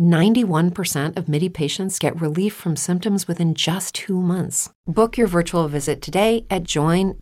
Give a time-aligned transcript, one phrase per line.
[0.00, 4.70] 91% of MIDI patients get relief from symptoms within just two months.
[4.86, 7.12] Book your virtual visit today at joinmidi.com.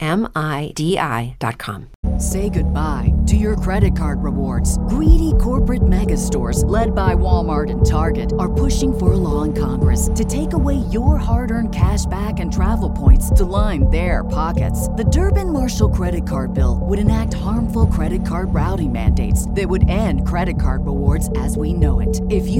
[2.19, 4.79] Say goodbye to your credit card rewards.
[4.89, 9.53] Greedy corporate mega stores, led by Walmart and Target, are pushing for a law in
[9.53, 14.25] Congress to take away your hard earned cash back and travel points to line their
[14.25, 14.89] pockets.
[14.89, 19.89] The Durbin Marshall credit card bill would enact harmful credit card routing mandates that would
[19.89, 22.21] end credit card rewards as we know it.
[22.31, 22.60] If you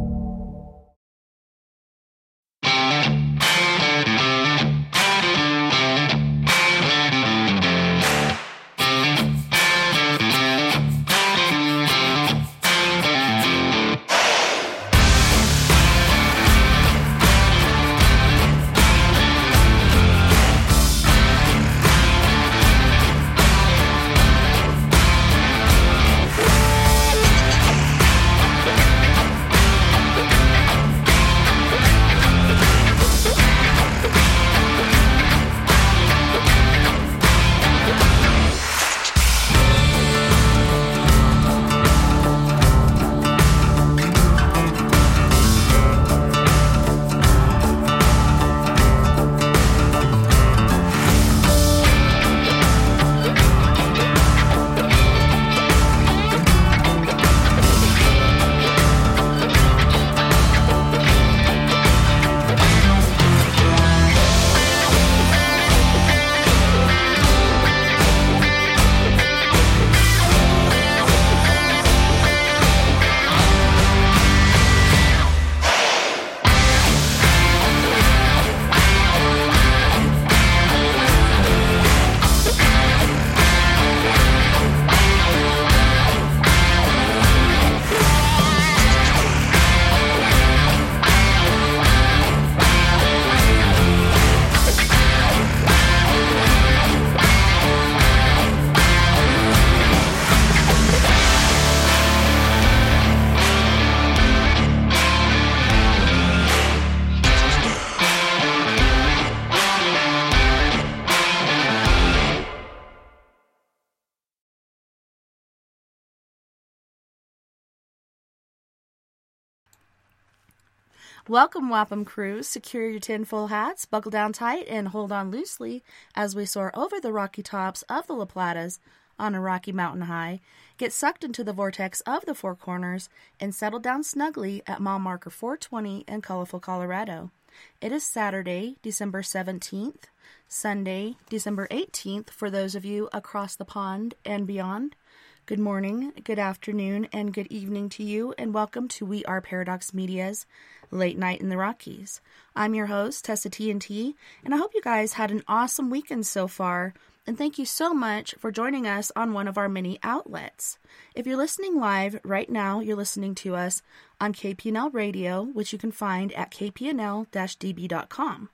[121.31, 122.45] Welcome, Wapham crews.
[122.45, 125.81] Secure your tinfoil hats, buckle down tight, and hold on loosely
[126.13, 128.79] as we soar over the rocky tops of the La Platas
[129.17, 130.41] on a rocky mountain high,
[130.77, 133.07] get sucked into the vortex of the Four Corners,
[133.39, 137.31] and settle down snugly at mile marker 420 in colorful Colorado.
[137.79, 140.03] It is Saturday, December 17th,
[140.49, 144.97] Sunday, December 18th for those of you across the pond and beyond.
[145.45, 149.93] Good morning, good afternoon, and good evening to you, and welcome to We Are Paradox
[149.93, 150.45] Media's
[150.91, 152.21] Late Night in the Rockies.
[152.55, 156.47] I'm your host, Tessa TNT, and I hope you guys had an awesome weekend so
[156.47, 156.93] far.
[157.25, 160.79] And thank you so much for joining us on one of our many outlets.
[161.15, 163.81] If you're listening live right now, you're listening to us
[164.19, 168.49] on KPNL Radio, which you can find at kpnl db.com.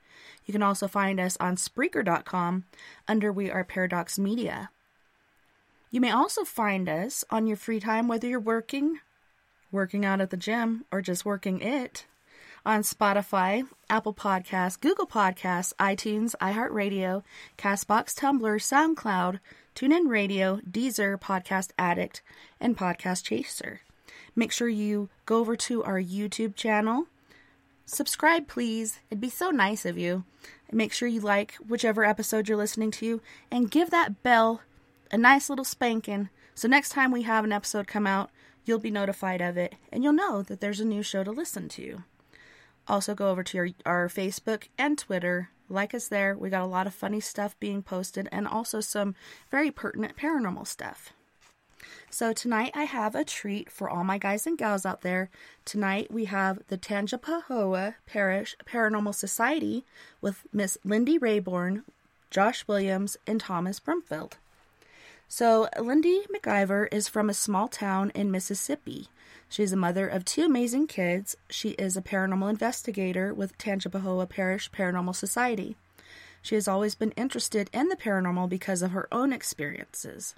[0.45, 2.65] You can also find us on Spreaker.com
[3.07, 4.69] under We Are Paradox Media.
[5.89, 8.99] You may also find us on your free time, whether you're working,
[9.71, 12.05] working out at the gym, or just working it
[12.67, 17.23] on Spotify, Apple Podcasts, Google Podcasts, iTunes, iHeartRadio,
[17.57, 19.39] Castbox, Tumblr, SoundCloud,
[19.73, 22.22] TuneIn Radio, Deezer, Podcast Addict,
[22.59, 23.79] and Podcast Chaser.
[24.35, 27.07] Make sure you go over to our YouTube channel.
[27.85, 29.00] Subscribe, please.
[29.09, 30.25] It'd be so nice of you.
[30.71, 34.62] Make sure you like whichever episode you're listening to and give that bell
[35.09, 38.31] a nice little spanking so next time we have an episode come out,
[38.65, 41.69] you'll be notified of it and you'll know that there's a new show to listen
[41.69, 42.03] to.
[42.88, 45.50] Also, go over to our, our Facebook and Twitter.
[45.69, 46.38] Like us there.
[46.38, 49.16] We got a lot of funny stuff being posted and also some
[49.51, 51.12] very pertinent paranormal stuff.
[52.10, 55.30] So, tonight I have a treat for all my guys and gals out there.
[55.66, 59.84] Tonight we have the Tangipahoa Parish Paranormal Society
[60.22, 61.84] with Miss Lindy Rayborn,
[62.31, 64.34] Josh Williams, and Thomas Brumfield.
[65.28, 69.10] So, Lindy McIver is from a small town in Mississippi.
[69.49, 71.38] She's a mother of two amazing kids.
[71.49, 75.75] She is a paranormal investigator with Tangipahoa Parish Paranormal Society.
[76.41, 80.35] She has always been interested in the paranormal because of her own experiences.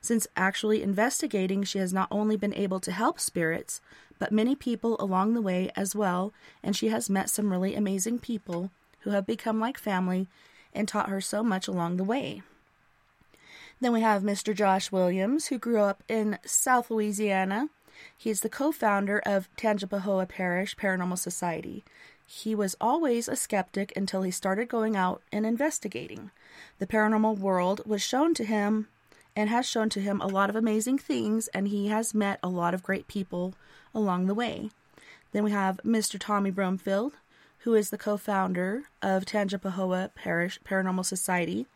[0.00, 3.80] Since actually investigating, she has not only been able to help spirits,
[4.18, 6.32] but many people along the way as well,
[6.62, 8.70] and she has met some really amazing people
[9.00, 10.28] who have become like family
[10.74, 12.42] and taught her so much along the way.
[13.80, 14.54] Then we have Mr.
[14.54, 17.68] Josh Williams, who grew up in South Louisiana.
[18.16, 21.84] He's the co founder of Tangipahoa Parish Paranormal Society.
[22.26, 26.30] He was always a skeptic until he started going out and investigating.
[26.78, 28.88] The paranormal world was shown to him
[29.34, 32.48] and has shown to him a lot of amazing things, and he has met a
[32.48, 33.54] lot of great people
[33.94, 34.70] along the way.
[35.32, 36.18] Then we have Mr.
[36.18, 37.12] Tommy Brumfield,
[37.58, 41.66] who is the co founder of Tangipahoa Parish Paranormal Society.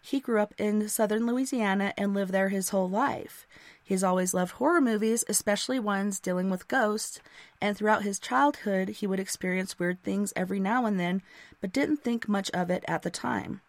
[0.00, 3.46] He grew up in southern Louisiana and lived there his whole life.
[3.92, 7.20] He's always loved horror movies, especially ones dealing with ghosts,
[7.60, 11.20] and throughout his childhood, he would experience weird things every now and then,
[11.60, 13.60] but didn't think much of it at the time.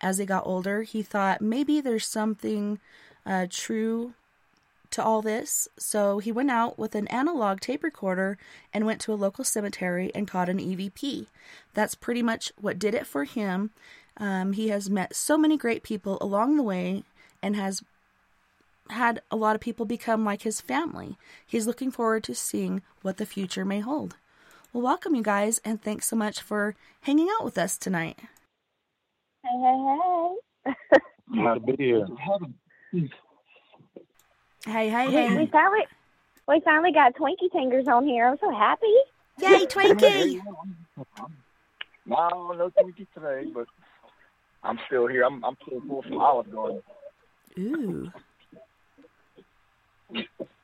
[0.00, 2.78] As he got older, he thought maybe there's something
[3.26, 4.14] uh, true
[4.92, 8.38] to all this, so he went out with an analog tape recorder
[8.72, 11.26] and went to a local cemetery and caught an EVP.
[11.74, 13.72] That's pretty much what did it for him.
[14.16, 17.02] Um, he has met so many great people along the way
[17.42, 17.82] and has
[18.90, 21.16] had a lot of people become like his family.
[21.46, 24.16] He's looking forward to seeing what the future may hold.
[24.72, 28.18] Well, welcome, you guys, and thanks so much for hanging out with us tonight.
[29.42, 29.98] Hey, hey,
[30.66, 30.98] hey.
[31.32, 32.06] Glad to be here.
[34.64, 35.36] Hey, hey, hey.
[35.36, 35.86] we finally
[36.48, 38.26] we finally got Twinkie Fingers on here.
[38.26, 38.94] I'm so happy.
[39.40, 40.40] Yay, Twinkie!
[42.08, 43.66] No, no Twinkie today, but
[44.62, 45.24] I'm still here.
[45.24, 46.82] I'm I'm still full from Olive Garden.
[47.58, 48.12] Ooh.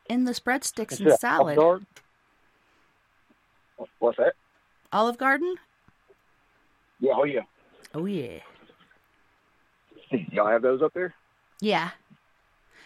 [0.08, 1.58] Endless breadsticks and salad.
[1.58, 1.86] Olive Garden.
[3.98, 4.34] What's that?
[4.92, 5.54] Olive Garden?
[7.00, 7.40] Yeah, oh yeah.
[7.94, 8.38] Oh, yeah.
[10.30, 11.14] Y'all have those up there?
[11.60, 11.90] Yeah.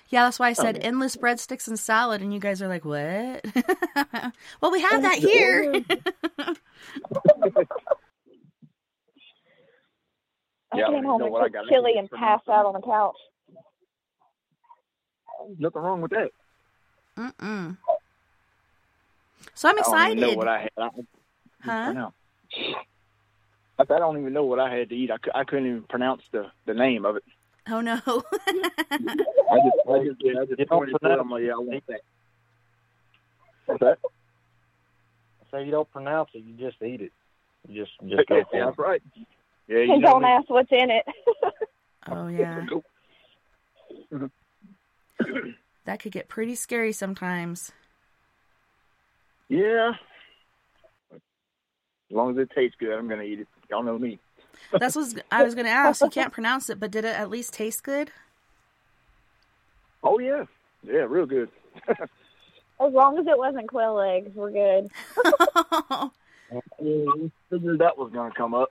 [0.08, 0.86] Yeah, that's why I said Okay.
[0.86, 3.44] endless breadsticks and salad, and you guys are like, what?
[4.60, 5.82] well, we have that here.
[10.72, 13.16] I Yeah, came home and what I cooked chili and passed out on the couch.
[15.58, 16.30] Nothing wrong with that.
[17.18, 17.76] Mm-mm.
[19.54, 19.94] So I'm excited.
[19.96, 20.36] I don't even know excited.
[20.36, 20.70] what I had.
[20.78, 20.88] I,
[21.62, 21.84] Huh?
[21.86, 22.14] pronounce.
[23.78, 25.10] I, I don't even know what I had to eat.
[25.10, 27.24] I, I couldn't even pronounce the, the name of it.
[27.68, 27.94] Oh, no.
[28.06, 31.18] I just, I just, yeah, I just pointed to it.
[31.18, 32.00] I'm like, yeah, I want that.
[33.66, 33.98] What's that?
[35.50, 37.12] So you don't pronounce it, you just eat it.
[37.68, 39.02] You just just go Yeah, that's right.
[39.66, 40.28] Yeah, you And know don't me.
[40.28, 41.04] ask what's in it.
[42.10, 42.66] oh, yeah.
[44.12, 44.26] Mm-hmm.
[45.86, 45.92] Nope.
[45.92, 47.72] That could get pretty scary sometimes.
[49.48, 49.92] Yeah.
[51.12, 51.20] As
[52.10, 53.48] long as it tastes good, I'm gonna eat it.
[53.70, 54.18] Y'all know me.
[54.72, 56.00] That's what I was going to ask.
[56.02, 58.10] You can't pronounce it, but did it at least taste good?
[60.02, 60.44] Oh yeah,
[60.84, 61.48] yeah, real good.
[61.88, 64.88] as long as it wasn't quail eggs, we're good.
[66.52, 67.26] Mm-hmm.
[67.26, 68.68] I figured that was gonna come up.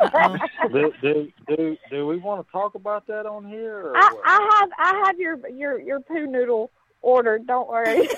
[0.72, 3.88] Do, do do do we want to talk about that on here?
[3.88, 4.14] Or I.
[4.24, 6.70] I have I have your your your poo noodle
[7.02, 7.46] ordered.
[7.46, 8.08] Don't worry.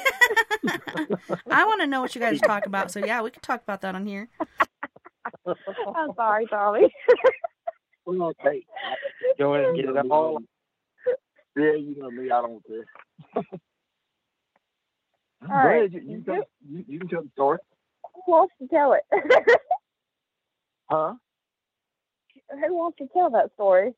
[1.51, 2.91] I want to know what you guys talk about.
[2.91, 4.29] So, yeah, we can talk about that on here.
[5.47, 6.88] I'm sorry, Tommy.
[8.07, 8.64] Well, hey,
[9.38, 10.40] Go ahead and get it all.
[11.55, 12.31] Yeah, you know me.
[12.31, 12.87] I don't care.
[13.37, 13.43] All
[15.49, 17.59] Go ahead, you, you, tell, you, you can tell the story.
[18.14, 19.05] Who wants to tell it?
[20.90, 21.14] Huh?
[22.50, 23.95] Who wants to tell that story?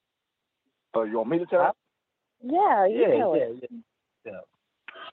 [0.92, 1.68] Oh, you want me to tell?
[1.70, 1.74] it?
[2.52, 3.46] Yeah, you Yeah, tell yeah,
[4.26, 4.42] it.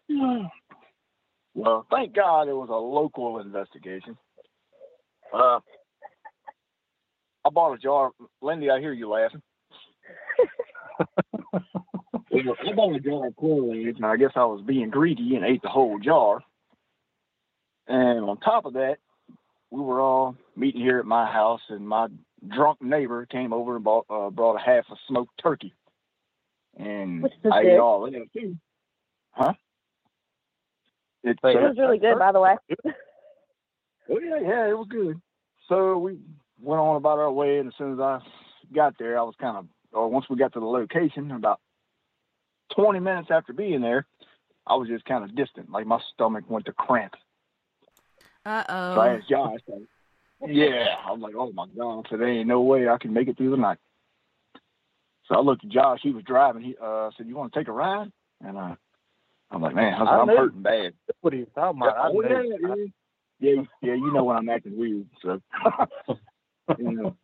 [0.09, 0.47] yeah.
[1.55, 4.17] Well, thank God it was a local investigation.
[5.33, 5.59] Uh,
[7.45, 8.11] I bought a jar.
[8.41, 9.41] Lindy, I hear you laughing.
[11.53, 15.45] I bought a jar of quail eggs, and I guess I was being greedy and
[15.45, 16.41] ate the whole jar.
[17.89, 18.97] And on top of that,
[19.71, 22.07] we were all meeting here at my house, and my
[22.47, 25.73] drunk neighbor came over and bought uh, brought a half a smoked turkey,
[26.77, 27.73] and I good.
[27.73, 28.55] ate all of it too.
[29.31, 29.53] Huh?
[31.23, 32.55] It's Wait, It was really good, by the way.
[34.11, 35.21] Oh yeah, yeah, it was good.
[35.67, 36.17] So we
[36.59, 38.19] went on about our way, and as soon as I
[38.73, 41.59] got there, I was kind of, or once we got to the location, about
[42.75, 44.07] 20 minutes after being there,
[44.65, 47.13] I was just kind of distant, like my stomach went to cramp.
[48.49, 49.17] Uh So I oh.
[49.17, 49.81] asked Josh, like,
[50.47, 53.27] yeah, I was like, oh my god, so there ain't no way I can make
[53.27, 53.77] it through the night.
[55.27, 55.99] So I looked at Josh.
[56.01, 56.63] He was driving.
[56.63, 58.75] He uh, said, "You want to take a ride?" And uh,
[59.51, 60.37] I'm like, "Man, I I am knew.
[60.37, 61.95] hurting bad." That's what he was talking about.
[61.97, 62.91] Oh, yeah, knew.
[63.39, 63.93] yeah, yeah, yeah.
[63.93, 65.39] You know when I'm acting weird, so.
[66.79, 67.15] you know.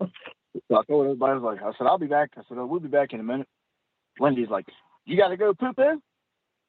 [0.69, 2.31] So I told everybody, I was like, I said, I'll be back.
[2.37, 3.47] I said, oh, we'll be back in a minute.
[4.19, 4.65] Wendy's like,
[5.05, 6.01] you got to go poop in?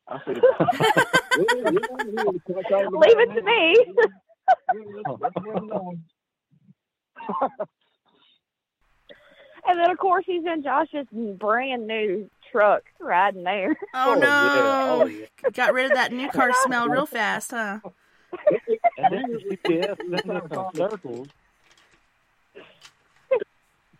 [0.08, 0.36] I said,
[1.38, 3.76] Leave it to me.
[9.68, 13.76] And then, of course, he's in Josh's brand new truck riding there.
[13.94, 14.28] Oh, Oh, no.
[14.28, 14.86] yeah.
[14.88, 15.50] Oh, yeah.
[15.52, 17.80] Got rid of that new car smell real fast, huh?
[18.96, 21.26] And then the GPS in circles.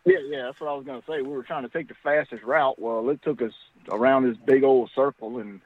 [0.04, 1.20] Yeah, yeah, that's what I was gonna say.
[1.22, 2.78] We were trying to take the fastest route.
[2.78, 3.50] Well, it took us
[3.88, 5.60] around this big old circle, and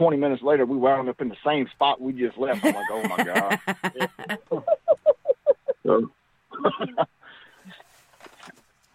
[0.00, 2.64] 20 minutes later, we wound up in the same spot we just left.
[2.64, 4.64] I'm like, oh my god.
[5.82, 6.10] So,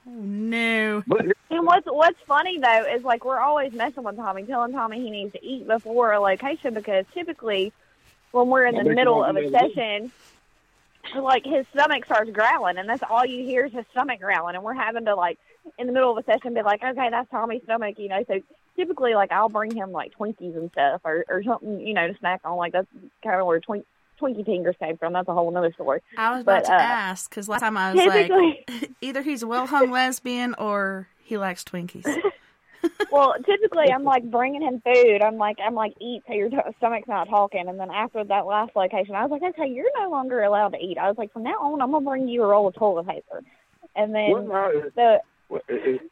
[0.07, 1.03] Oh, no.
[1.07, 5.01] but And what's what's funny though is like we're always messing with Tommy, telling Tommy
[5.01, 7.73] he needs to eat before a location because typically
[8.31, 10.11] when we're in I the middle of a session,
[11.15, 14.63] like his stomach starts growling, and that's all you hear is his stomach growling, and
[14.63, 15.39] we're having to like
[15.79, 18.23] in the middle of a session be like, okay, that's Tommy's stomach, you know.
[18.27, 18.41] So
[18.75, 22.17] typically, like I'll bring him like Twinkies and stuff or or something, you know, to
[22.19, 22.57] snack on.
[22.57, 22.87] Like that's
[23.23, 23.85] kind of where Twink.
[24.21, 25.11] Twinkie Tingers came from.
[25.11, 25.99] That's a whole other story.
[26.17, 29.21] I was about But, to uh, ask because last time I was Typically, like, either
[29.21, 32.05] he's a well hung lesbian or he likes Twinkies.
[33.11, 35.21] well, typically I'm like bringing him food.
[35.21, 37.67] I'm like, I'm like, eat so your t- stomach's not talking.
[37.67, 40.79] And then after that last location, I was like, okay, you're no longer allowed to
[40.79, 40.97] eat.
[40.97, 43.41] I was like, from now on, I'm gonna bring you a roll of toilet paper.
[43.95, 46.11] And then well, no, the Well, it- it-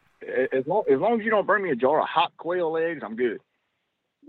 [0.51, 3.01] as long as long as you don't bring me a jar of hot quail eggs,
[3.03, 3.39] I'm good.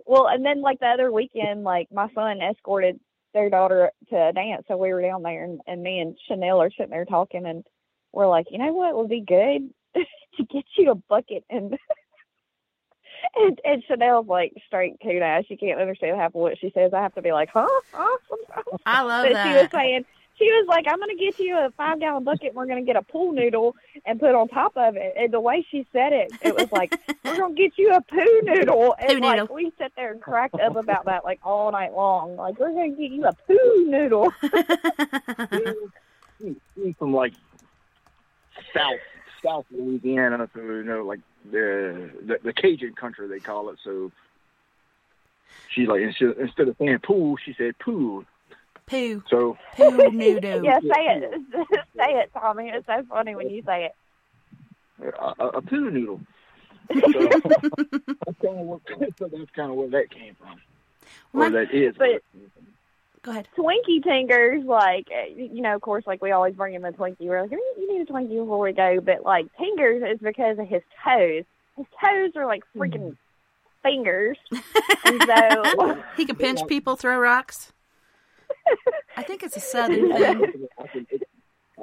[0.07, 3.01] well, and then like the other weekend, like my son escorted
[3.33, 6.61] their daughter to a dance, so we were down there, and, and me and Chanel
[6.63, 7.65] are sitting there talking, and
[8.13, 9.71] we're like, you know what would be good
[10.37, 11.77] to get you a bucket and.
[13.37, 15.45] And, and Chanel's like straight coon ass.
[15.49, 16.93] She can't understand half of what she says.
[16.93, 17.67] I have to be like, huh?
[17.91, 18.19] Huh?
[18.85, 19.73] I love But she was that.
[19.73, 20.05] saying,
[20.38, 22.49] she was like, I'm going to get you a five gallon bucket.
[22.49, 25.14] And we're going to get a pool noodle and put on top of it.
[25.17, 26.93] And the way she said it, it was like,
[27.25, 28.95] we're going to get you a poo noodle.
[28.99, 29.55] And Poo like, noodle.
[29.55, 32.37] we sat there and cracked up about that like all night long.
[32.37, 34.33] Like, we're going to get you a poo noodle.
[36.99, 37.33] From like
[38.75, 38.99] south
[39.43, 43.79] South Louisiana, so you know, like the the, the Cajun country they call it.
[43.85, 44.11] So
[45.71, 48.25] she's like instead, instead of saying pool, she said pool.
[48.87, 49.23] Poo.
[49.31, 50.64] So Poo noodle.
[50.64, 51.41] yeah, say it.
[51.97, 52.69] say it, Tommy.
[52.69, 55.14] It's so funny when you say it.
[55.19, 56.21] a, a, a poo noodle.
[56.93, 58.81] So that's kind of what
[59.19, 60.61] so that's kind of where that came from,
[61.33, 61.95] or My- that is.
[61.97, 62.23] But-
[63.23, 63.49] Go ahead.
[63.57, 67.21] Twinkie Tingers, like, you know, of course, like we always bring him a Twinkie.
[67.21, 69.00] We're like, "You- you need a Twinkie before we go.
[69.00, 71.45] But, like, Tingers is because of his toes.
[71.79, 73.83] His toes are like freaking hmm.
[73.83, 74.37] fingers.
[75.07, 77.73] and so, He can pinch people, throw rocks.
[79.17, 80.67] I think it's a southern thing.
[80.79, 81.07] I can,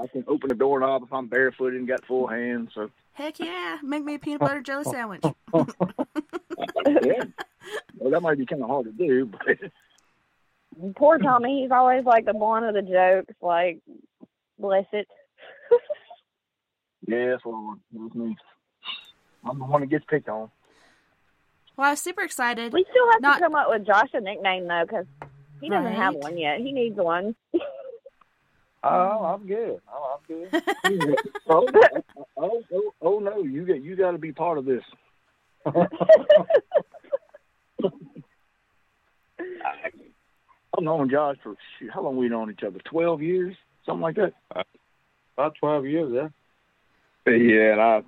[0.01, 2.71] I can open the doorknob if I'm barefooted and got full hands.
[2.73, 3.77] So Heck yeah.
[3.83, 5.21] Make me a peanut butter jelly sandwich.
[5.23, 5.33] yeah,
[7.97, 12.25] well, that might be kind of hard to do, but poor Tommy, he's always like
[12.25, 13.33] the one of the jokes.
[13.41, 13.79] Like,
[14.57, 15.07] bless it.
[17.07, 18.15] yeah, that's what I want.
[18.15, 18.35] Me.
[19.43, 20.49] I'm the one that gets picked on.
[21.75, 22.73] Well, I was super excited.
[22.73, 25.05] We still have Not- to come up with Josh a nickname, though, because
[25.61, 26.59] he doesn't have one yet.
[26.59, 27.35] He needs one.
[28.83, 29.79] Oh, I'm good.
[29.93, 30.49] Oh, I'm good.
[31.49, 31.67] oh,
[32.37, 34.83] oh, oh, oh no, you got you got to be part of this.
[40.73, 42.79] I've known Josh for shoot, how long we known each other?
[42.89, 44.33] Twelve years, something like that.
[44.55, 44.63] Uh,
[45.37, 46.27] about 12 years, yeah.
[47.33, 48.01] Yeah, and I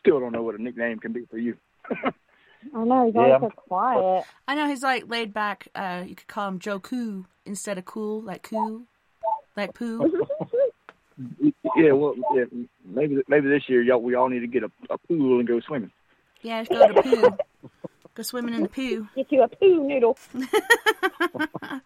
[0.00, 1.56] still don't know what a nickname can be for you.
[2.74, 3.20] I know, he's Yeah.
[3.20, 4.24] always so quiet.
[4.46, 5.68] I know he's like laid back.
[5.74, 8.82] Uh, you could call him Joe Coo instead of cool, like cool,
[9.56, 10.26] like poo.
[11.76, 12.44] Yeah, well, yeah,
[12.84, 15.58] maybe maybe this year y'all we all need to get a, a pool and go
[15.60, 15.90] swimming.
[16.42, 17.68] Yeah, just go to poo.
[18.14, 19.08] Go swimming in the poo.
[19.16, 20.16] Get you a poo noodle.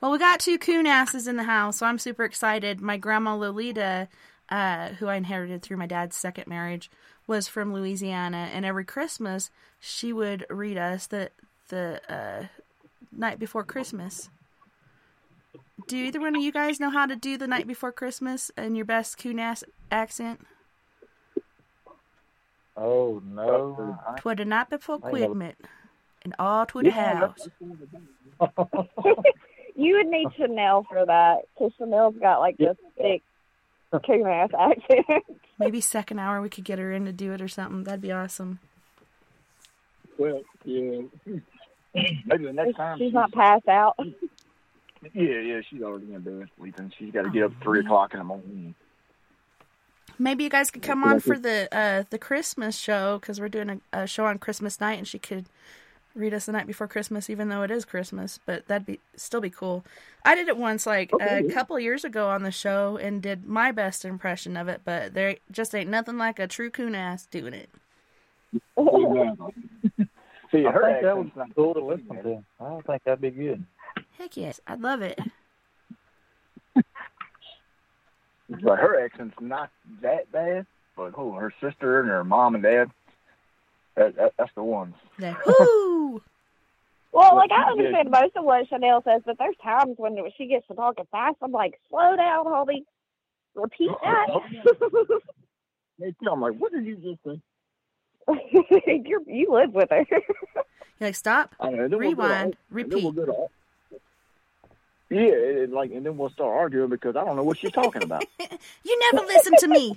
[0.00, 2.78] Well, we got two coon asses in the house, so I'm super excited.
[2.82, 4.08] My grandma Lolita,
[4.50, 6.90] uh, who I inherited through my dad's second marriage,
[7.26, 9.50] was from Louisiana, and every Christmas
[9.80, 11.30] she would read us the
[11.68, 12.46] the uh,
[13.10, 14.28] night before Christmas.
[15.86, 18.74] Do either one of you guys know how to do the night before Christmas in
[18.74, 20.40] your best coon ass accent?
[22.76, 23.98] Oh, no.
[24.06, 25.10] I- Twa the night before I.
[25.10, 25.54] Christmas,
[26.22, 27.48] and all to the Yeah, house.
[29.76, 33.22] You would need Chanel for that, because Chanel's got like this thick
[34.06, 35.06] coon ass accent.
[35.58, 37.84] Maybe second hour we could get her in to do it or something.
[37.84, 38.58] That'd be awesome.
[40.18, 41.02] Well, yeah.
[41.94, 42.98] Maybe the next time.
[42.98, 43.96] She's not passed out.
[45.12, 46.92] Yeah, yeah, she's already in bed sleeping.
[46.98, 48.74] She's got to get up at three o'clock in the morning.
[50.18, 53.80] Maybe you guys could come on for the uh, the Christmas show because we're doing
[53.92, 55.46] a, a show on Christmas night, and she could
[56.14, 58.38] read us the night before Christmas, even though it is Christmas.
[58.46, 59.84] But that'd be still be cool.
[60.24, 63.72] I did it once, like a couple years ago on the show, and did my
[63.72, 64.82] best impression of it.
[64.84, 67.70] But there just ain't nothing like a true coon ass doing it.
[70.52, 72.44] See, I her think that would be cool to listen to.
[72.60, 73.64] I don't think that'd be good.
[74.18, 75.18] Heck yes, I'd love it.
[78.48, 79.70] But her accent's not
[80.02, 80.66] that bad.
[80.96, 82.90] But oh, her sister and her mom and dad,
[83.96, 84.94] that, that that's the ones.
[85.18, 85.36] There.
[85.46, 86.22] Woo!
[87.12, 87.70] Well, like I Yeah.
[87.70, 91.36] understand most of what Chanel says, but there's times when she gets to talking fast.
[91.42, 92.84] I'm like, slow down, Holly.
[93.54, 94.26] Repeat that.
[96.00, 97.40] Hey, I'm like, what did you just say?
[99.06, 100.04] You're, you live with her.
[100.10, 100.22] You're
[101.00, 102.82] like, stop, know, and we'll to- rewind, we'll
[103.12, 103.14] repeat.
[105.10, 108.02] yeah, and like, and then we'll start arguing because I don't know what she's talking
[108.02, 108.24] about.
[108.84, 109.96] You never listen to me.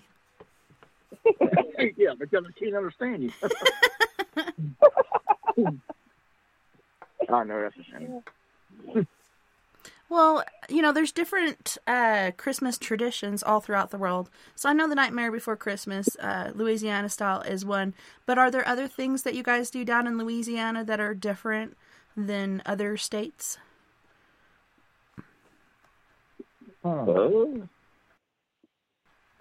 [1.98, 3.31] yeah, because I can't understand you.
[7.29, 9.05] I know that's a shame.
[10.10, 14.29] Well, you know, there's different uh, Christmas traditions all throughout the world.
[14.55, 17.93] So I know the Nightmare Before Christmas, uh, Louisiana style, is one.
[18.25, 21.75] But are there other things that you guys do down in Louisiana that are different
[22.15, 23.57] than other states?
[26.86, 27.67] Oh.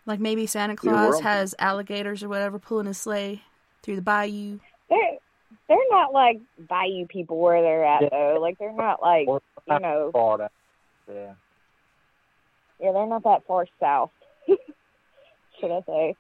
[0.06, 3.42] Like maybe Santa Claus has alligators or whatever pulling his sleigh
[3.82, 4.58] through the bayou.
[4.88, 4.98] they're
[5.68, 8.08] they're not like bayou people where they're at Yeah.
[8.10, 8.38] though.
[8.40, 10.48] Like they're not like Or you know far down.
[11.12, 11.32] Yeah.
[12.80, 14.10] yeah they're not that far south.
[15.60, 16.16] Should I say?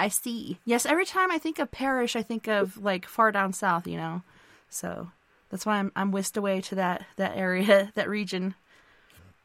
[0.00, 0.58] I see.
[0.64, 3.96] Yes, every time I think of parish, I think of like far down south, you
[3.98, 4.22] know.
[4.70, 5.10] So
[5.50, 8.54] that's why I'm I'm whisked away to that that area, that region.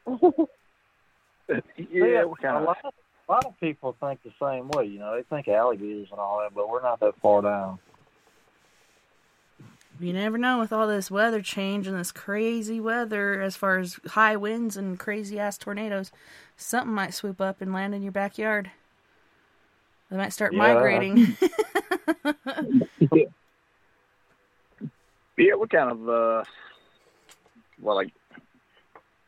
[1.90, 2.94] Yeah, what kind a of lot, of,
[3.28, 4.86] a lot of people think the same way.
[4.86, 7.80] You know, they think alligators and all that, but we're not that far down.
[10.00, 14.00] You never know with all this weather change and this crazy weather as far as
[14.10, 16.12] high winds and crazy ass tornadoes,
[16.56, 18.70] something might swoop up and land in your backyard.
[20.12, 20.60] They might start Yeah.
[20.60, 21.38] migrating.
[23.12, 23.24] Yeah,
[25.38, 25.54] Yeah.
[25.56, 26.44] What kind of uh,
[27.80, 28.12] well, like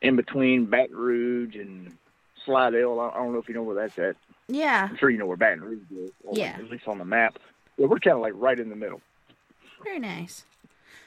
[0.02, 1.97] in between Baton Rouge and
[2.45, 2.99] Slidell.
[2.99, 4.15] I I don't know if you know where that's at.
[4.47, 6.12] yeah, I'm sure you know where Baton Rouge is.
[6.32, 6.56] Yeah.
[6.58, 7.39] At least on the map.
[7.78, 9.02] Yeah, we're kind of like right in the middle.
[9.84, 10.45] very nice.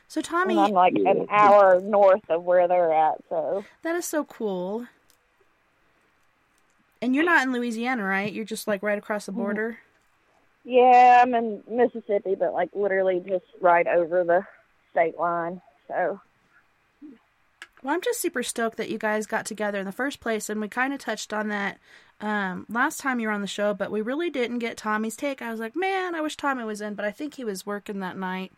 [0.09, 4.05] So Tommy, And I'm like an hour north of where they're at, so that is
[4.05, 4.87] so cool.
[7.01, 8.33] And you're not in Louisiana, right?
[8.33, 9.41] You're just like right across the mm-hmm.
[9.41, 9.79] border.
[10.65, 14.47] yeah, I'm in Mississippi, but like literally just right over the
[14.91, 15.61] state line.
[15.89, 16.21] So
[17.83, 20.61] Well, I'm just super stoked that you guys got together in the first place, and
[20.61, 21.79] we kind of touched on that
[22.21, 25.43] um, last time you were on the show, but we really didn't get Tommy's take.
[25.43, 27.99] I was like, man, I wish Tommy was in, but I think he was working
[27.99, 28.53] that night.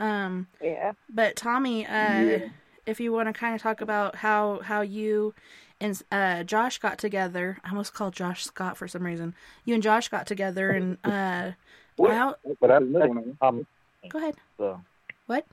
[0.00, 0.92] Um, yeah.
[1.12, 2.48] but Tommy, uh,
[2.86, 5.34] if you want to kind of talk about how how you
[5.78, 9.34] and uh, Josh got together, I almost called Josh Scott for some reason.
[9.64, 11.52] You and Josh got together, and uh,
[11.98, 12.36] how?
[12.60, 13.38] But I, That's the middle name.
[13.42, 13.66] um,
[14.08, 14.36] Go ahead.
[14.56, 14.80] so
[15.26, 15.44] What?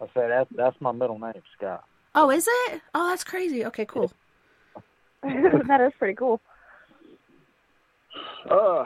[0.00, 1.84] I said that's that's my middle name, Scott.
[2.14, 2.80] Oh, is it?
[2.94, 3.64] Oh, that's crazy.
[3.66, 4.12] Okay, cool.
[5.22, 6.40] that is pretty cool.
[8.50, 8.84] Uh,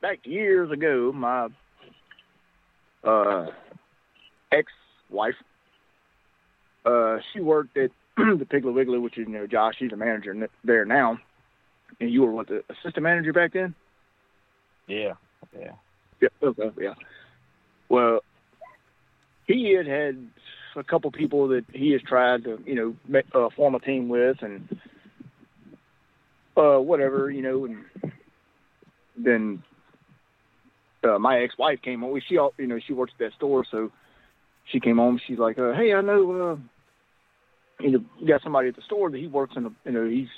[0.00, 1.48] back years ago, my
[3.02, 3.46] uh
[4.52, 5.34] ex-wife,
[6.84, 9.74] uh, she worked at the Piggly Wiggly, which is you know Josh.
[9.78, 11.18] She's a manager there now,
[12.00, 13.74] and you were what the assistant manager back then.
[14.86, 15.14] Yeah,
[15.58, 15.72] yeah.
[16.20, 16.94] Yeah, okay, yeah.
[17.88, 18.20] Well,
[19.46, 20.28] he had had
[20.76, 24.38] a couple people that he has tried to, you know, uh, form a team with,
[24.42, 24.80] and
[26.56, 28.12] uh, whatever, you know, and
[29.16, 29.62] then
[31.04, 32.20] uh, my ex-wife came home.
[32.26, 33.90] She, al- you know, she works at that store, so
[34.64, 35.20] she came home.
[35.26, 36.56] She's like, uh, "Hey, I know, uh,
[37.82, 40.08] you know, you got somebody at the store that he works in, the, you know,
[40.08, 40.28] he's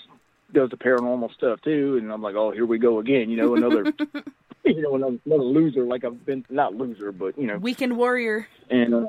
[0.53, 3.55] does the paranormal stuff too." And I'm like, "Oh, here we go again," you know,
[3.55, 3.93] another.
[4.75, 8.49] you know, another, another loser like I've been not loser, but you know, Weekend warrior.
[8.71, 9.07] and uh,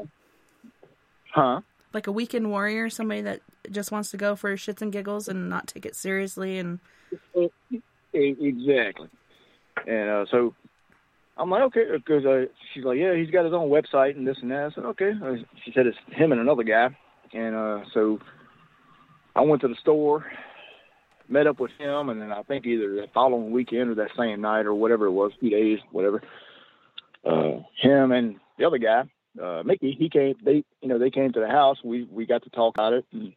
[1.34, 1.62] huh?
[1.94, 3.42] like a weekend warrior, somebody that
[3.72, 6.60] just wants to go for shits and giggles and not take it seriously.
[6.60, 6.80] And
[8.14, 9.10] Exactly.
[9.88, 10.54] And uh, so
[11.38, 14.38] I'm like, okay, because uh, she's like, yeah, he's got his own website and this
[14.42, 14.72] and that.
[14.72, 15.12] I said, okay.
[15.24, 16.90] Uh, She said it's him and another guy,
[17.34, 18.20] and uh, so
[19.36, 20.26] I went to the store
[21.30, 24.42] met up with him, and then I think either the following weekend or that same
[24.42, 26.22] night or whatever it was, few days, whatever.
[27.26, 29.04] Uh, him and the other guy,
[29.42, 30.36] uh, Mickey, he came.
[30.44, 31.78] They, you know, they came to the house.
[31.84, 33.06] We we got to talk about it.
[33.12, 33.34] And,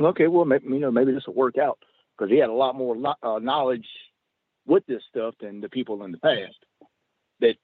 [0.00, 1.78] okay, well, maybe, you know, maybe this will work out
[2.16, 3.86] because he had a lot more lo- uh, knowledge
[4.66, 6.56] with this stuff than the people in the past
[7.40, 7.56] that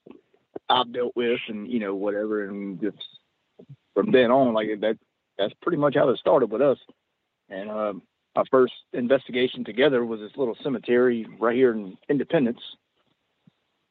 [0.68, 2.44] I've dealt with, and you know, whatever.
[2.44, 2.98] And just
[3.94, 4.98] from then on, like that,
[5.38, 6.78] that's pretty much how it started with us.
[7.48, 8.02] And um,
[8.36, 12.60] our first investigation together was this little cemetery right here in Independence,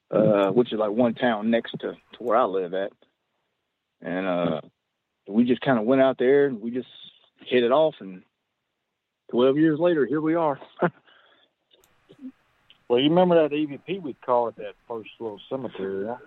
[0.10, 2.92] uh, which is like one town next to, to where I live at.
[4.02, 4.62] And uh,
[5.28, 6.90] we just kind of went out there and we just
[7.46, 7.96] hit it off.
[8.00, 8.24] And
[9.30, 10.60] 12 years later, here we are.
[12.92, 16.18] Well, you remember that EVP we called at that first little cemetery, huh?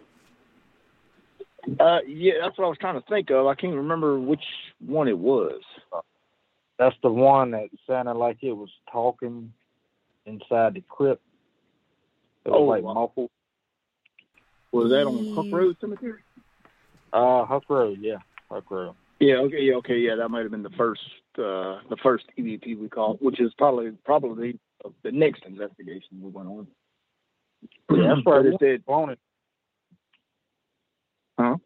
[1.78, 3.46] uh, yeah, that's what I was trying to think of.
[3.46, 4.44] I can't remember which
[4.78, 5.60] one it was.
[6.78, 9.52] That's the one that sounded like it was talking
[10.26, 11.22] inside the crypt.
[12.44, 12.94] It was Oh, like wow.
[12.94, 13.30] muffled.
[14.72, 16.20] Was that on Hook Road Cemetery?
[17.12, 18.16] Uh, Huck Road, yeah,
[18.50, 18.94] Huck Road.
[19.20, 21.00] Yeah, okay, yeah, okay, yeah, that might have been the first,
[21.38, 24.58] uh, the first EVP we called, which is probably probably
[25.04, 26.66] the next investigation we went on.
[27.90, 29.18] Yeah, that's where But I it said, wanted.
[31.38, 31.56] Huh?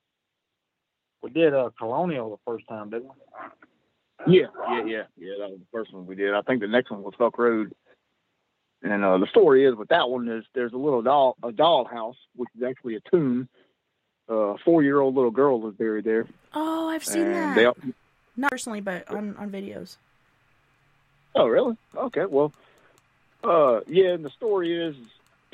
[1.23, 3.14] We did uh, Colonial the first time, didn't we?
[4.27, 6.35] Yeah, yeah, yeah, yeah, that was the first one we did.
[6.35, 7.73] I think the next one was Huck Road.
[8.83, 11.85] And uh, the story is with that one is there's a little doll, a doll
[11.85, 13.49] house, which is actually a tomb.
[14.31, 17.55] Uh, a four-year-old little girl was buried there, Oh, I've seen and that.
[17.57, 17.77] they all,
[18.37, 19.97] Not personally, but on on videos.
[21.35, 21.77] Oh, really?
[21.97, 22.27] Okay.
[22.27, 22.53] Well,
[23.43, 24.11] uh, yeah.
[24.11, 24.95] And the story is,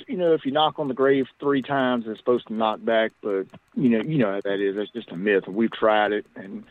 [0.08, 3.12] you know, if you knock on the grave three times, it's supposed to knock back.
[3.22, 3.46] But
[3.76, 4.74] you know, you know how that is.
[4.76, 5.46] That's just a myth.
[5.46, 6.64] We've tried it and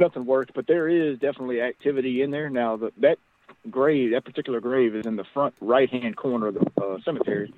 [0.00, 0.54] nothing worked.
[0.54, 2.50] But there is definitely activity in there.
[2.50, 3.18] Now, the, that
[3.70, 7.52] grave, that particular grave, is in the front right-hand corner of the uh, cemetery.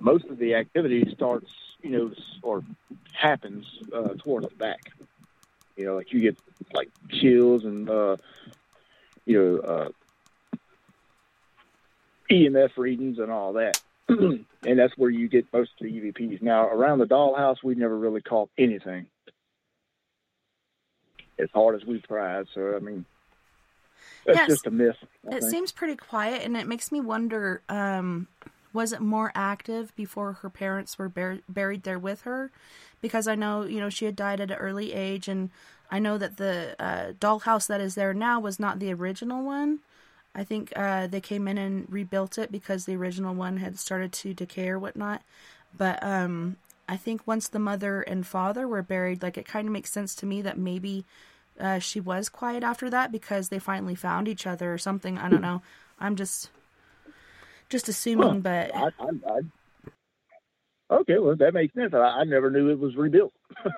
[0.00, 1.50] Most of the activity starts,
[1.82, 2.12] you know,
[2.42, 2.62] or
[3.12, 4.92] happens uh, towards the back.
[5.76, 6.36] You know, like you get
[6.74, 8.16] like chills and uh,
[9.24, 9.88] you know, uh,
[12.30, 13.80] EMF readings and all that.
[14.08, 16.42] and that's where you get most of the EVPs.
[16.42, 19.06] Now, around the dollhouse, we've never really caught anything
[21.42, 22.46] as hard as we've tried.
[22.54, 23.04] So, I mean,
[24.26, 24.96] that's just a myth.
[25.26, 25.50] I It think.
[25.50, 28.28] seems pretty quiet, and it makes me wonder: um,
[28.72, 32.50] was it more active before her parents were bur- buried there with her?
[33.00, 35.50] Because I know, you know, she had died at an early age, and
[35.90, 39.80] I know that the uh, dollhouse that is there now was not the original one.
[40.34, 44.12] I think uh, they came in and rebuilt it because the original one had started
[44.12, 45.22] to decay or whatnot.
[45.76, 46.56] But um,
[46.90, 50.12] I think once the mother and father were buried, like it kind of makes sense
[50.16, 51.04] to me that maybe
[51.60, 55.16] uh, she was quiet after that because they finally found each other or something.
[55.16, 55.62] I don't know.
[56.00, 56.50] I'm just
[57.68, 59.40] just assuming, but I, I, I,
[60.96, 61.94] okay, well, that makes sense.
[61.94, 63.32] I, I never knew it was rebuilt.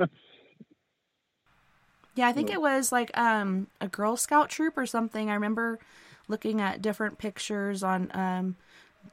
[2.14, 5.29] yeah, I think it was like um a Girl Scout troop or something.
[5.29, 5.79] I remember
[6.29, 8.57] looking at different pictures on um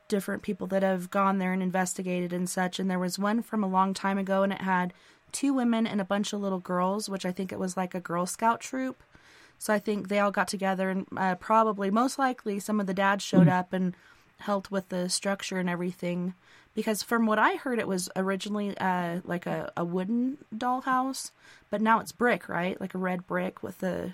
[0.08, 3.64] different people that have gone there and investigated and such and there was one from
[3.64, 4.94] a long time ago and it had
[5.32, 8.00] two women and a bunch of little girls, which I think it was like a
[8.00, 9.04] Girl Scout troop.
[9.58, 12.94] So I think they all got together and uh, probably, most likely, some of the
[12.94, 13.96] dads showed up and
[14.40, 16.34] helped with the structure and everything.
[16.74, 21.32] Because from what I heard, it was originally uh, like a, a wooden dollhouse,
[21.70, 22.80] but now it's brick, right?
[22.80, 24.14] Like a red brick with the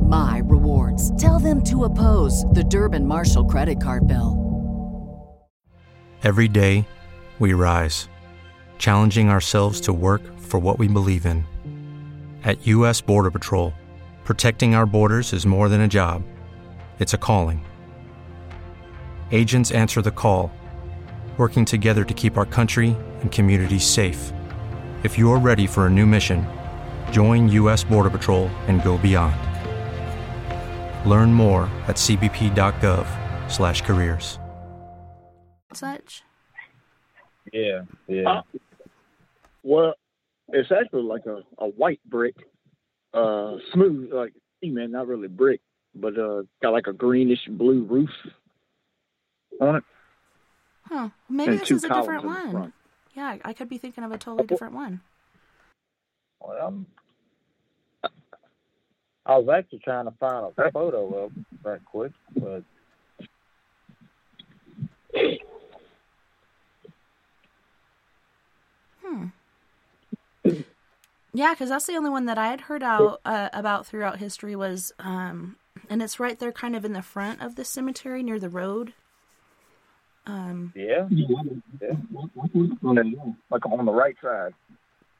[0.11, 1.09] my rewards.
[1.19, 4.37] Tell them to oppose the Durbin Marshall credit card bill.
[6.23, 6.85] Every day,
[7.39, 8.07] we rise,
[8.77, 11.45] challenging ourselves to work for what we believe in.
[12.43, 13.01] At U.S.
[13.01, 13.73] Border Patrol,
[14.23, 16.23] protecting our borders is more than a job,
[16.99, 17.65] it's a calling.
[19.31, 20.51] Agents answer the call,
[21.37, 24.33] working together to keep our country and communities safe.
[25.03, 26.45] If you're ready for a new mission,
[27.11, 27.83] join U.S.
[27.83, 29.50] Border Patrol and go beyond.
[31.05, 34.39] Learn more at cbp.gov/careers.
[35.73, 36.23] Such.
[37.53, 38.29] Yeah, yeah.
[38.29, 38.41] Uh,
[39.63, 39.93] Well,
[40.49, 42.35] it's actually like a, a white brick,
[43.13, 44.33] uh, smooth, like
[44.63, 45.61] cement, not really brick,
[45.95, 48.09] but uh, got like a greenish blue roof
[49.59, 49.83] on it.
[50.83, 51.09] Huh.
[51.29, 52.73] Maybe and this is a different one.
[53.15, 55.01] Yeah, I could be thinking of a totally different one.
[56.39, 56.85] Well, I'm,
[59.25, 62.63] I was actually trying to find a photo of him right quick, but
[69.03, 69.27] Hmm.
[71.33, 74.55] Yeah, because that's the only one that I had heard out uh, about throughout history
[74.55, 75.55] was, um,
[75.89, 78.93] and it's right there, kind of in the front of the cemetery near the road.
[80.25, 81.93] Um, yeah, Yeah.
[83.49, 84.53] Like on the right side.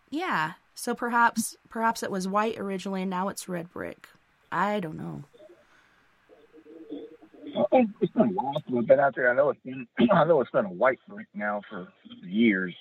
[0.09, 0.53] yeah.
[0.81, 4.07] So perhaps, perhaps it was white originally, and now it's red brick.
[4.51, 5.25] I don't know.
[8.01, 9.29] It's been a while since I've been out there.
[9.29, 11.87] I know it's been I know it's been a white brick now for
[12.23, 12.73] years.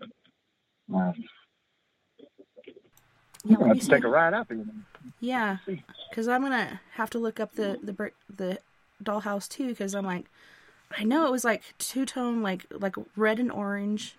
[0.00, 1.12] Uh,
[3.44, 3.90] Yeah, let gonna me have to see.
[3.90, 4.64] take a ride out there.
[5.18, 5.56] Yeah,
[6.08, 8.60] because I'm gonna have to look up the the brick the
[9.02, 9.70] dollhouse too.
[9.70, 10.26] Because I'm like,
[10.96, 14.14] I know it was like two tone, like like red and orange,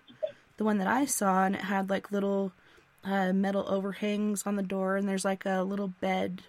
[0.58, 2.52] the one that I saw, and it had like little
[3.04, 6.42] uh, metal overhangs on the door, and there's like a little bed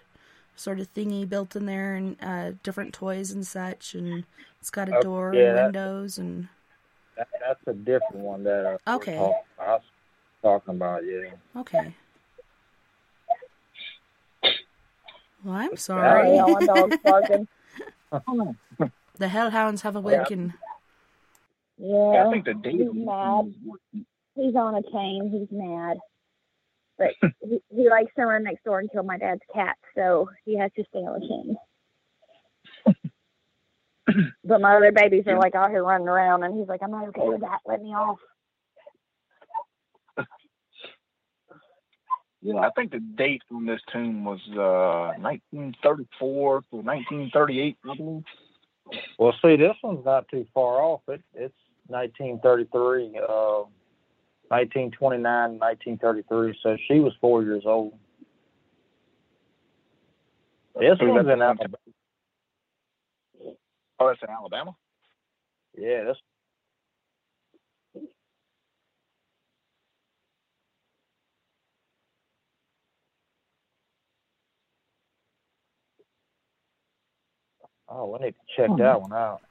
[0.56, 4.24] sort of thingy built in there, and uh, different toys and such, and
[4.60, 6.48] it's got a Oh, door yeah, and windows, and
[7.16, 9.16] that, that's a different one that I, Okay.
[9.16, 9.82] talking, I was
[10.42, 11.02] talking about.
[11.04, 11.94] Yeah, okay.
[15.44, 16.34] Well, I'm sorry.
[16.34, 17.44] yeah, my.
[19.18, 20.54] The hellhounds have awakened.
[21.78, 23.54] Yeah, I think the date he's mad.
[24.34, 25.30] He's on a chain.
[25.30, 25.98] He's mad.
[27.00, 30.58] But he, he likes to run next door and kill my dad's cat, so he
[30.58, 31.56] has to stay with him.
[34.44, 37.08] but my other babies are like out here running around, and he's like, I'm not
[37.08, 37.60] okay with that.
[37.66, 38.18] Let me off.
[42.42, 48.22] Yeah, I think the date on this tomb was uh 1934 to 1938, I believe.
[49.18, 51.02] Well, see, this one's not too far off.
[51.08, 51.54] It it's
[51.88, 53.64] 1933, uh,
[54.50, 56.58] 1929, and 1933.
[56.62, 57.94] So she was four years old.
[60.78, 61.76] This one's in Alabama.
[64.00, 64.74] Oh, that's in Alabama.
[65.78, 66.16] Yeah, this.
[77.88, 78.78] Oh, we need to check hmm.
[78.78, 79.42] that one out.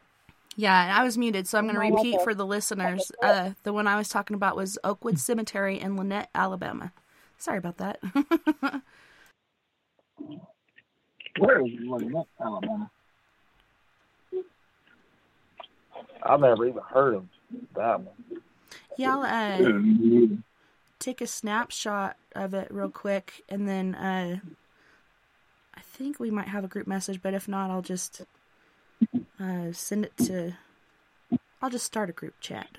[0.60, 3.14] Yeah, I was muted, so I'm going to repeat for the listeners.
[3.24, 6.92] Uh, the one I was talking about was Oakwood Cemetery in Lanett, Alabama.
[7.38, 8.02] Sorry about that.
[11.40, 12.28] Where is it?
[12.42, 12.92] Alabama.
[16.24, 17.26] I've never even heard of
[17.78, 18.42] that one.
[18.98, 20.36] yeah, I'll uh,
[21.00, 24.40] take a snapshot of it real quick, and then uh,
[25.74, 28.24] I think we might have a group message, but if not, I'll just
[29.40, 30.54] uh, send it to.
[31.62, 32.78] I'll just start a group chat.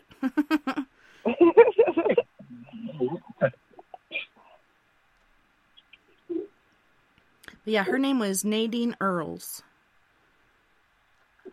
[7.65, 9.63] But yeah, her name was Nadine Earles.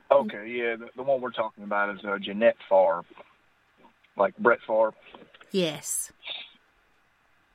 [0.09, 3.03] Okay, yeah, the, the one we're talking about is uh, Jeanette Favre,
[4.15, 4.93] like Brett Favre.
[5.51, 6.11] Yes.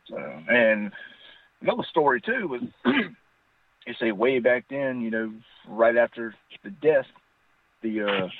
[0.06, 0.92] So, and
[1.62, 2.62] another story too was
[3.86, 5.32] they say way back then, you know,
[5.68, 7.06] right after the death,
[7.82, 8.30] the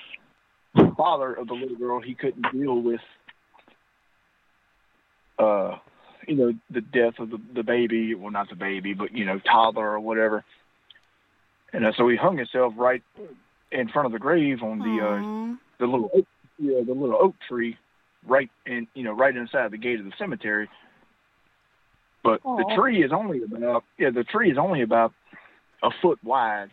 [0.77, 3.01] uh, father of the little girl he couldn't deal with,
[5.39, 5.77] uh,
[6.27, 8.15] you know, the death of the the baby.
[8.15, 10.45] Well, not the baby, but you know, toddler or whatever.
[11.73, 13.03] And uh, so he hung himself right
[13.73, 16.27] in front of the grave on the uh, the little oak,
[16.59, 17.77] yeah, the little oak tree,
[18.27, 20.69] right in you know right inside the gate of the cemetery.
[22.23, 25.13] But the tree is only about yeah, the tree is only about
[25.83, 26.71] a foot wide.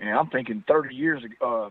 [0.00, 1.70] And I'm thinking 30 years ago, uh,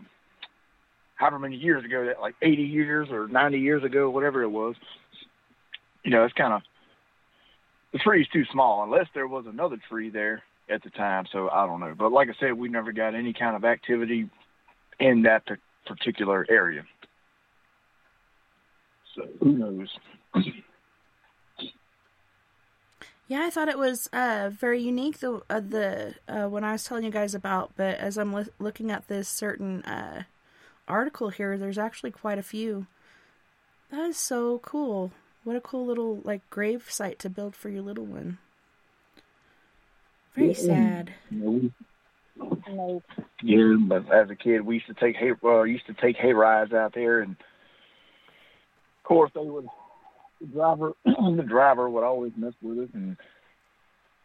[1.16, 4.74] however many years ago, that like 80 years or 90 years ago, whatever it was.
[6.04, 6.62] You know, it's kind of
[7.92, 11.24] the tree's too small unless there was another tree there at the time.
[11.32, 11.94] So I don't know.
[11.96, 14.28] But like I said, we never got any kind of activity
[15.00, 15.44] in that
[15.86, 16.84] particular area.
[19.14, 19.88] So who knows?
[23.26, 25.18] Yeah, I thought it was uh, very unique.
[25.20, 28.44] The uh, the uh, when I was telling you guys about, but as I'm li-
[28.58, 30.24] looking at this certain uh,
[30.86, 32.86] article here, there's actually quite a few.
[33.90, 35.10] That is so cool.
[35.42, 38.38] What a cool little like grave site to build for your little one.
[40.34, 41.14] Very sad.
[41.30, 41.72] You know, we-
[42.68, 43.02] No.
[43.42, 46.32] Yeah, but as a kid, we used to take hay uh, used to take hay
[46.34, 49.68] rides out there, and of course they would
[50.46, 53.16] the driver the driver would always mess with us and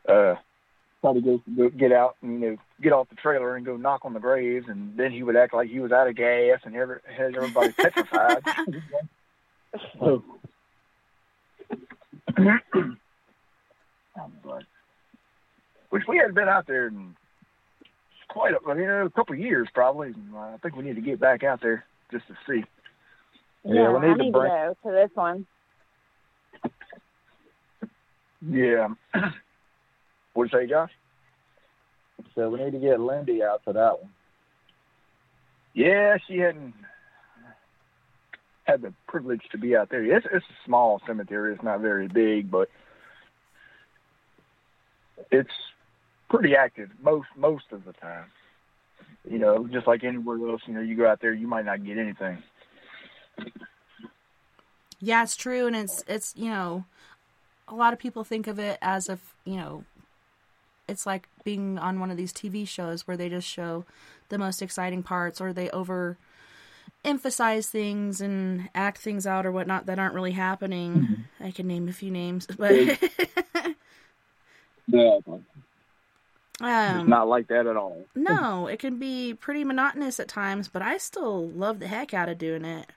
[0.07, 0.35] uh
[1.01, 3.77] try to go, go get out and you know get off the trailer and go
[3.77, 6.59] knock on the graves, and then he would act like he was out of gas
[6.63, 8.43] and every had everybody petrified.
[9.99, 10.23] So,
[14.43, 14.63] but,
[15.89, 17.15] which we hadn't been out there in
[18.29, 20.13] quite a, I mean, a couple of years probably.
[20.35, 22.63] I think we need to get back out there just to see.
[23.63, 25.45] Yeah, we need I to need bring- to go to this one.
[28.41, 28.89] Yeah.
[30.33, 30.91] What'd you say, Josh?
[32.35, 34.11] So we need to get Lindy out to that one.
[35.73, 36.73] Yeah, she hadn't
[38.63, 40.03] had the privilege to be out there.
[40.03, 41.53] It's it's a small cemetery.
[41.53, 42.69] It's not very big, but
[45.31, 45.49] it's
[46.29, 48.25] pretty active most most of the time.
[49.29, 51.83] You know, just like anywhere else, you know, you go out there, you might not
[51.83, 52.41] get anything.
[54.99, 56.85] Yeah, it's true, and it's it's you know,
[57.69, 59.83] a lot of people think of it as if you know,
[60.87, 63.85] it's like being on one of these TV shows where they just show
[64.29, 66.17] the most exciting parts, or they over
[67.05, 71.25] emphasize things and act things out or whatnot that aren't really happening.
[71.39, 72.99] I can name a few names, but
[74.87, 75.19] Yeah,
[76.61, 78.05] um, it's not like that at all.
[78.15, 82.29] no, it can be pretty monotonous at times, but I still love the heck out
[82.29, 82.87] of doing it.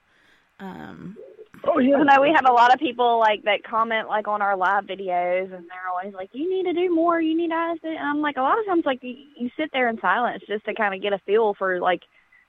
[0.58, 1.16] Um,
[1.64, 1.98] Oh yeah.
[1.98, 4.84] You know, we have a lot of people like that comment like on our live
[4.84, 7.20] videos, and they're always like, "You need to do more.
[7.20, 9.50] You need to ask it." And I'm like, a lot of times, like you, you
[9.56, 12.02] sit there in silence just to kind of get a feel for like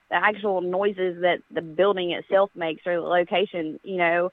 [0.09, 3.79] the actual noises that the building itself makes or the location.
[3.83, 4.31] You know,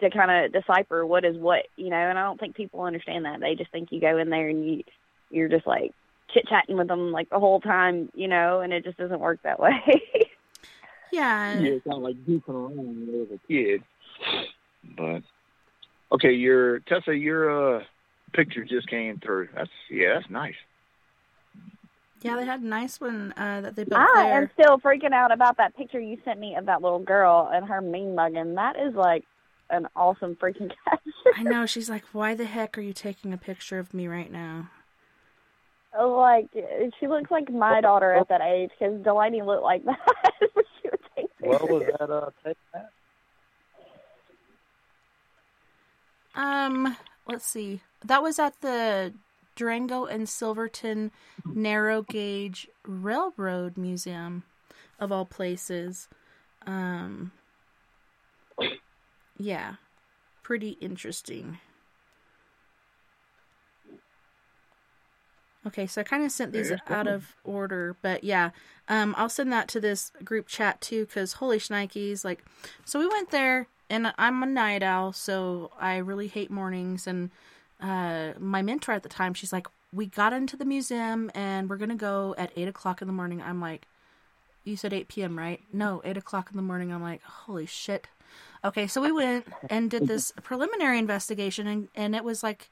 [0.00, 1.66] to kind of decipher what is what.
[1.76, 3.40] You know, and I don't think people understand that.
[3.40, 4.84] They just think you go in there and you
[5.30, 5.92] you're just like
[6.32, 8.10] chit chatting with them like the whole time.
[8.14, 9.82] You know, and it just doesn't work that way.
[11.12, 13.82] yeah, Yeah, it's kind of like goofing around when I was a kid.
[14.96, 15.22] But
[16.12, 17.84] okay, your Tessa, your uh
[18.32, 19.48] picture just came through.
[19.54, 20.54] That's yeah, that's nice.
[22.22, 24.42] yeah, they had a nice one uh, that they built I there.
[24.42, 27.66] am still freaking out about that picture you sent me of that little girl and
[27.66, 28.54] her mean mugging.
[28.54, 29.24] That is like
[29.70, 31.12] an awesome freaking capture.
[31.36, 31.66] I know.
[31.66, 34.70] She's like, why the heck are you taking a picture of me right now?
[35.98, 36.48] like
[37.00, 39.98] she looks like my daughter at that age because Delaney looked like that
[40.52, 42.90] when she would take What was that uh tape at?
[46.36, 46.96] Um,
[47.26, 47.80] let's see.
[48.04, 49.14] That was at the
[49.56, 51.10] Durango and Silverton
[51.44, 54.44] Narrow Gauge Railroad Museum,
[55.00, 56.08] of all places.
[56.66, 57.32] Um,
[59.38, 59.76] yeah,
[60.42, 61.58] pretty interesting.
[65.66, 68.50] Okay, so I kind of sent these out of order, but yeah,
[68.88, 72.44] um, I'll send that to this group chat too, because holy shnikes, like,
[72.84, 77.30] so we went there, and I'm a night owl, so I really hate mornings, and
[77.80, 81.76] uh, my mentor at the time, she's like, we got into the museum, and we're
[81.76, 83.40] gonna go at eight o'clock in the morning.
[83.42, 83.86] I'm like,
[84.64, 85.38] you said eight p.m.
[85.38, 85.60] right?
[85.72, 86.92] No, eight o'clock in the morning.
[86.92, 88.08] I'm like, holy shit.
[88.64, 92.68] Okay, so we went and did this preliminary investigation, and and it was like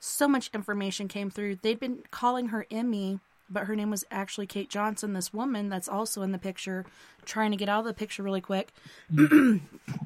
[0.00, 1.56] so much information came through.
[1.56, 5.88] They'd been calling her Emmy, but her name was actually Kate Johnson, this woman that's
[5.88, 6.84] also in the picture,
[7.24, 8.72] trying to get out of the picture really quick.
[9.10, 9.60] the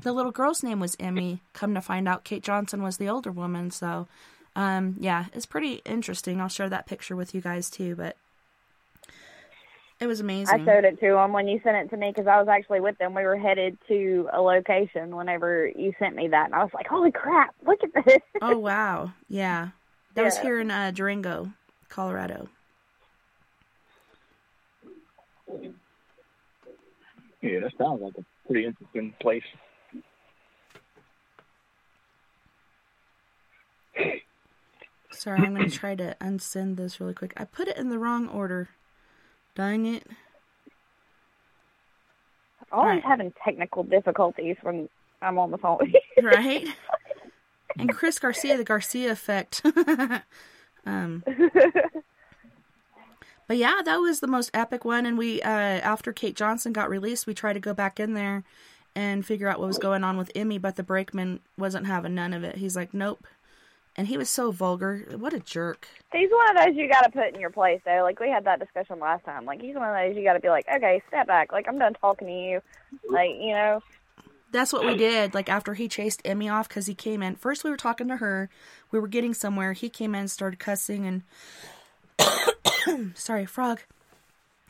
[0.04, 1.40] little girl's name was Emmy.
[1.52, 3.70] Come to find out, Kate Johnson was the older woman.
[3.70, 4.08] So,
[4.56, 6.40] um, yeah, it's pretty interesting.
[6.40, 8.16] I'll share that picture with you guys too, but
[10.00, 10.60] it was amazing.
[10.60, 12.80] I showed it to him when you sent it to me because I was actually
[12.80, 13.14] with them.
[13.14, 16.86] We were headed to a location whenever you sent me that, and I was like,
[16.86, 17.54] "Holy crap!
[17.66, 19.12] Look at this!" oh, wow.
[19.28, 19.70] Yeah.
[20.14, 21.50] That was here in uh, Durango,
[21.88, 22.48] Colorado.
[27.40, 29.42] Yeah, that sounds like a pretty interesting place.
[35.10, 37.32] Sorry, I'm going to try to unsend this really quick.
[37.36, 38.68] I put it in the wrong order.
[39.54, 40.04] Dang it.
[42.70, 43.04] Always Right.
[43.04, 44.88] having technical difficulties when
[45.22, 45.92] I'm on the phone.
[46.22, 46.66] Right?
[47.78, 49.62] and Chris Garcia, the Garcia effect.
[50.86, 51.22] um,
[53.48, 55.06] but yeah, that was the most epic one.
[55.06, 58.44] And we, uh, after Kate Johnson got released, we tried to go back in there
[58.94, 62.34] and figure out what was going on with Emmy, but the brakeman wasn't having none
[62.34, 62.56] of it.
[62.56, 63.26] He's like, nope.
[63.96, 65.06] And he was so vulgar.
[65.16, 65.88] What a jerk.
[66.12, 68.02] he's one of those you got to put in your place, though.
[68.02, 69.44] Like we had that discussion last time.
[69.44, 71.50] Like he's one of those you got to be like, okay, step back.
[71.50, 72.60] Like I'm done talking to you.
[73.08, 73.82] Like you know,
[74.52, 75.34] That's what we did.
[75.34, 77.34] Like after he chased Emmy off because he came in.
[77.34, 78.50] First, we were talking to her.
[78.92, 79.72] We were getting somewhere.
[79.72, 81.22] He came in, and started cussing, and
[83.14, 83.80] sorry, frog.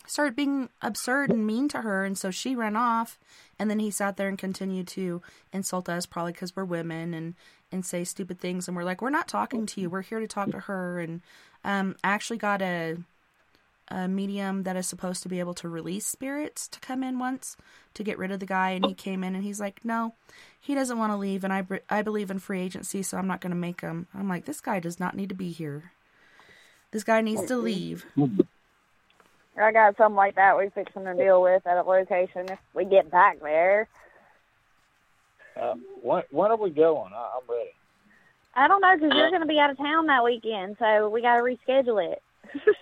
[0.07, 3.19] Started being absurd and mean to her, and so she ran off.
[3.59, 5.21] And then he sat there and continued to
[5.53, 7.35] insult us, probably because we're women, and
[7.71, 8.67] and say stupid things.
[8.67, 9.91] And we're like, we're not talking to you.
[9.91, 11.01] We're here to talk to her.
[11.01, 11.21] And
[11.65, 12.99] um, I actually got a
[13.91, 17.57] a medium that is supposed to be able to release spirits to come in once
[17.95, 20.15] to get rid of the guy, and he came in and he's like, no,
[20.61, 23.41] he doesn't want to leave, and I I believe in free agency, so I'm not
[23.41, 24.07] going to make him.
[24.15, 25.93] I'm like, this guy does not need to be here.
[26.91, 28.07] This guy needs to leave.
[29.61, 32.85] I got something like that we fixing to deal with at a location if we
[32.85, 33.89] get back there.
[35.61, 37.13] Uh, when when are we going?
[37.13, 37.71] I, I'm ready.
[38.55, 41.21] I don't know because you're going to be out of town that weekend, so we
[41.23, 42.23] got to reschedule it.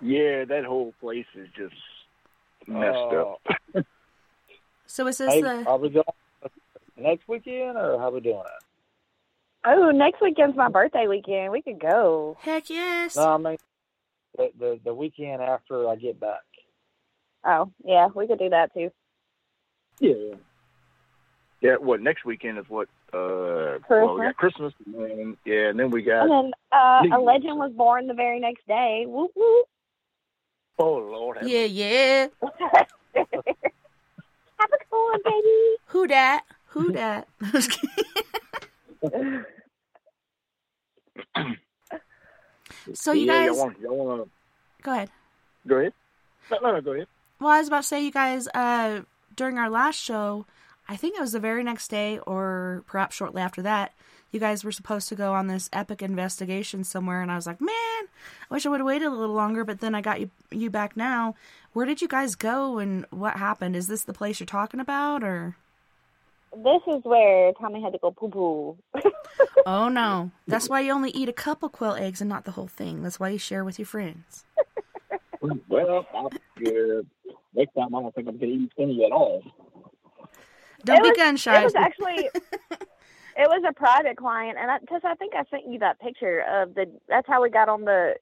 [0.00, 1.74] Yeah, that whole place is just
[2.68, 3.40] messed Uh, up.
[4.86, 5.64] So is this Hey, the?
[5.66, 6.04] are we going
[6.96, 8.64] next weekend or how we doing it?
[9.64, 11.52] Oh, next weekend's my birthday weekend.
[11.52, 12.36] We could go.
[12.40, 13.16] Heck yes.
[13.16, 13.56] No, I mean
[14.36, 16.42] the, the the weekend after I get back.
[17.44, 18.90] Oh, yeah, we could do that too.
[20.00, 20.36] Yeah.
[21.60, 25.78] Yeah, what next weekend is what uh well we got Christmas and then, yeah, and
[25.78, 29.04] then we got And then uh, a legend was born the very next day.
[29.06, 29.66] Whoop whoop.
[30.78, 32.26] oh Lord have yeah, yeah.
[34.58, 35.76] Have a cool one, baby.
[35.86, 36.42] Who dat?
[36.70, 37.28] Who dat?
[39.02, 39.44] I was kidding.
[42.94, 44.30] so you yeah, guys, y'all want, y'all want
[44.82, 45.10] go ahead.
[45.66, 45.92] go ahead?
[46.50, 47.06] No, no, no, go ahead.
[47.40, 49.02] Well, I was about to say, you guys, uh,
[49.36, 50.46] during our last show,
[50.88, 53.92] I think it was the very next day or perhaps shortly after that,
[54.30, 57.60] you guys were supposed to go on this epic investigation somewhere, and I was like,
[57.60, 60.30] man, I wish I would have waited a little longer, but then I got you
[60.50, 61.34] you back now.
[61.72, 63.74] Where did you guys go, and what happened?
[63.74, 65.56] Is this the place you're talking about, or?
[66.56, 68.78] This is where Tommy had to go poo poo.
[69.66, 72.68] Oh no, that's why you only eat a couple quail eggs and not the whole
[72.68, 73.02] thing.
[73.02, 74.44] That's why you share with your friends.
[75.40, 77.02] Well, I, uh,
[77.54, 79.42] next time I don't think I'm going to eat any at all.
[80.84, 81.60] Don't it be was, gun shy.
[81.60, 82.28] It was actually
[83.36, 86.74] it was a private client, and because I, think I sent you that picture of
[86.74, 86.86] the.
[87.08, 88.14] That's how we got on the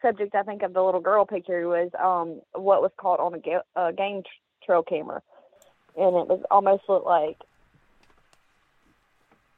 [0.00, 0.36] subject.
[0.36, 3.66] I think of the little girl picture was um what was caught on a ga-
[3.74, 5.20] uh, game tr- trail camera,
[5.96, 7.38] and it was almost looked like.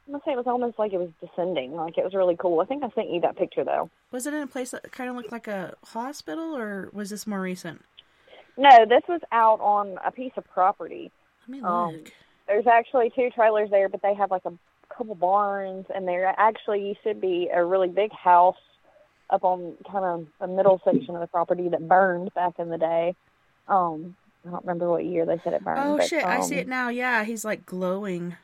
[0.07, 1.73] I'm gonna say it was almost like it was descending.
[1.73, 2.59] Like it was really cool.
[2.59, 3.89] I think I sent you that picture though.
[4.11, 7.25] Was it in a place that kind of looked like a hospital, or was this
[7.25, 7.83] more recent?
[8.57, 11.11] No, this was out on a piece of property.
[11.47, 12.03] Let me Um,
[12.47, 14.53] there's actually two trailers there, but they have like a
[14.95, 18.55] couple barns, and there actually used to be a really big house
[19.31, 22.77] up on kind of the middle section of the property that burned back in the
[22.77, 23.15] day.
[23.67, 25.79] Um, I don't remember what year they said it burned.
[25.83, 26.23] Oh but, shit!
[26.23, 26.89] I see um, it now.
[26.89, 28.35] Yeah, he's like glowing.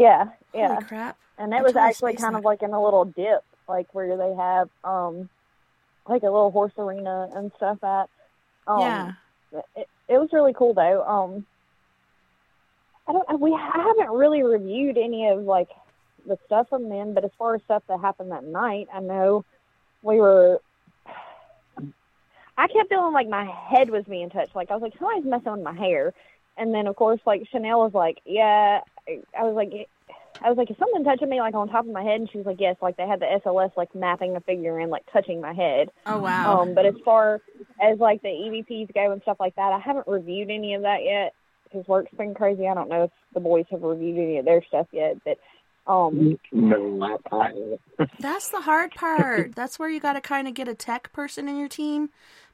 [0.00, 0.24] Yeah,
[0.54, 1.18] yeah, Holy crap!
[1.38, 2.38] and it I was actually kind that.
[2.38, 5.28] of like in a little dip, like where they have um,
[6.08, 8.08] like a little horse arena and stuff at.
[8.66, 9.12] Um, yeah.
[9.76, 11.02] it, it was really cool though.
[11.02, 11.46] Um,
[13.06, 13.40] I don't.
[13.40, 15.68] We I haven't really reviewed any of like
[16.26, 19.44] the stuff from then, but as far as stuff that happened that night, I know
[20.02, 20.60] we were.
[22.58, 24.54] I kept feeling like my head was being touched.
[24.54, 26.12] Like I was like, somebody's messing with my hair,
[26.56, 28.80] and then of course, like Chanel was like, yeah.
[29.08, 29.88] I- I was like,
[30.42, 32.20] I was like, is something touching me like on top of my head?
[32.20, 32.76] And she was like, yes.
[32.80, 35.90] Like they had the SLS like mapping the figure and like touching my head.
[36.06, 36.60] Oh wow.
[36.60, 37.40] Um, but as far
[37.82, 41.02] as like the EVPs go and stuff like that, I haven't reviewed any of that
[41.04, 41.34] yet
[41.64, 42.66] because work's been crazy.
[42.68, 45.38] I don't know if the boys have reviewed any of their stuff yet, but
[45.86, 49.54] um, No, I, I That's the hard part.
[49.54, 52.10] That's where you got to kind of get a tech person in your team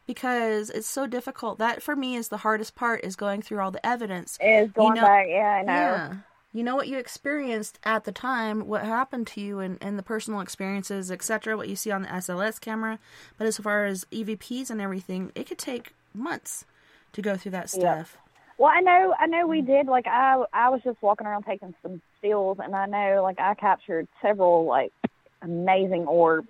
[0.07, 1.59] because it's so difficult.
[1.59, 4.38] That for me is the hardest part is going through all the evidence.
[4.40, 5.26] is going know- back.
[5.28, 5.72] Yeah, I know.
[5.72, 6.14] Yeah.
[6.52, 10.02] You know what you experienced at the time, what happened to you, and, and the
[10.02, 11.54] personal experiences, etc.
[11.54, 12.98] What you see on the SLS camera,
[13.36, 16.64] but as far as EVPs and everything, it could take months
[17.12, 17.80] to go through that Yeah.
[18.04, 18.16] stuff.
[18.57, 19.86] Well, I know, I know we did.
[19.86, 23.52] Like I, I was just walking around taking some stills, and I know, like I
[23.52, 24.94] captured several like
[25.42, 26.48] amazing orbs.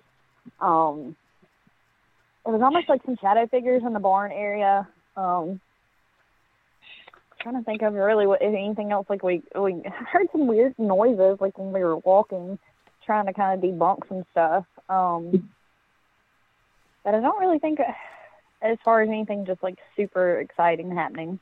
[0.61, 1.17] Um,
[2.47, 4.87] it was almost like some shadow figures in the barn area.
[5.15, 5.59] Um,
[7.41, 9.05] trying to think of really what anything else.
[9.09, 12.57] Like we we heard some weird noises, like when we were walking,
[13.05, 14.65] trying to kind of debunk some stuff.
[14.89, 15.49] Um,
[17.03, 17.79] but I don't really think,
[18.61, 21.39] as far as anything, just like super exciting happening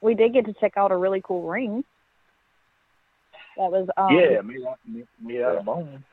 [0.00, 1.84] we did get to check out a really cool ring.
[3.56, 6.04] That was um yeah, me, me, me out of bone.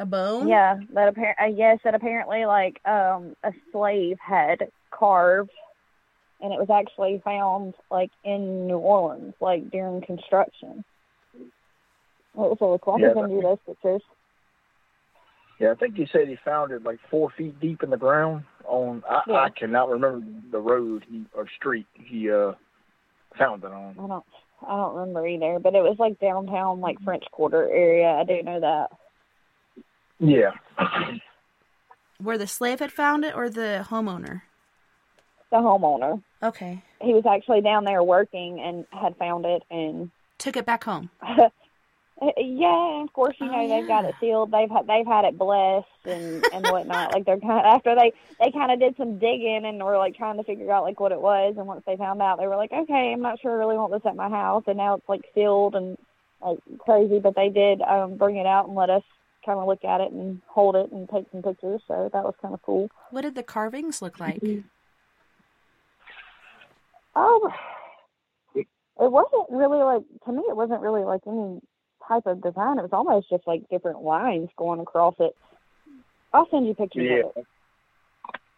[0.00, 0.48] A bone?
[0.48, 5.50] yeah that apparent uh, yes that apparently like um a slave had carved
[6.40, 10.84] and it was actually found like in New Orleans like during construction.
[12.34, 12.94] Well, it was really cool.
[12.94, 14.02] I Yeah, can send you those pictures.
[15.58, 18.44] Yeah, I think he said he found it like four feet deep in the ground
[18.64, 19.02] on.
[19.08, 19.34] I, Yeah.
[19.34, 22.52] I cannot remember the road he, or street he uh
[23.38, 23.96] found it on.
[23.98, 24.24] I don't
[24.66, 28.08] I don't remember either, but it was like downtown like French Quarter area.
[28.08, 28.90] I do know that.
[30.20, 30.50] Yeah.
[32.22, 34.42] where the slave had found it or the homeowner?
[35.50, 36.22] The homeowner.
[36.42, 36.82] Okay.
[37.00, 41.10] He was actually down there working and had found it and Took it back home.
[42.36, 44.50] yeah, of course, you Oh, know they've got it sealed.
[44.50, 47.12] They've had they've had it blessed and and whatnot.
[47.14, 50.16] like they're kind of after they they kind of did some digging and were like
[50.16, 51.54] trying to figure out like what it was.
[51.58, 53.92] And once they found out, they were like, okay, I'm not sure I really want
[53.92, 54.64] this at my house.
[54.66, 55.96] And now it's like sealed and
[56.42, 57.18] like crazy.
[57.18, 59.02] But they did um bring it out and let us
[59.44, 61.82] kind of look at it and hold it and take some pictures.
[61.88, 62.90] So that was kind of cool.
[63.10, 64.42] What did the carvings look like?
[67.14, 67.40] Um,
[68.54, 70.42] it wasn't really like to me.
[70.48, 71.60] It wasn't really like any
[72.06, 72.78] type of design.
[72.78, 75.32] It was almost just like different lines going across it.
[76.32, 77.22] I'll send you pictures Yeah.
[77.24, 77.46] of it.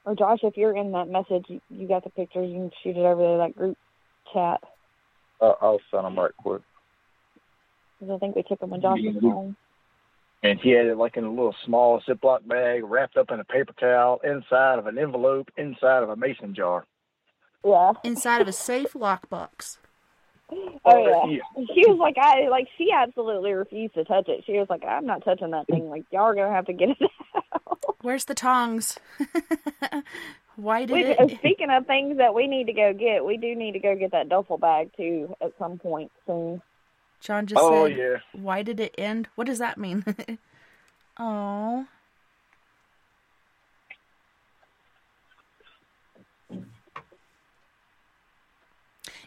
[0.05, 2.49] Or Josh, if you're in that message, you, you got the pictures.
[2.51, 3.78] You can shoot it over to that group
[4.33, 4.61] chat.
[5.41, 6.62] Uh, I'll send them right quick.
[7.99, 9.30] 'Cause I think we took them when Josh was Yeah.
[9.30, 9.57] home.
[10.43, 13.45] And he had it like in a little small Ziploc bag, wrapped up in a
[13.45, 16.84] paper towel, inside of an envelope, inside of a mason jar.
[17.64, 17.93] Yeah.
[18.03, 19.78] Inside of a safe lockbox.
[20.84, 21.38] Oh yeah.
[21.74, 22.66] She was like, I like.
[22.76, 24.43] She absolutely refused to touch it.
[24.45, 25.88] She was like, I'm not touching that thing.
[25.88, 27.11] Like y'all are gonna have to get it
[27.55, 27.78] out.
[28.03, 28.99] Where's the tongs?
[30.57, 31.18] Why did We, it?
[31.20, 33.97] uh, speaking of things that we need to go get, we do need to go
[33.97, 36.61] get that duffel bag too at some point soon.
[37.23, 38.18] John just Oh said, yeah.
[38.33, 40.05] "Why did it end?" What does that mean?
[41.18, 41.87] oh,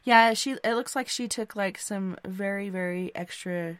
[0.03, 0.33] yeah.
[0.33, 0.51] She.
[0.63, 3.79] It looks like she took like some very, very extra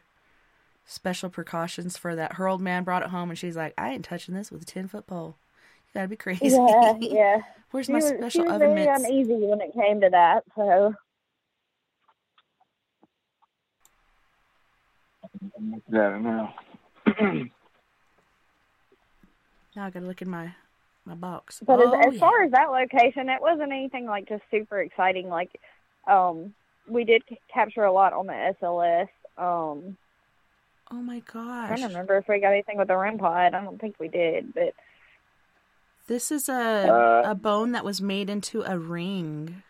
[0.86, 2.34] special precautions for that.
[2.34, 4.66] Her old man brought it home, and she's like, "I ain't touching this with a
[4.66, 5.36] ten foot pole.
[5.94, 7.42] You gotta be crazy." Yeah, yeah.
[7.72, 9.02] Where's She my was, she was oven very mitts?
[9.08, 10.44] uneasy when it came to that.
[10.56, 10.94] So
[15.58, 16.48] I don't know.
[19.74, 20.54] Now I gotta look in my
[21.04, 21.60] my box.
[21.64, 22.20] But oh, as, as yeah.
[22.20, 25.28] far as that location, it wasn't anything like just super exciting.
[25.28, 25.50] Like,
[26.06, 26.54] um,
[26.88, 29.08] we did c- capture a lot on the SLS.
[29.36, 29.98] Um,
[30.90, 31.72] oh my gosh!
[31.72, 33.54] I don't remember if we got anything with the REM pod.
[33.54, 34.72] I don't think we did, but
[36.06, 39.62] this is a Uh, a bone that was made into a ring.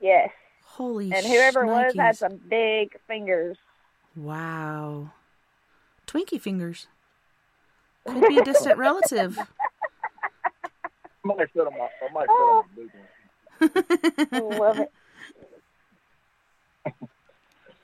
[0.00, 0.30] yes.
[0.64, 3.58] Holy And whoever it was had some big fingers.
[4.16, 5.12] Wow.
[6.06, 6.86] Twinkie fingers.
[8.06, 9.38] Could be a distant relative.
[9.38, 9.44] I
[11.24, 12.64] might fit on my, I might fit on
[13.60, 13.68] my
[14.32, 14.58] boot.
[14.58, 14.92] Love it.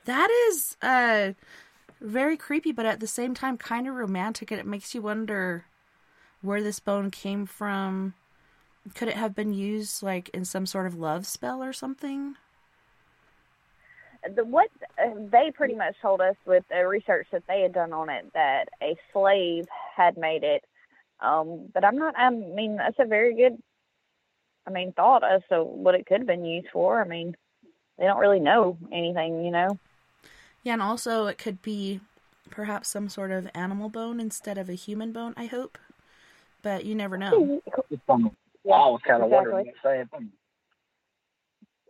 [0.05, 1.33] That is uh
[1.99, 5.65] very creepy, but at the same time kind of romantic, and it makes you wonder
[6.41, 8.13] where this bone came from.
[8.95, 12.35] Could it have been used like in some sort of love spell or something?
[14.35, 14.69] The, what
[15.01, 18.25] uh, they pretty much told us with the research that they had done on it
[18.33, 19.65] that a slave
[19.95, 20.63] had made it.
[21.19, 22.15] Um, but I'm not.
[22.17, 23.61] I mean, that's a very good.
[24.65, 27.01] I mean, thought as to what it could have been used for.
[27.01, 27.35] I mean,
[27.97, 29.79] they don't really know anything, you know.
[30.63, 32.01] Yeah, and also it could be
[32.49, 35.77] perhaps some sort of animal bone instead of a human bone, I hope.
[36.61, 37.61] But you never know.
[38.65, 39.53] Yeah, I was kind of exactly.
[39.53, 40.31] wondering the same thing.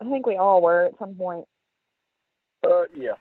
[0.02, 1.48] I think we all were at some point.
[2.64, 3.14] Uh, yeah.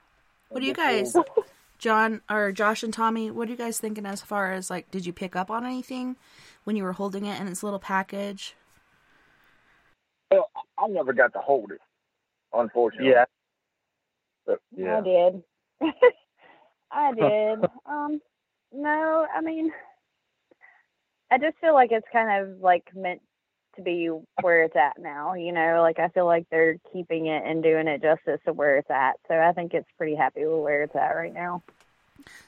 [0.49, 1.15] What do you guys,
[1.77, 5.05] John or Josh and Tommy, what are you guys thinking as far as like, did
[5.05, 6.15] you pick up on anything
[6.63, 8.55] when you were holding it in its little package?
[10.31, 11.81] Well, I never got to hold it,
[12.53, 13.11] unfortunately.
[13.11, 13.25] Yeah.
[14.45, 14.97] But, Yeah.
[14.99, 15.43] I did.
[16.91, 17.65] I did.
[17.85, 18.21] um,
[18.73, 19.71] no, I mean,
[21.31, 23.21] I just feel like it's kind of like meant
[23.77, 24.09] to be
[24.41, 25.33] where it's at now.
[25.33, 28.77] You know, like I feel like they're keeping it and doing it justice to where
[28.77, 29.13] it's at.
[29.27, 31.63] So I think it's pretty happy with where it's at right now.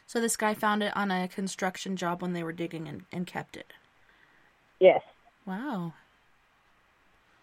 [0.05, 3.25] So this guy found it on a construction job when they were digging and, and
[3.25, 3.71] kept it.
[4.79, 5.01] Yes.
[5.45, 5.93] Wow.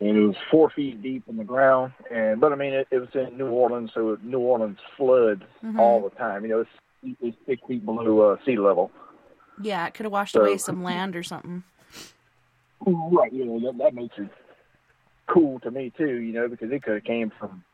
[0.01, 1.93] and it was four feet deep in the ground.
[2.11, 5.79] And but I mean, it, it was in New Orleans, so New Orleans floods Mhm.
[5.79, 6.43] all the time.
[6.45, 8.91] You know, it's, it's six feet below uh, sea level.
[9.61, 11.63] Yeah, it could have washed So- away some land or something.
[12.85, 13.33] Right.
[13.33, 14.29] You know, that, that makes it
[15.29, 16.21] cool to me too.
[16.21, 17.65] You know, because it could have came from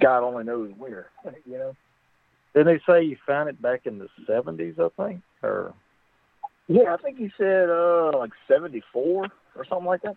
[0.00, 1.06] God only knows where.
[1.46, 1.76] You know.
[2.54, 4.76] Didn't they say you found it back in the seventies?
[4.78, 5.74] I think, or
[6.68, 10.16] Yeah, I think he said uh like seventy four or something like that.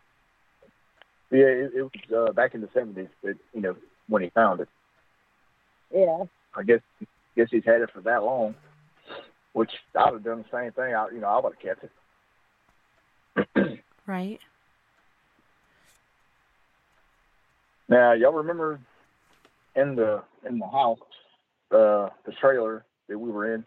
[1.31, 3.75] Yeah, it, it was uh, back in the seventies, but you know
[4.07, 4.69] when he found it.
[5.93, 6.25] Yeah.
[6.55, 6.81] I guess
[7.35, 8.55] guess he's had it for that long.
[9.53, 10.93] Which I'd have done the same thing.
[10.93, 11.91] I you know I would have kept it.
[14.05, 14.39] Right?
[17.89, 18.79] Now y'all remember
[19.75, 20.99] in the in the house,
[21.71, 23.65] uh, the trailer that we were in,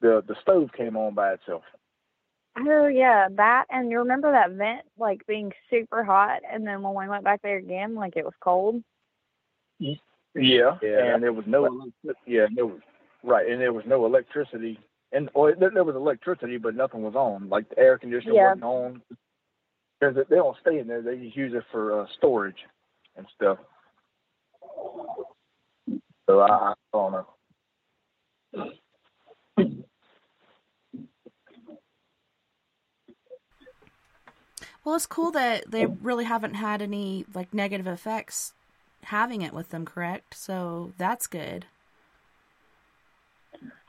[0.00, 1.62] the the stove came on by itself.
[2.56, 6.94] Oh yeah, that and you remember that vent like being super hot, and then when
[6.94, 8.82] we went back there again, like it was cold.
[9.78, 11.14] Yeah, Yeah.
[11.14, 11.88] and there was no
[12.26, 12.80] yeah, there was
[13.22, 14.78] right, and there was no electricity,
[15.14, 17.48] and or there, there was electricity, but nothing was on.
[17.48, 18.48] Like the air conditioner Yeah.
[18.48, 19.02] wasn't on.
[20.00, 22.58] Because they don't stay in there; they just use it for uh, storage
[23.16, 23.58] and stuff.
[26.26, 27.26] So I, I don't know.
[34.84, 38.52] Well, it's cool that they really haven't had any like negative effects
[39.04, 40.34] having it with them, correct?
[40.36, 41.66] So that's good.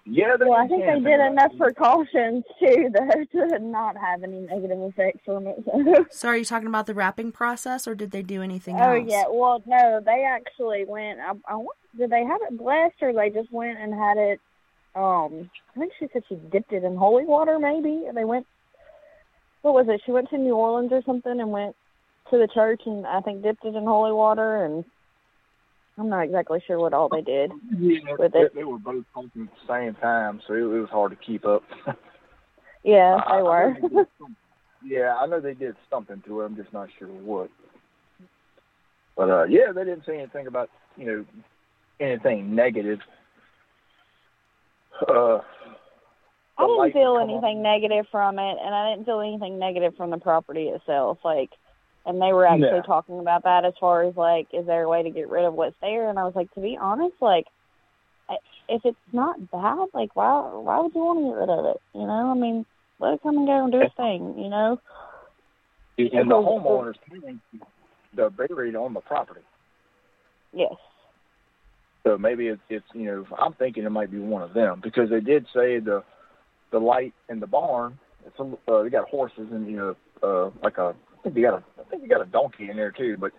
[0.08, 4.40] Yeah, they Well, I think they did enough precautions too, though, to not have any
[4.42, 5.64] negative effects from it.
[5.66, 6.06] So.
[6.12, 8.86] So are you talking about the wrapping process or did they do anything else?
[8.88, 9.08] Oh else?
[9.10, 11.20] yeah, well no, they actually went.
[11.20, 14.40] I, I want- did they have it blessed or they just went and had it?
[14.96, 18.06] Um, I think she said she dipped it in holy water, maybe.
[18.08, 18.46] And they went.
[19.62, 20.02] What was it?
[20.06, 21.76] She went to New Orleans or something and went
[22.30, 24.86] to the church and I think dipped it in holy water and
[25.98, 27.52] I'm not exactly sure what all they did.
[27.78, 28.56] Yeah, with they, it.
[28.56, 31.46] they were both talking at the same time, so it, it was hard to keep
[31.46, 31.64] up.
[32.84, 33.76] Yeah, I- I they were.
[33.82, 34.26] they
[34.96, 36.46] yeah, I know they did something to it.
[36.46, 37.50] I'm just not sure what.
[39.18, 41.26] But uh, yeah, they didn't say anything about you know
[42.00, 43.00] anything negative.
[45.10, 45.40] Uh,
[46.58, 47.64] I didn't feel anything on.
[47.64, 51.18] negative from it, and I didn't feel anything negative from the property itself.
[51.26, 51.50] Like,
[52.06, 55.04] and they were actually talking about that as far as like, is there a way
[55.04, 56.10] to get rid of what's there?
[56.10, 57.46] And I was like, to be honest, like,
[58.68, 61.82] if it's not bad, like, why why would you want to get rid of it?
[61.94, 62.66] You know, I mean,
[63.00, 64.36] let it come and go and do its thing.
[64.38, 64.80] You know?
[65.98, 66.96] And the homeowners,
[68.16, 69.42] they're buried on the property.
[70.54, 70.74] Yes.
[72.04, 75.10] So maybe it's, it's you know I'm thinking it might be one of them because
[75.10, 76.04] they did say the
[76.72, 77.98] the light in the barn.
[78.26, 80.96] It's a, uh, they got horses and you know uh, like a
[81.26, 83.18] think they got a I think they got a donkey in there too.
[83.20, 83.32] But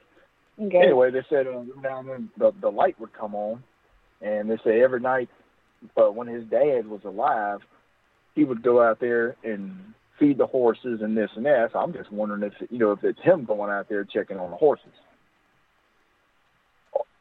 [0.59, 0.79] Okay.
[0.79, 3.63] anyway, they said uh, every now and then the the light would come on,
[4.21, 5.29] and they say every night
[5.97, 7.61] uh, when his dad was alive,
[8.35, 11.71] he would go out there and feed the horses and this and that.
[11.73, 14.51] So I'm just wondering if you know if it's him going out there checking on
[14.51, 14.93] the horses.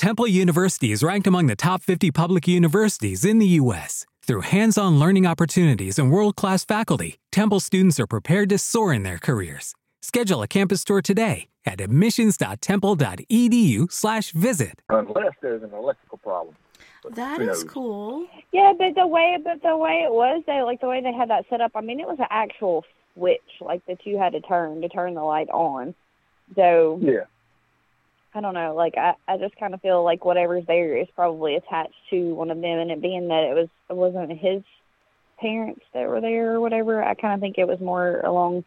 [0.00, 4.06] Temple University is ranked among the top 50 public universities in the U.S.
[4.22, 8.94] Through hands on learning opportunities and world class faculty, Temple students are prepared to soar
[8.94, 9.74] in their careers.
[10.00, 14.80] Schedule a campus tour today at admissions.temple.edu/slash visit.
[14.88, 16.56] Unless there's an electrical problem.
[17.02, 17.70] But That who is knows?
[17.70, 18.26] cool.
[18.52, 21.28] Yeah, but the way but the way it was, they like the way they had
[21.28, 21.72] that set up.
[21.74, 25.12] I mean, it was an actual switch, like that you had to turn to turn
[25.12, 25.94] the light on.
[26.56, 27.24] So Yeah.
[28.32, 28.74] I don't know.
[28.74, 32.50] Like I, I just kind of feel like whatever's there is probably attached to one
[32.50, 34.62] of them, and it being that it was it wasn't his
[35.40, 37.02] parents that were there or whatever.
[37.02, 38.64] I kind of think it was more along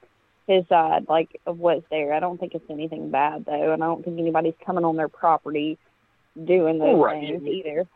[0.48, 2.14] his side, like of what's there.
[2.14, 5.08] I don't think it's anything bad though, and I don't think anybody's coming on their
[5.08, 5.78] property
[6.36, 7.22] doing those Right.
[7.22, 7.88] things either.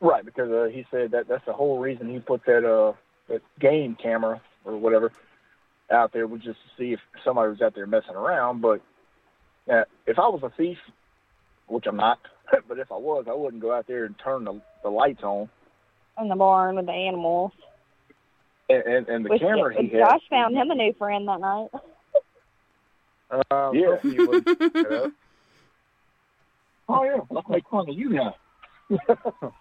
[0.00, 2.92] Right, because uh, he said that that's the whole reason he put that uh
[3.28, 5.12] that game camera or whatever
[5.90, 8.60] out there was just to see if somebody was out there messing around.
[8.60, 8.80] But
[9.70, 10.78] uh, if I was a thief,
[11.66, 12.18] which I'm not,
[12.68, 15.48] but if I was, I wouldn't go out there and turn the the lights on.
[16.20, 17.52] In the barn with the animals.
[18.68, 20.20] And and, and the Which- camera he Josh had.
[20.30, 21.68] found him a new friend that night.
[23.30, 23.86] Um, Yeah.
[23.88, 25.12] hopefully you wouldn't pick it up.
[26.88, 28.34] Oh yeah, let's make fun of you now.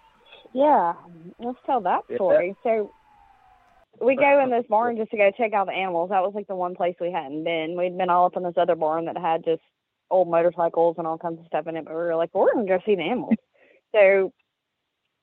[0.53, 0.93] Yeah,
[1.39, 2.15] let's tell that Yeah.
[2.15, 2.55] story.
[2.63, 2.91] So
[4.01, 6.09] we go in this barn just to go check out the animals.
[6.09, 7.75] That was like the one place we hadn't been.
[7.77, 9.61] We'd been all up in this other barn that had just
[10.09, 12.53] old motorcycles and all kinds of stuff in it, but we were like, well, we're
[12.53, 13.35] gonna go see the animals.
[13.95, 14.31] so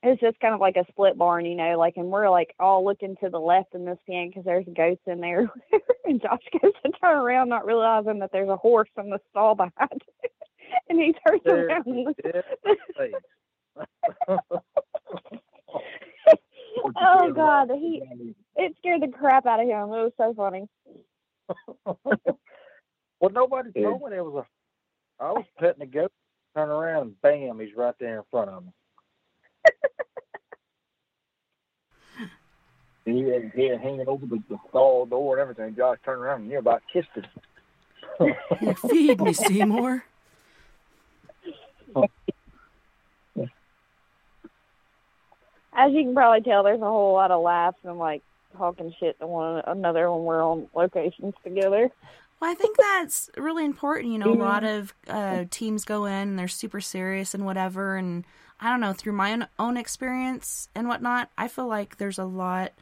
[0.02, 2.84] it's just kind of like a split barn, you know, like, and we're like all
[2.84, 5.50] looking to the left in this pen because there's ghosts in there.
[6.04, 9.54] and Josh goes to turn around, not realizing that there's a horse in the stall
[9.54, 10.02] behind.
[10.88, 11.86] and he turns There around.
[11.86, 12.14] and
[16.96, 18.02] oh God, he
[18.56, 19.88] it scared the crap out of him.
[19.88, 20.68] It was so funny.
[23.20, 24.63] well, nobody told me there was a.
[25.20, 26.12] I was petting a goat,
[26.54, 28.72] turn around, and bam, he's right there in front of me.
[33.06, 35.76] And he had his head hanging over the, the stall door and everything.
[35.76, 37.24] Josh turned around and near about kissed him.
[38.20, 40.04] Yeah, feed me, Seymour.
[45.76, 48.22] As you can probably tell, there's a whole lot of laughs and like
[48.56, 51.90] talking shit to one another when we're on locations together.
[52.44, 54.12] Well, I think that's really important.
[54.12, 57.96] You know, a lot of uh, teams go in and they're super serious and whatever.
[57.96, 58.22] And
[58.60, 62.26] I don't know, through my own, own experience and whatnot, I feel like there's a
[62.26, 62.72] lot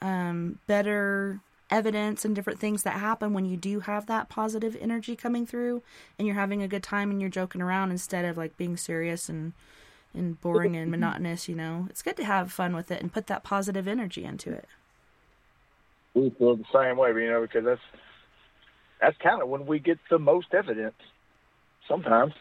[0.00, 5.14] um, better evidence and different things that happen when you do have that positive energy
[5.16, 5.82] coming through
[6.18, 9.28] and you're having a good time and you're joking around instead of like being serious
[9.28, 9.52] and
[10.14, 11.88] and boring and monotonous, you know.
[11.90, 14.66] It's good to have fun with it and put that positive energy into it.
[16.14, 17.80] We feel the same way, you know, because that's
[19.00, 20.94] that's kind of when we get the most evidence.
[21.88, 22.34] Sometimes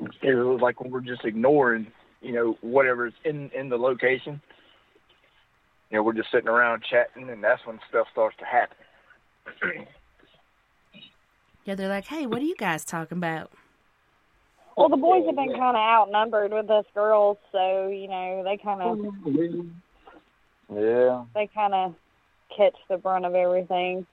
[0.00, 1.86] it's like when we're just ignoring,
[2.20, 4.40] you know, whatever's in in the location.
[5.90, 9.86] You know, we're just sitting around chatting, and that's when stuff starts to happen.
[11.66, 13.50] Yeah, they're like, "Hey, what are you guys talking about?"
[14.76, 18.58] Well, the boys have been kind of outnumbered with us girls, so you know they
[18.58, 18.98] kind of
[20.70, 21.24] Yeah.
[21.34, 21.94] they kind of
[22.54, 24.06] catch the brunt of everything.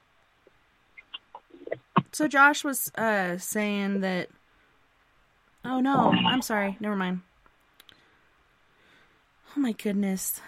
[2.12, 4.30] So Josh was uh saying that
[5.64, 6.78] Oh no, I'm sorry.
[6.80, 7.22] Never mind.
[9.56, 10.42] Oh my goodness.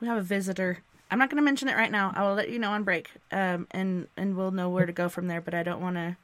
[0.00, 0.82] We have a visitor.
[1.10, 2.12] I'm not going to mention it right now.
[2.14, 3.10] I will let you know on break.
[3.32, 6.16] Um and and we'll know where to go from there, but I don't want to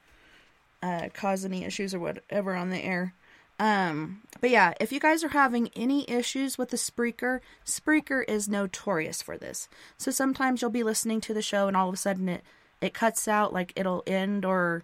[0.83, 3.13] uh cause any issues or whatever on the air.
[3.59, 8.47] Um but yeah, if you guys are having any issues with the Spreaker, Spreaker is
[8.47, 9.67] notorious for this.
[9.97, 12.43] So sometimes you'll be listening to the show and all of a sudden it
[12.81, 14.83] it cuts out like it'll end or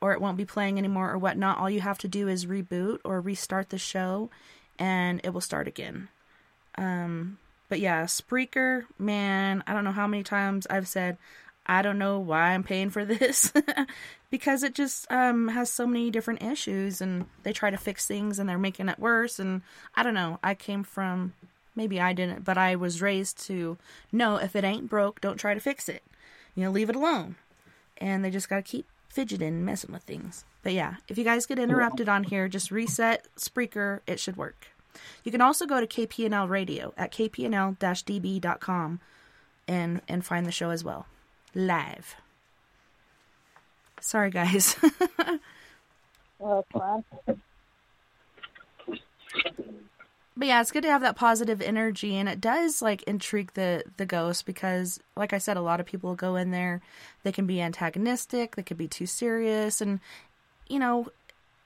[0.00, 2.98] or it won't be playing anymore or whatnot all you have to do is reboot
[3.04, 4.30] or restart the show
[4.78, 6.08] and it will start again.
[6.76, 7.38] Um
[7.70, 11.16] but yeah spreaker man i don't know how many times i've said
[11.64, 13.50] i don't know why i'm paying for this
[14.30, 18.38] because it just um has so many different issues and they try to fix things
[18.38, 19.62] and they're making it worse and
[19.94, 20.38] i don't know.
[20.42, 21.32] I came from
[21.74, 23.78] maybe i didn't but i was raised to
[24.12, 26.02] no if it ain't broke don't try to fix it
[26.54, 27.36] you know, leave it alone.
[27.98, 30.44] And they just got to keep fidgeting and messing with things.
[30.62, 34.00] But yeah, if you guys get interrupted on here, just reset Spreaker.
[34.06, 34.68] It should work.
[35.24, 39.00] You can also go to KPNL Radio at kpnl-db.com
[39.68, 41.06] and and find the show as well,
[41.54, 42.16] live.
[44.00, 44.76] Sorry, guys.
[46.38, 47.40] Well, that's fine.
[50.36, 53.84] But yeah, it's good to have that positive energy, and it does like intrigue the
[53.96, 56.80] the ghost because, like I said, a lot of people go in there,
[57.22, 60.00] they can be antagonistic, they could be too serious, and
[60.68, 61.08] you know,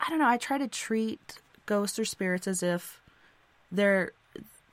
[0.01, 0.29] I don't know.
[0.29, 3.01] I try to treat ghosts or spirits as if
[3.71, 4.13] they're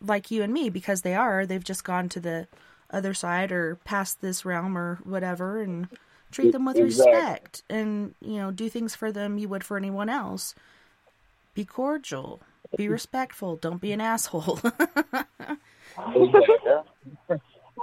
[0.04, 1.46] like you and me because they are.
[1.46, 2.48] They've just gone to the
[2.90, 5.88] other side or past this realm or whatever, and
[6.32, 7.12] treat them with Exactly.
[7.14, 10.56] respect, and you know, do things for them you would for anyone else.
[11.54, 12.42] Be cordial.
[12.76, 13.56] Be respectful.
[13.58, 14.60] Don't be an asshole.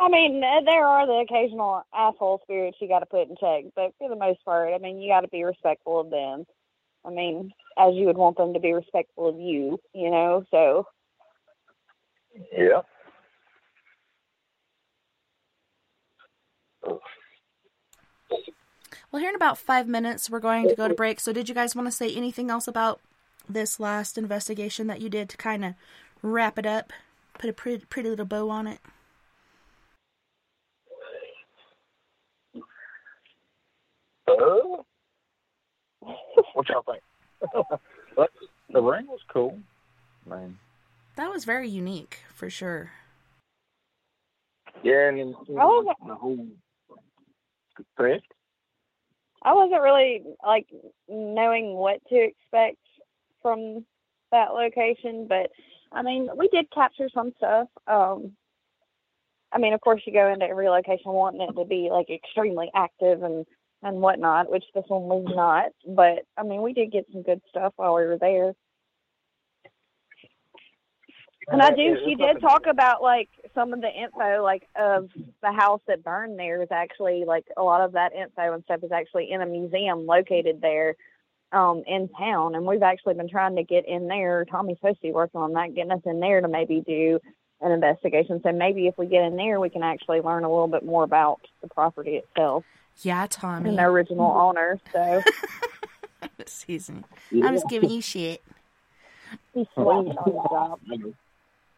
[0.00, 3.64] I mean, uh, there are the occasional asshole spirits you got to put in check,
[3.74, 6.44] but for the most part, I mean, you got to be respectful of them.
[7.04, 10.44] I mean, as you would want them to be respectful of you, you know.
[10.50, 10.86] So
[12.52, 12.82] Yeah.
[19.10, 21.20] well, here in about five minutes, we're going to go to break.
[21.20, 23.00] So, did you guys want to say anything else about
[23.48, 25.74] this last investigation that you did to kind of
[26.22, 26.92] wrap it up?
[27.34, 28.80] Put a pretty, pretty little bow on it?
[34.26, 34.82] Uh,
[36.54, 37.02] what y'all think?
[38.70, 39.58] The ring was cool.
[40.30, 40.58] I mean,
[41.16, 42.90] That was very unique, for sure.
[44.82, 45.92] Yeah, and then Oh, yeah.
[46.06, 46.46] the whole
[47.96, 48.20] threat.
[49.42, 50.66] I wasn't really like
[51.08, 52.76] knowing what to expect
[53.42, 53.84] from
[54.32, 55.50] that location, but
[55.92, 57.68] I mean, we did capture some stuff.
[57.86, 58.32] Um,
[59.52, 62.70] I mean, of course, you go into every location wanting it to be like extremely
[62.74, 63.46] active and
[63.82, 65.70] and whatnot, which this one was not.
[65.86, 68.52] But I mean, we did get some good stuff while we were there.
[71.50, 71.82] And I do.
[71.82, 75.08] Yeah, She did talk about like some of the info, like of
[75.42, 78.80] the house that burned there is actually like a lot of that info and stuff
[78.82, 80.94] is actually in a museum located there,
[81.52, 82.54] um, in town.
[82.54, 84.44] And we've actually been trying to get in there.
[84.44, 87.18] Tommy's supposed to be working on that, getting us in there to maybe do
[87.60, 88.40] an investigation.
[88.42, 91.02] So maybe if we get in there, we can actually learn a little bit more
[91.04, 92.64] about the property itself
[93.02, 93.70] Yeah, Tommy.
[93.70, 94.78] and the original owner.
[94.92, 95.22] So
[96.38, 97.02] Excuse me.
[97.44, 98.42] I'm just giving you shit.
[99.54, 100.80] he's slapped on the job.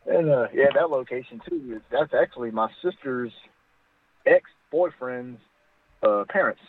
[0.06, 1.74] And uh, yeah, that location too.
[1.76, 3.32] is- That's actually my sister's
[4.26, 5.40] ex boyfriend's
[6.02, 6.60] uh, parents'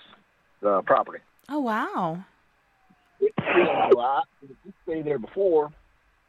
[0.66, 1.20] uh, property.
[1.50, 2.24] Oh wow.
[3.22, 4.22] Yeah, so I
[4.84, 5.72] stayed there before.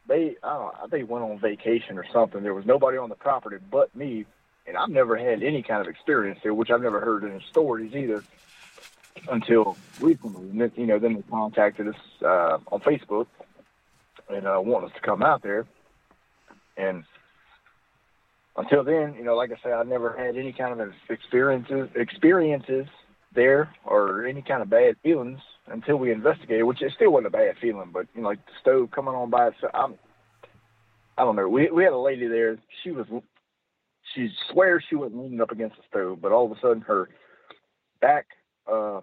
[0.06, 2.42] They, I don't know, I think went on vacation or something.
[2.42, 4.26] There was nobody on the property but me,
[4.66, 7.94] and I've never had any kind of experience there, which I've never heard in stories
[7.94, 8.22] either
[9.30, 10.50] until recently.
[10.50, 13.26] And then, you know, then they contacted us uh, on Facebook
[14.28, 15.66] and uh, wanted us to come out there.
[16.76, 17.04] And
[18.56, 22.86] until then, you know, like I said, I never had any kind of experiences experiences
[23.34, 27.30] there or any kind of bad feelings until we investigated, which it still wasn't a
[27.30, 29.72] bad feeling, but you know, like the stove coming on by itself.
[29.74, 29.94] I'm,
[31.16, 31.48] I don't know.
[31.48, 32.58] We we had a lady there.
[32.82, 33.06] She was,
[34.14, 37.08] she swears she wasn't leaning up against the stove, but all of a sudden her
[38.00, 38.26] back,
[38.66, 39.00] uh,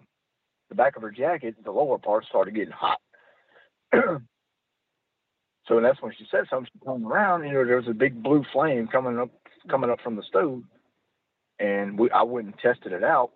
[0.70, 3.00] the back of her jacket, the lower part started getting hot.
[3.94, 6.70] so that's when she said something.
[6.74, 9.30] She turned around, you know, there was a big blue flame coming up,
[9.70, 10.64] coming up from the stove,
[11.60, 13.32] and we I went and tested it out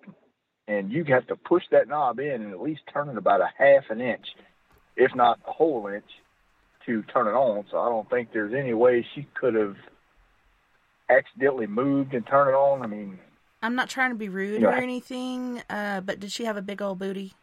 [0.68, 3.50] and you have to push that knob in and at least turn it about a
[3.58, 4.26] half an inch,
[4.96, 6.06] if not a whole inch,
[6.86, 7.66] to turn it on.
[7.72, 9.76] So I don't think there's any way she could have
[11.10, 12.82] accidentally moved and turned it on.
[12.82, 13.20] I mean,
[13.62, 14.70] I'm not trying to be rude Yeah.
[14.70, 17.34] or anything, uh, but did she have a big old booty?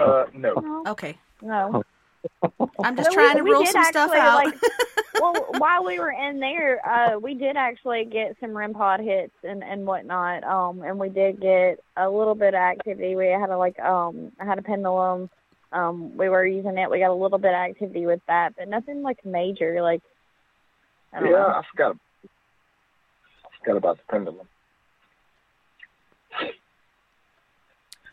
[0.00, 0.82] uh, no.
[0.88, 1.16] Okay.
[1.40, 1.82] No.
[2.82, 4.44] I'm just No, trying we- to rule did some stuff out.
[4.44, 4.54] like-
[5.20, 9.34] well, while we were in there, uh, we did actually get some REM pod hits
[9.42, 10.44] and and whatnot.
[10.44, 13.16] Um, and we did get a little bit of activity.
[13.16, 15.30] We had a like um, I had a pendulum.
[15.72, 16.90] Um, we were using it.
[16.90, 19.82] We got a little bit of activity with that, but nothing like major.
[19.82, 20.02] Like
[21.12, 21.46] I don't Yeah, know.
[21.48, 21.96] I forgot.
[23.44, 24.48] I forgot about the pendulum.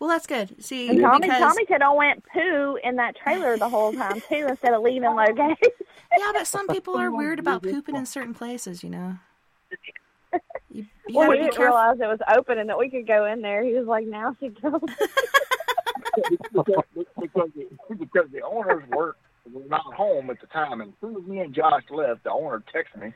[0.03, 0.61] Well, that's good.
[0.61, 4.19] See, And Tommy, because Tommy said I went poo in that trailer the whole time
[4.27, 5.55] too, instead of leaving location.
[6.17, 8.83] yeah, but some people are weird about pooping in certain places.
[8.83, 9.15] You know.
[10.69, 11.77] You, you well, we be didn't careful.
[11.77, 13.63] realize it was open and that we could go in there.
[13.63, 14.81] He was like, "Now she goes."
[16.51, 16.83] because,
[17.21, 19.15] because, the, because the owners were
[19.53, 22.31] were not home at the time, and as soon as me and Josh left, the
[22.31, 23.13] owner texted me.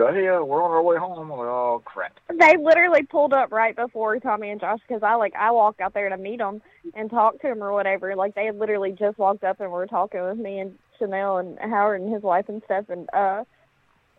[0.00, 1.18] So hey, uh, we're on our way home.
[1.18, 2.18] I'm like, oh crap.
[2.30, 5.92] they literally pulled up right before Tommy and Josh because I like I walked out
[5.92, 6.62] there to meet them
[6.94, 8.16] and talk to them or whatever.
[8.16, 11.58] Like they had literally just walked up and were talking with me and Chanel and
[11.58, 12.86] Howard and his wife and stuff.
[12.88, 13.44] And uh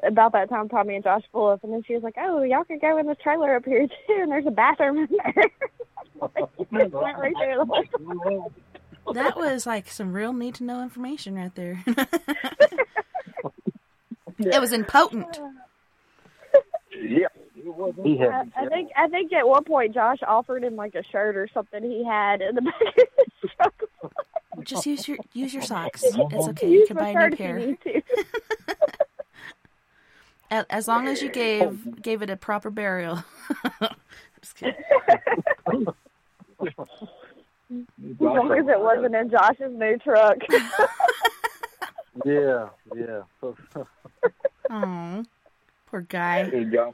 [0.04, 2.64] about that time, Tommy and Josh pull up, and then she was like, "Oh, y'all
[2.64, 5.46] could go in the trailer up here too, and there's a bathroom in there."
[6.22, 9.16] Like, went right there the whole time.
[9.16, 11.84] That was like some real need to know information right there.
[14.50, 15.40] it was impotent.
[17.02, 17.28] Yeah.
[18.04, 21.04] He I, had I think I think at one point Josh offered him like a
[21.12, 23.08] shirt or something he had in the back of
[23.42, 23.74] his truck.
[24.64, 26.04] Just use your use your socks.
[26.04, 26.70] It's okay.
[26.70, 27.60] You can buy a new pair.
[27.60, 28.02] need to.
[30.52, 33.24] A- As long as you gave gave it a proper burial.
[34.42, 34.74] Just kidding.
[36.60, 40.38] As long as it wasn't in Josh's new truck.
[42.26, 43.22] yeah, yeah.
[43.40, 43.56] So,
[44.70, 45.24] Oh,
[45.92, 46.50] poor guy.
[46.50, 46.94] Hey, Josh,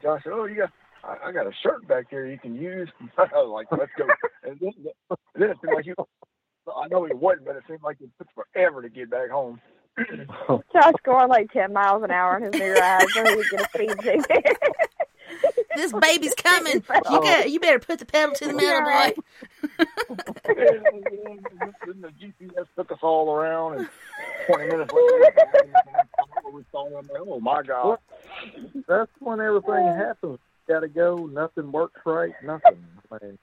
[0.00, 0.70] Josh, oh, you got,
[1.04, 2.88] I, I got a shirt back there you can use.
[3.18, 4.06] I was like, let's go.
[4.44, 4.72] And then,
[5.34, 5.94] then it seemed like you,
[6.74, 9.60] I know it wasn't, but it seemed like it took forever to get back home.
[10.72, 13.60] Josh going like ten miles an hour on his new ride so he could get
[13.60, 14.56] a speed ticket.
[15.76, 16.82] This baby's coming.
[17.10, 17.44] You got.
[17.44, 17.48] Oh.
[17.48, 19.14] You better put the pedal to the metal, boy.
[21.86, 23.88] the GPS took us all around, and
[24.46, 25.34] 20 minutes later,
[26.52, 27.08] we saw them.
[27.18, 27.98] Oh my God!
[28.86, 30.38] that's when everything happens.
[30.68, 31.26] Got to go.
[31.26, 32.32] Nothing works right.
[32.44, 32.84] Nothing.
[33.10, 33.38] I mean,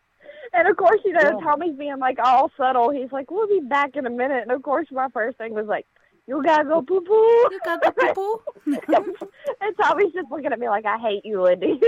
[0.53, 1.43] And of course, you know, Yeah.
[1.43, 2.89] Tommy's being like all subtle.
[2.91, 5.65] He's like, "We'll be back in a minute." And of course, my first thing was
[5.67, 5.85] like,
[6.29, 8.41] "You gotta go poo poo." You got the people.
[9.61, 11.81] and Tommy's just looking at me like, "I hate you, Lindy."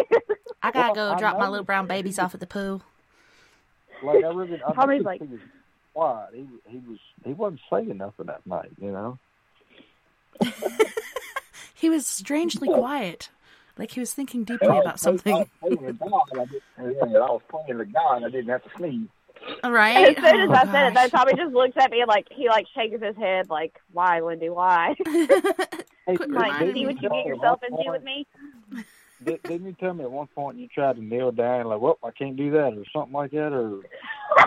[0.64, 2.82] I gotta Well, go I drop my little brown babies off at the pool.
[4.04, 5.40] like I really, I Tommy's noticed like- he was
[5.94, 6.30] quiet.
[6.34, 8.72] He he was he wasn't saying nothing that night.
[8.82, 9.20] You know.
[11.74, 13.30] He was strangely quiet,
[13.76, 15.34] like he was thinking deeply about something.
[15.34, 18.30] I was playing the guy, I, did, and I was playing the guy, and I
[18.30, 19.08] didn't have to sneeze.
[19.64, 20.16] All right.
[20.18, 21.12] as soon as Oh, I said it, though, gosh.
[21.12, 24.50] Tommy just looks at me like he like shakes his head like, "Why, Lindy?
[24.50, 24.96] Why?"
[26.08, 28.26] Hey, Quit did- like, see what you get yourself one into with me.
[29.24, 32.00] Did, didn't you tell me at one point you tried to kneel down like, well,
[32.04, 33.82] I can't do that or something like that or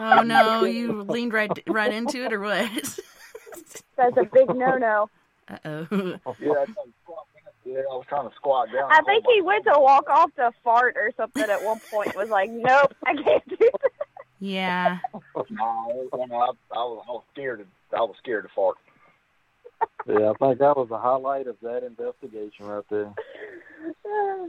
[0.00, 2.68] Oh no, you leaned right right into it or what?
[3.96, 5.08] That's a big no-no.
[5.48, 5.86] Uh oh.
[6.40, 7.44] Yeah, I, tried to squat down.
[7.64, 8.90] yeah, I was trying to squat down.
[8.92, 12.16] I think he went to walk off to fart or something at one point.
[12.16, 13.92] Was like, "Nope, I can't do that."
[14.44, 14.98] Yeah.
[15.34, 15.40] No,
[16.12, 17.60] I, I, was, I was scared.
[17.60, 18.76] To, I was scared to fart.
[20.06, 23.12] yeah, I think that was the highlight of that investigation right there.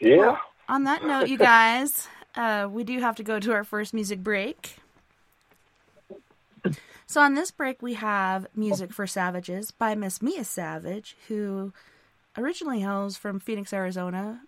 [0.00, 0.36] Yeah.
[0.68, 2.06] On that note, you guys,
[2.36, 4.76] uh, we do have to go to our first music break.
[7.06, 11.72] So on this break, we have "Music for Savages" by Miss Mia Savage, who
[12.38, 14.42] originally hails from Phoenix, Arizona,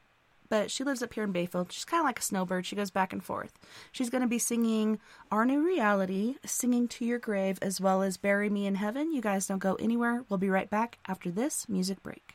[0.50, 1.72] but she lives up here in Bayfield.
[1.72, 2.66] She's kind of like a snowbird.
[2.66, 3.58] She goes back and forth.
[3.92, 4.98] She's going to be singing
[5.30, 9.14] Our New Reality, Singing to Your Grave, as well as Bury Me in Heaven.
[9.14, 10.24] You guys don't go anywhere.
[10.28, 12.34] We'll be right back after this music break.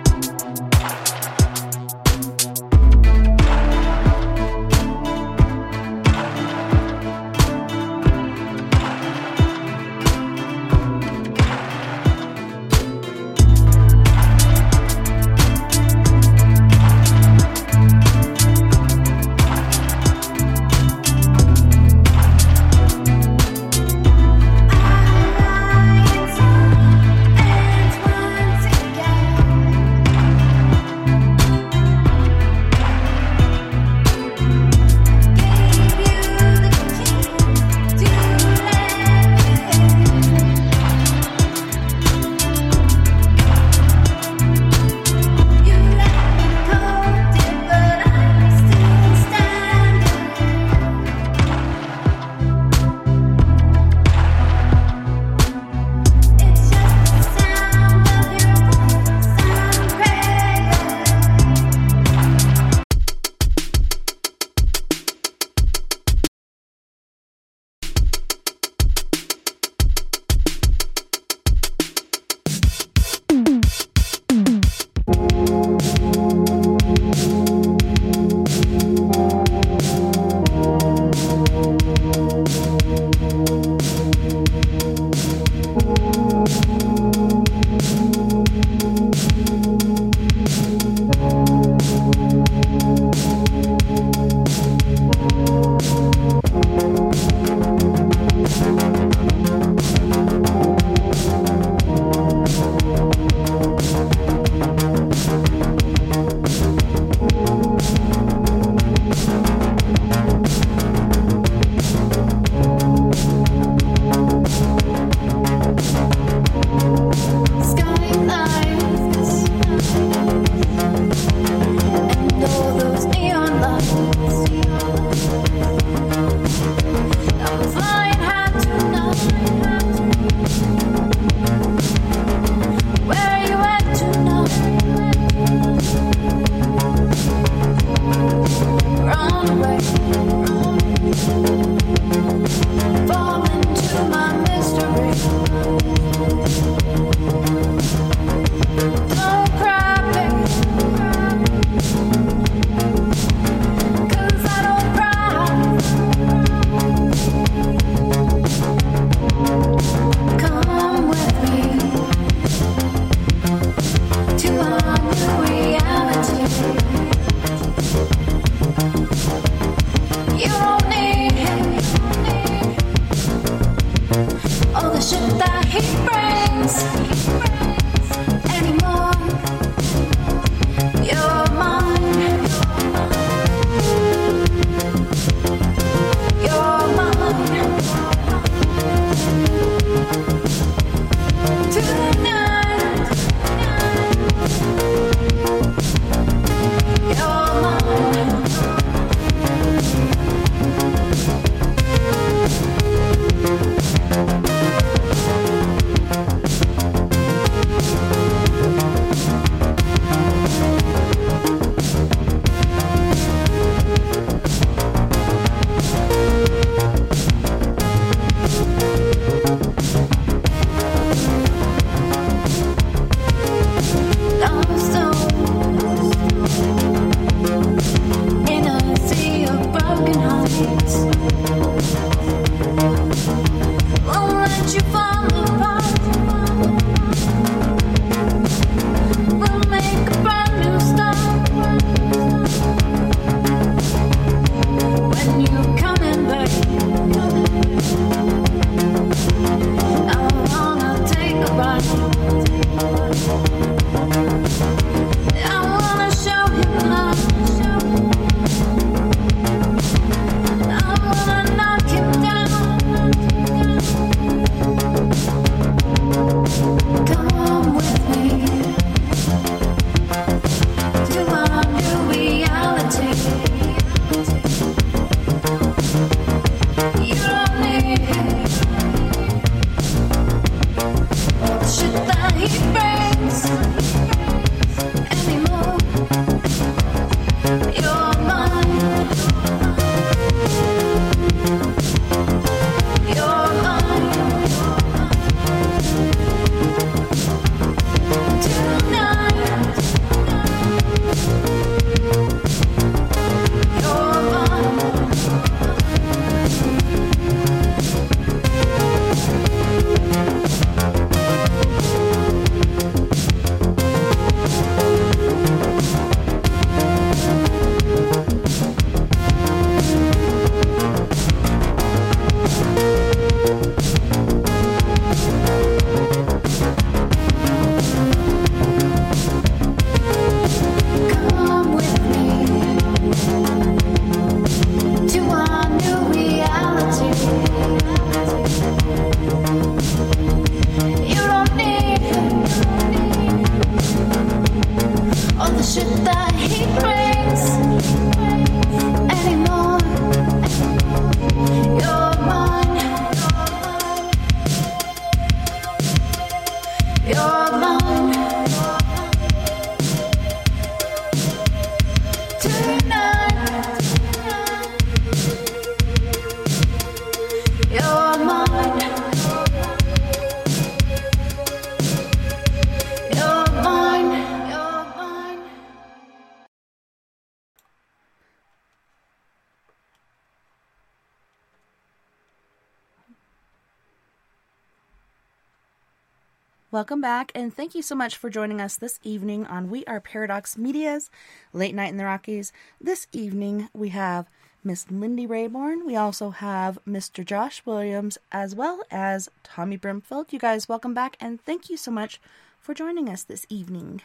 [386.71, 389.99] Welcome back, and thank you so much for joining us this evening on We Are
[389.99, 391.09] Paradox Media's
[391.51, 392.53] Late Night in the Rockies.
[392.79, 394.29] This evening we have
[394.63, 395.85] Miss Lindy Rayborn.
[395.85, 397.25] We also have Mr.
[397.25, 400.31] Josh Williams, as well as Tommy Brumfield.
[400.31, 402.21] You guys, welcome back, and thank you so much
[402.61, 404.01] for joining us this evening.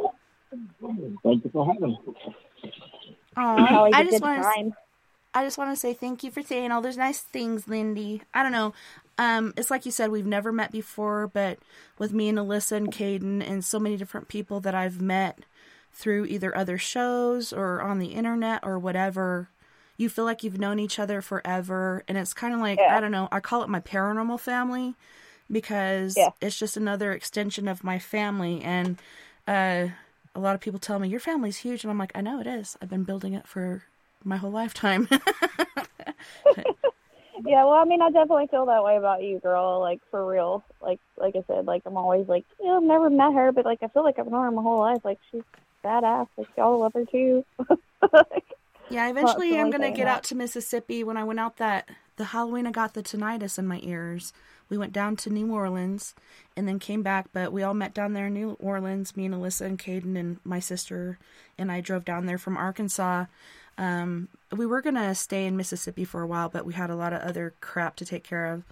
[0.00, 1.98] Thank you for having me.
[3.36, 4.72] Aw, Always I a just want to.
[5.34, 8.22] I just want to say thank you for saying all those nice things, Lindy.
[8.32, 8.72] I don't know.
[9.18, 11.58] Um, it's like you said, we've never met before, but
[11.98, 15.40] with me and Alyssa and Caden and so many different people that I've met
[15.92, 19.48] through either other shows or on the internet or whatever,
[19.96, 22.04] you feel like you've known each other forever.
[22.06, 22.96] And it's kind of like, Yeah.
[22.96, 24.94] I don't know, I call it my paranormal family
[25.50, 26.28] because Yeah.
[26.40, 28.62] it's just another extension of my family.
[28.62, 28.98] And
[29.48, 29.88] uh,
[30.36, 31.82] a lot of people tell me, Your family's huge.
[31.82, 32.76] And I'm like, I know it is.
[32.80, 33.82] I've been building it for
[34.22, 35.08] my whole lifetime.
[37.44, 39.80] Yeah, well, I mean, I definitely feel that way about you, girl.
[39.80, 40.64] Like for real.
[40.80, 43.82] Like, like I said, like I'm always like, yeah, I've never met her, but like
[43.82, 45.04] I feel like I've known her my whole life.
[45.04, 45.42] Like she's
[45.84, 46.28] badass.
[46.36, 47.44] Like y'all love her too.
[48.12, 48.44] like,
[48.90, 50.16] Yeah, eventually I'm gonna get that.
[50.16, 51.04] out to Mississippi.
[51.04, 54.32] When I went out that the Halloween, I got the tinnitus in my ears.
[54.70, 56.14] We went down to New Orleans
[56.56, 59.16] and then came back, but we all met down there in New Orleans.
[59.16, 61.18] Me and Alyssa and Caden and my sister
[61.58, 63.26] and I drove down there from Arkansas.
[63.78, 67.12] Um, we were gonna stay in Mississippi for a while, but we had a lot
[67.12, 68.64] of other crap to take care of.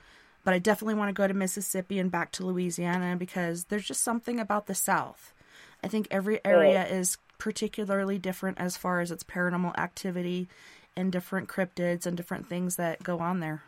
[0.45, 4.03] But I definitely want to go to Mississippi and back to Louisiana because there's just
[4.03, 5.33] something about the South.
[5.83, 10.49] I think every area is particularly different as far as its paranormal activity
[10.97, 13.63] and different cryptids and different things that go on there.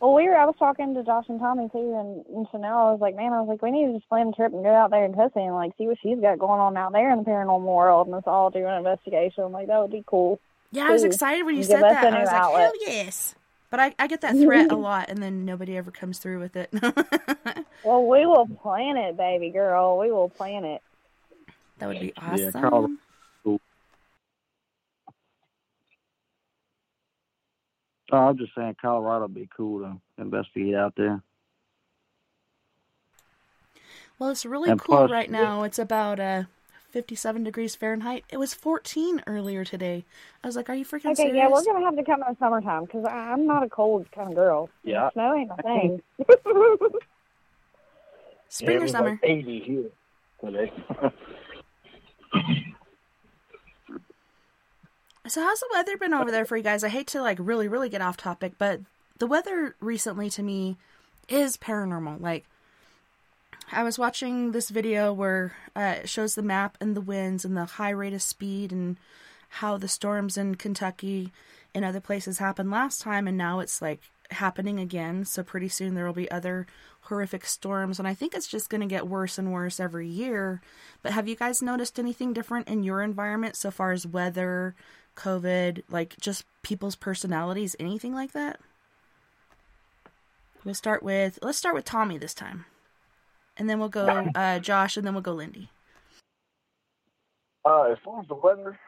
[0.00, 0.36] Well, we were.
[0.36, 2.78] I was talking to Josh and Tommy too, and, and Chanel.
[2.78, 4.62] I was like, man, I was like, we need to just plan a trip and
[4.62, 7.10] go out there and Tussy and like see what she's got going on out there
[7.12, 9.52] in the paranormal world, and us all do an investigation.
[9.52, 10.40] Like that would be cool.
[10.70, 12.04] Yeah, I was excited when you give said that.
[12.04, 12.62] I was like, outlet.
[12.62, 13.34] hell yes.
[13.70, 16.56] But I, I get that threat a lot, and then nobody ever comes through with
[16.56, 16.72] it.
[17.84, 19.98] Well, we will plan it, baby girl.
[19.98, 20.82] We will plan it.
[21.78, 22.52] That would be Yeah, awesome.
[22.62, 23.60] Colorado.
[28.12, 31.22] Oh, I'm just saying Colorado would be cool to investigate out there.
[34.18, 35.62] Well, it's really And cool plus- right now.
[35.62, 36.42] It's about uh,
[36.90, 38.24] 57 degrees Fahrenheit.
[38.30, 40.04] It was 14 earlier today.
[40.44, 41.36] I was like, are you freaking Okay, serious?
[41.36, 44.28] yeah, we're gonna have to come in the summertime because I'm not a cold kind
[44.28, 44.68] of girl.
[44.84, 45.08] Yeah.
[45.14, 46.02] snow ain't my thing.
[48.50, 49.10] Spring it or summer?
[49.12, 49.84] like 80 here
[50.44, 50.72] today.
[55.26, 56.82] So how's the weather been over there for you guys?
[56.82, 58.80] I hate to like really, really get off topic, but
[59.18, 60.76] the weather recently to me
[61.28, 62.20] is paranormal.
[62.20, 62.44] Like
[63.70, 67.56] I was watching this video where uh, it shows the map and the winds and
[67.56, 68.96] the high rate of speed and
[69.48, 71.32] how the storms in Kentucky
[71.72, 74.00] and other places happened last time, and now it's like
[74.32, 75.24] happening again.
[75.24, 76.66] So pretty soon there will be other
[77.02, 80.60] horrific storms, and I think it's just going to get worse and worse every year.
[81.02, 84.74] But have you guys noticed anything different in your environment so far as weather,
[85.16, 88.60] COVID, like just people's personalities, anything like that?
[90.64, 92.66] We'll start with let's start with Tommy this time,
[93.56, 95.70] and then we'll go uh, Josh, and then we'll go Lindy.
[97.64, 98.78] Uh, as far as the weather,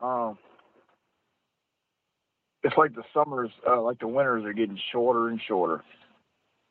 [0.00, 0.38] um,
[2.62, 5.82] it's like the summers, uh, like the winters are getting shorter and shorter.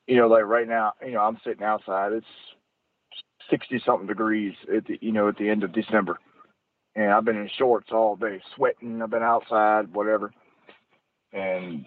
[0.07, 2.13] You know, like right now, you know, I'm sitting outside.
[2.13, 2.25] It's
[3.49, 6.19] sixty something degrees at the, you know, at the end of December,
[6.95, 9.01] and I've been in shorts all day, sweating.
[9.01, 10.33] I've been outside, whatever.
[11.31, 11.85] And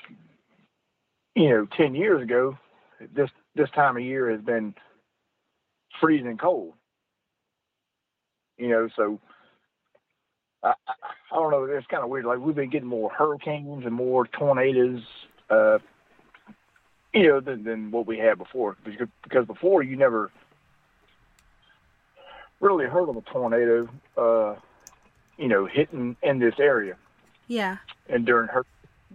[1.34, 2.58] you know, ten years ago,
[3.14, 4.74] this this time of year has been
[6.00, 6.74] freezing cold.
[8.58, 9.20] You know, so
[10.62, 10.92] I, I,
[11.32, 11.64] I don't know.
[11.64, 12.24] It's kind of weird.
[12.24, 15.02] Like we've been getting more hurricanes and more tornadoes,
[15.50, 15.78] uh,
[17.12, 18.76] you know, than, than what we had before.
[18.84, 20.30] Because, because before you never
[22.60, 24.54] really heard of a tornado, uh,
[25.38, 26.96] you know, hitting in this area.
[27.48, 27.78] Yeah.
[28.08, 28.64] And during her,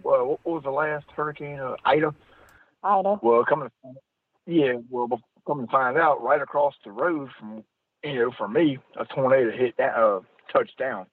[0.02, 1.58] well, what was the last hurricane?
[1.58, 2.14] Uh, Ida.
[2.84, 3.18] Ida.
[3.22, 3.70] Well, coming,
[4.46, 5.08] yeah, well,
[5.46, 7.64] coming to find out, right across the road from
[8.02, 10.20] you know, for me, a tornado hit that uh,
[10.52, 11.06] touched down.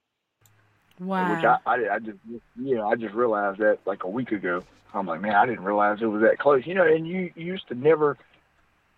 [1.00, 1.36] Wow.
[1.36, 2.18] Which I, I, I just,
[2.62, 4.64] you know, I just realized that like a week ago.
[4.94, 6.66] I'm like, man, I didn't realize it was that close.
[6.66, 8.18] You know, and you, you used to never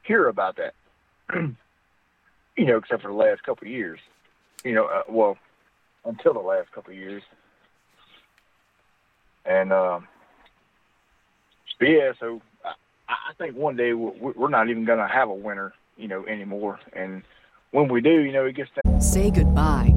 [0.03, 0.73] hear about that.
[1.35, 3.99] you know, except for the last couple of years.
[4.63, 5.37] You know, uh, well,
[6.07, 7.23] until the last couple years.
[9.45, 10.07] And um,
[11.79, 12.73] yeah, so I,
[13.09, 16.25] I think one day we're, we're not even going to have a winter, you know,
[16.25, 16.79] anymore.
[16.93, 17.23] And
[17.71, 19.01] when we do, you know, it gets down.
[19.01, 19.96] Say goodbye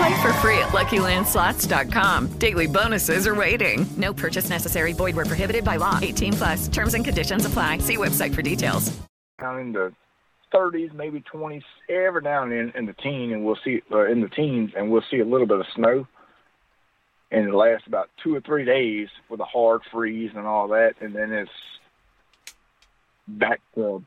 [0.00, 2.28] Play for free at LuckyLandSlots.com.
[2.38, 3.84] Daily bonuses are waiting.
[3.98, 4.94] No purchase necessary.
[4.94, 5.98] Void where prohibited by law.
[6.00, 6.68] 18 plus.
[6.68, 7.78] Terms and conditions apply.
[7.78, 8.98] See website for details.
[9.38, 9.92] down in the
[10.54, 14.22] 30s, maybe 20s, every now and then in the teen, and we'll see uh, in
[14.22, 16.06] the teens, and we'll see a little bit of snow.
[17.30, 20.94] And it lasts about two or three days with a hard freeze and all that,
[21.02, 21.50] and then it's
[23.28, 24.02] back to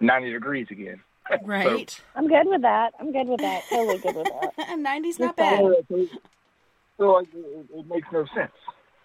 [0.00, 1.00] 90 degrees again.
[1.44, 2.00] Right.
[2.14, 2.94] I'm good with that.
[3.00, 3.62] I'm good with that.
[3.70, 4.52] Totally good with that.
[4.68, 5.60] and 90's not bad.
[5.88, 8.52] so like, it, it makes no sense,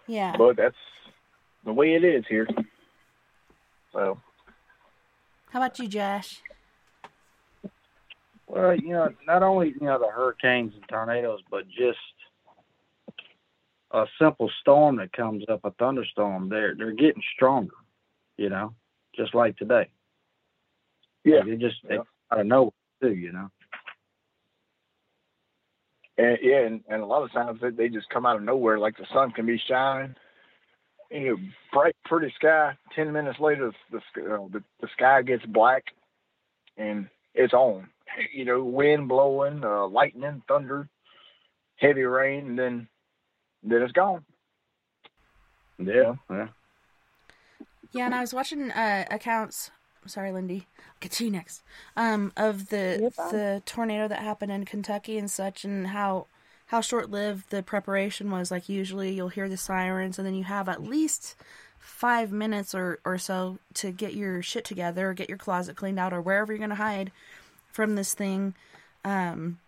[0.08, 0.36] Yeah.
[0.38, 0.76] but that's
[1.66, 2.48] the way it is here.
[3.94, 4.20] So
[5.52, 6.42] How about you, Josh?
[8.48, 11.98] Well, you know, not only you know the hurricanes and tornadoes, but just
[13.92, 16.48] a simple storm that comes up, a thunderstorm.
[16.50, 17.74] They're they're getting stronger.
[18.38, 18.74] You know,
[19.16, 19.90] just like today.
[21.26, 21.42] Yeah.
[21.46, 21.98] They just they
[22.32, 22.72] out of nowhere
[23.02, 23.14] too.
[23.14, 23.50] You know.
[26.18, 28.80] And yeah, and, and a lot of times they, they just come out of nowhere.
[28.80, 30.16] Like the sun can be shining,
[31.12, 31.38] you know,
[31.72, 32.76] bright, pretty sky.
[32.96, 35.84] Ten minutes later, the uh, the, the sky gets black,
[36.78, 37.90] and it's on.
[38.34, 40.90] You know, wind blowing, uh, lightning, thunder,
[41.76, 42.88] heavy rain, and then
[43.62, 44.26] then it's gone.
[45.78, 46.16] Yeah.
[46.30, 46.48] Yeah.
[47.92, 49.72] Yeah, and I was watching uh, accounts.
[50.08, 50.68] Sorry, Lindy.
[50.78, 51.62] I'll get to you next.
[51.96, 56.28] Um, of the the tornado that happened in Kentucky and such, and how
[56.68, 58.52] how short lived the preparation was.
[58.52, 61.36] Like usually, you'll hear the sirens, and then you have at least
[61.80, 66.00] five minutes or or so to get your shit together, or get your closet cleaned
[66.00, 67.12] out, or wherever you're gonna hide
[67.72, 68.54] from this thing.
[69.06, 69.60] Um,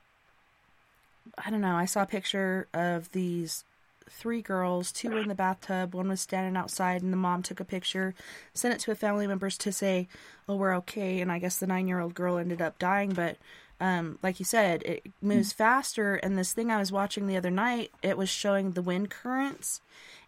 [1.37, 1.75] I don't know.
[1.75, 3.63] I saw a picture of these
[4.09, 4.91] three girls.
[4.91, 5.93] Two were in the bathtub.
[5.93, 8.13] One was standing outside, and the mom took a picture,
[8.53, 10.07] sent it to a family members to say,
[10.47, 13.37] "Oh, we're okay." And I guess the nine-year-old girl ended up dying, but
[13.79, 16.15] um, like you said, it moves faster.
[16.15, 19.81] And this thing I was watching the other night, it was showing the wind currents,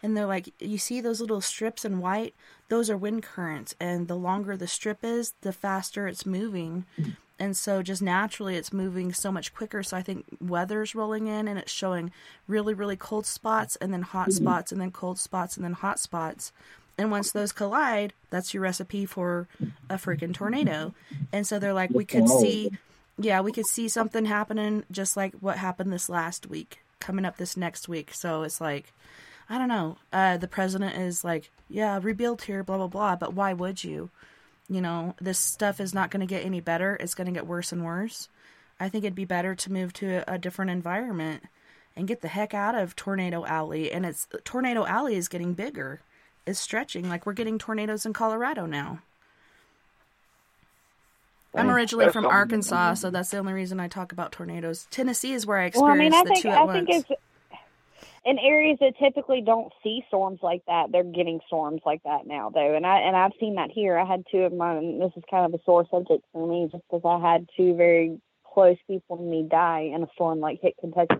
[0.03, 2.33] and they're like, you see those little strips in white?
[2.69, 6.85] Those are wind currents, and the longer the strip is, the faster it's moving.
[7.37, 9.81] And so, just naturally, it's moving so much quicker.
[9.81, 12.11] So, I think weather's rolling in and it's showing
[12.47, 15.99] really, really cold spots, and then hot spots, and then cold spots, and then hot
[15.99, 16.51] spots.
[16.99, 19.47] And once those collide, that's your recipe for
[19.89, 20.93] a freaking tornado.
[21.33, 22.71] And so, they're like, we could see,
[23.25, 27.37] yeah, we could see something happening just like what happened this last week, coming up
[27.37, 28.13] this next week.
[28.13, 28.93] So, it's like,
[29.49, 29.97] I don't know.
[30.13, 33.15] Uh, the president is like, yeah, rebuild here, blah, blah, blah.
[33.15, 34.09] But why would you?
[34.69, 36.95] You know, this stuff is not going to get any better.
[36.99, 38.29] It's going to get worse and worse.
[38.79, 41.43] I think it'd be better to move to a, a different environment
[41.95, 43.91] and get the heck out of Tornado Alley.
[43.91, 45.99] And it's Tornado Alley is getting bigger.
[46.47, 47.09] It's stretching.
[47.09, 48.99] Like we're getting tornadoes in Colorado now.
[51.55, 52.25] I'm originally from.
[52.25, 54.87] Arkansas, so that's the only reason I talk about tornadoes.
[54.91, 56.87] Tennessee is where I Well, I experienced mean, I the think two at I once.
[56.87, 57.21] think it's
[58.23, 60.91] in areas that typically don't see storms like that.
[60.91, 63.97] They're getting storms like that now, though, and I and I've seen that here.
[63.97, 64.99] I had two of mine.
[64.99, 68.19] This is kind of a sore subject for me, just because I had two very
[68.45, 71.15] close people to me die in a storm like hit Kentucky.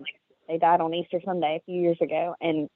[0.48, 2.68] They died on Easter Sunday a few years ago, and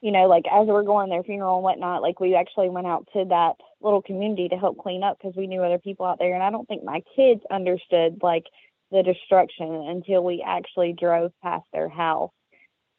[0.00, 2.68] you know, like as we were going to their funeral and whatnot, like we actually
[2.68, 6.06] went out to that little community to help clean up because we knew other people
[6.06, 6.34] out there.
[6.34, 8.44] And I don't think my kids understood like
[8.90, 12.32] the destruction until we actually drove past their house.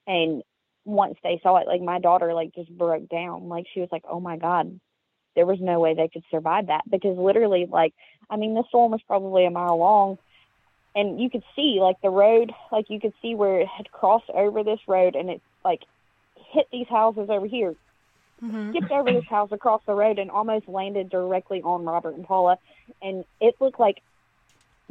[0.07, 0.43] And
[0.85, 3.49] once they saw it, like my daughter like just broke down.
[3.49, 4.79] Like she was like, "Oh my god,
[5.35, 7.93] there was no way they could survive that because literally, like,
[8.29, 10.17] I mean, the storm was probably a mile long,
[10.95, 14.29] and you could see like the road, like you could see where it had crossed
[14.33, 15.81] over this road, and it like
[16.51, 17.75] hit these houses over here,
[18.41, 18.71] Mm-hmm.
[18.71, 22.57] skipped over this house across the road, and almost landed directly on Robert and Paula,
[23.01, 24.01] and it looked like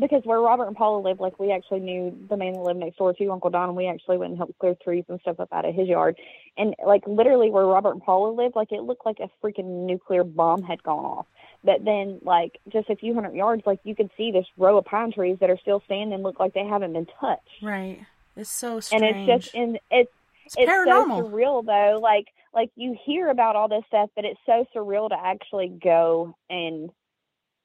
[0.00, 2.98] because where Robert and Paula lived, like we actually knew the man that lived next
[2.98, 5.52] door to Uncle Don, and we actually went and helped clear trees and stuff up
[5.52, 6.16] out of his yard.
[6.56, 10.22] And like literally where Robert and Paula lived, like it looked like a freaking nuclear
[10.22, 11.26] bomb had gone off.
[11.64, 14.84] But then like just a few hundred yards, like you could see this row of
[14.84, 17.42] pine trees that are still standing, look like they haven't been touched.
[17.60, 17.98] Right.
[18.36, 19.02] It's so strange.
[19.02, 20.12] And it's just and it's
[20.44, 21.22] It's it's paranormal.
[21.24, 21.98] so surreal though.
[22.00, 26.34] Like like you hear about all this stuff, but it's so surreal to actually go
[26.48, 26.90] and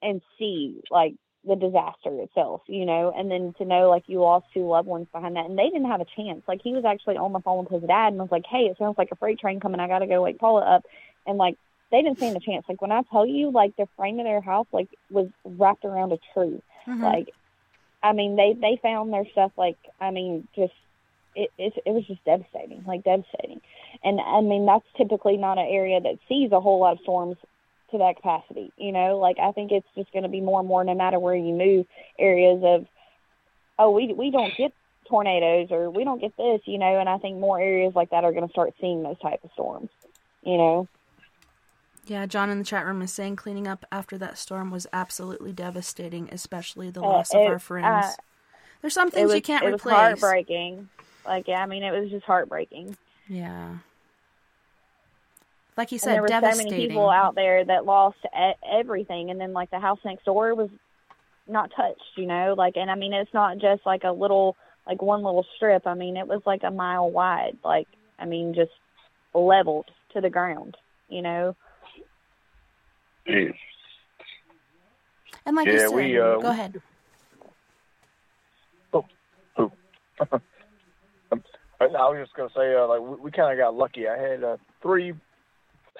[0.01, 1.13] and see like
[1.45, 5.07] the disaster itself, you know, and then to know like you lost two loved ones
[5.11, 6.41] behind that, and they didn't have a chance.
[6.47, 8.77] Like he was actually on the phone with his dad and was like, "Hey, it
[8.77, 9.79] sounds like a freight train coming.
[9.79, 10.83] I got to go wake Paula up,"
[11.25, 11.55] and like
[11.91, 12.65] they didn't stand a chance.
[12.67, 16.11] Like when I tell you, like the frame of their house like was wrapped around
[16.13, 17.01] a tree, Mhm.
[17.03, 17.33] like
[18.01, 20.73] I mean they they found their stuff like I mean just
[21.35, 23.61] it it, it was just devastating, like devastating.
[24.03, 27.37] And I mean that's typically not an area that sees a whole lot of storms
[27.91, 28.71] to that capacity.
[28.77, 31.19] You know, like I think it's just going to be more and more no matter
[31.19, 31.85] where you move
[32.19, 32.85] areas of
[33.79, 34.73] oh we we don't get
[35.09, 38.23] tornadoes or we don't get this, you know, and I think more areas like that
[38.23, 39.89] are going to start seeing those type of storms.
[40.43, 40.87] You know.
[42.05, 45.53] Yeah, John in the chat room is saying cleaning up after that storm was absolutely
[45.53, 47.85] devastating, especially the Uh, loss of our friends.
[47.85, 48.11] uh,
[48.81, 49.93] There's some things was, you can't it replace.
[49.93, 50.89] was heartbreaking.
[51.25, 52.97] Like yeah, I mean it was just heartbreaking.
[53.27, 53.77] Yeah.
[55.75, 59.31] Like you and said, there were so many people out there that lost e- everything,
[59.31, 60.69] and then like the house next door was
[61.47, 62.53] not touched, you know.
[62.55, 64.55] Like, and I mean, it's not just like a little,
[64.85, 65.87] like one little strip.
[65.87, 67.57] I mean, it was like a mile wide.
[67.63, 67.87] Like,
[68.19, 68.71] I mean, just
[69.33, 70.77] leveled to the ground,
[71.09, 71.55] you know.
[73.25, 73.49] Yeah.
[75.45, 76.81] And like you said, we, uh, go we- ahead.
[80.19, 80.39] I
[81.81, 84.07] I was just gonna say, uh, like we, we kind of got lucky.
[84.07, 85.13] I had uh, three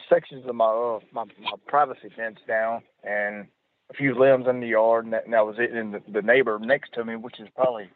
[0.10, 3.48] sections of my, uh, my my privacy fence down, and
[3.90, 5.72] a few limbs in the yard, and that, and that was it.
[5.72, 7.90] And the, the neighbor next to me, which is probably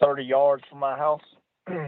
[0.00, 1.22] thirty yards from my house,
[1.68, 1.82] uh,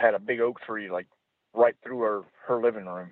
[0.00, 1.06] had a big oak tree like
[1.54, 3.10] right through her her living room.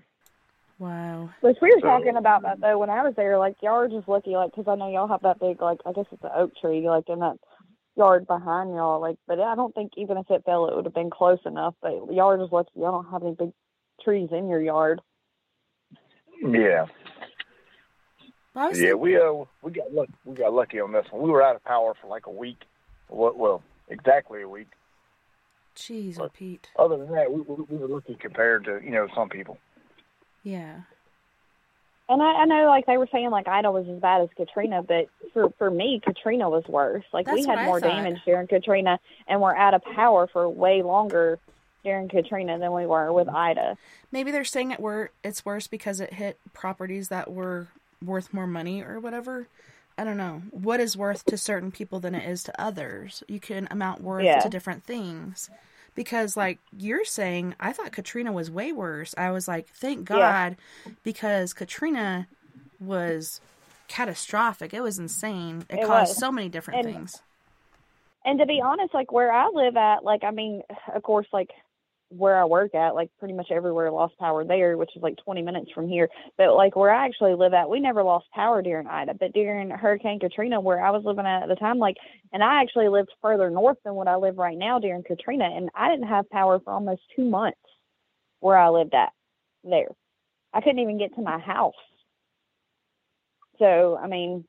[0.79, 1.31] Wow.
[1.41, 3.37] Which we were So- talking about that though when I was there.
[3.39, 5.93] Like, y'all are just lucky, like, 'cause I know y'all have that big, like, I
[5.93, 7.37] guess it's an oak tree, like in that
[7.99, 9.01] yard behind y'all.
[9.01, 11.75] Like, but I don't think even if it fell, it would have been close enough.
[11.83, 12.71] But y'all are just lucky.
[12.77, 13.53] Y'all don't have any big
[14.03, 15.01] trees in your yard.
[16.41, 16.87] Yeah.
[18.55, 20.13] Well, I was Yeah, we uh we got lucky.
[20.25, 21.23] We got lucky on this one.
[21.23, 22.63] We were out of power for like a week.
[23.09, 24.69] Well, well exactly a week.
[25.77, 26.71] Jeez, oh, Pete.
[26.77, 29.59] Other than that, we, we, we were lucky compared to you know some people.
[30.43, 30.81] Yeah.
[32.11, 34.83] And I, I know, like they were saying, like Ida was as bad as Katrina,
[34.83, 37.05] but for for me, Katrina was worse.
[37.13, 37.89] Like we That's what had more thought.
[37.89, 41.39] damage during Katrina, and we're out of power for way longer
[41.85, 43.77] during Katrina than we were with Ida.
[44.11, 47.69] Maybe they're saying it were it's worse because it hit properties that were
[48.05, 49.47] worth more money or whatever.
[49.99, 50.43] I don't know.
[50.51, 53.23] What is worth to certain people than it is to others?
[53.29, 54.39] You can amount worth Yeah.
[54.41, 55.51] to different things.
[55.99, 59.17] Because like you're saying, I thought Katrina was way worse.
[59.19, 60.17] I was like, thank Yeah.
[60.17, 60.57] God
[61.03, 62.29] because Katrina
[62.79, 63.41] was
[63.89, 64.73] catastrophic.
[64.73, 65.65] It was insane.
[65.69, 66.17] It, It caused was.
[66.19, 67.21] so many different And- things.
[68.25, 70.63] And to be honest, like where I live at, like I mean,
[70.95, 71.51] of course, like
[72.11, 75.43] where I work at, like pretty much everywhere lost power there, which is like 20
[75.43, 76.09] minutes from here.
[76.37, 79.15] But like where I actually live at, we never lost power during Ida.
[79.15, 81.97] But during Hurricane Katrina, where I was living at at the time, like,
[82.33, 85.69] and I actually lived further north than what I live right now during Katrina, and
[85.75, 87.59] I didn't have power for almost two months
[88.41, 89.11] where I lived at
[89.65, 89.89] there.
[90.55, 91.75] I couldn't even get to my house.
[93.59, 94.45] So, I mean,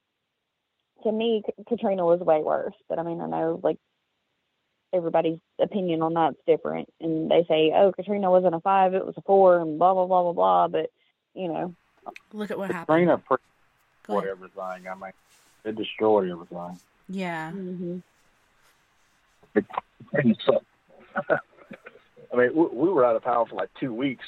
[1.03, 2.76] to me, Katrina was way worse.
[2.88, 3.77] But I mean, I know like
[4.94, 9.16] everybody's opinion on that's different, and they say, "Oh, Katrina wasn't a five; it was
[9.18, 10.91] a four, and blah blah blah blah blah." But
[11.34, 11.76] you know,
[12.34, 12.88] Look at what happened.
[12.88, 13.44] Katrina pretty
[14.02, 14.88] destroyed everything.
[14.88, 15.11] I mean,
[15.66, 16.80] it destroyed everything.
[17.07, 17.52] Yeah.
[17.52, 17.98] mm-hmm.
[19.56, 19.66] It
[20.45, 20.66] sucked.
[22.32, 24.26] I mean, we, we were out of power for like two weeks,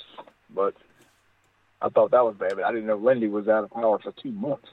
[0.54, 0.74] but
[1.82, 2.56] I thought that was bad.
[2.56, 4.68] But I didn't know Lindy was out of power for two months.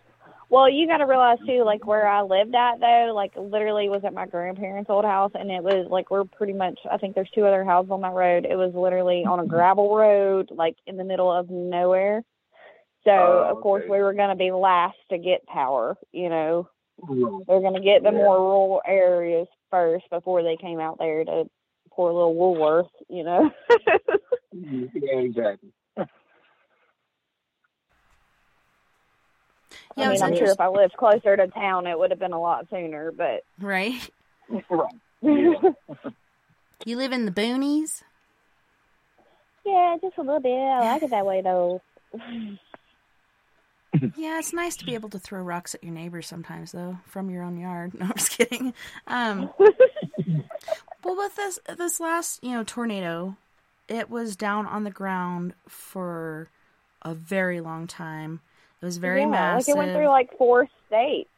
[0.51, 4.03] Well, you got to realize too, like where I lived at though, like literally was
[4.05, 6.79] at my grandparents' old house, and it was like we're pretty much.
[6.91, 8.47] I think there's two other houses on that road.
[8.47, 9.51] It was literally on a mm-hmm.
[9.51, 12.23] gravel road, like in the middle of nowhere.
[13.05, 15.99] So Oh, of course we were going to be last to get power.
[16.13, 16.69] You know,
[17.03, 17.43] mm-hmm.
[17.47, 21.45] they're going to get the more rural areas first before they came out there to
[21.91, 22.91] poor little Woolworth.
[23.09, 23.51] You know.
[24.57, 24.87] Mm-hmm.
[24.95, 25.69] Yeah, exactly.
[29.99, 32.33] Yeah, I mean, I'm sure if I lived closer to town, it would have been
[32.33, 33.13] a lot sooner.
[33.13, 34.09] But Right?
[34.71, 34.95] Right.
[36.87, 38.03] You live in the boonies?
[39.65, 40.53] yeah, just a little bit.
[40.53, 41.83] I like it that way though.
[44.17, 47.31] Yeah, it's nice to be able to throw rocks at your neighbors sometimes, though, from
[47.31, 47.95] your own yard.
[47.99, 48.75] No, I'm just kidding.
[49.07, 49.51] Um,
[51.03, 53.37] well, with this this last you know tornado,
[53.89, 56.49] it was down on the ground for
[57.03, 58.41] a very long time.
[58.81, 59.69] It was very yeah, massive.
[59.69, 61.31] Like it went through like four states.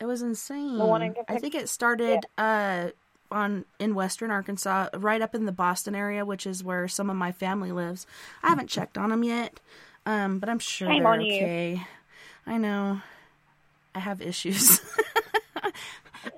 [0.00, 0.78] It was insane.
[0.78, 2.88] The one in I think it started uh,
[3.30, 7.16] on in western Arkansas, right up in the Boston area, which is where some of
[7.16, 8.06] my family lives.
[8.42, 9.60] I haven't checked on them yet,
[10.06, 11.34] um, but I'm sure Shame they're on you.
[11.34, 11.86] okay.
[12.46, 13.00] I know.
[13.94, 14.80] I have issues.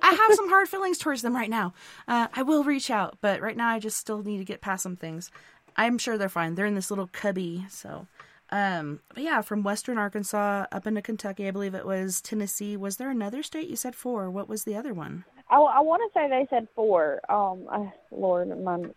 [0.01, 1.73] I have some hard feelings towards them right now.
[2.07, 4.83] Uh, I will reach out, but right now I just still need to get past
[4.83, 5.31] some things.
[5.75, 6.55] I'm sure they're fine.
[6.55, 8.07] They're in this little cubby, so.
[8.49, 12.77] Um, but yeah, from western Arkansas up into Kentucky, I believe it was Tennessee.
[12.77, 13.67] Was there another state?
[13.69, 14.31] You said four.
[14.31, 15.25] What was the other one?
[15.49, 17.21] I, I want to say they said four.
[17.31, 18.93] Um, uh, Lord, mine,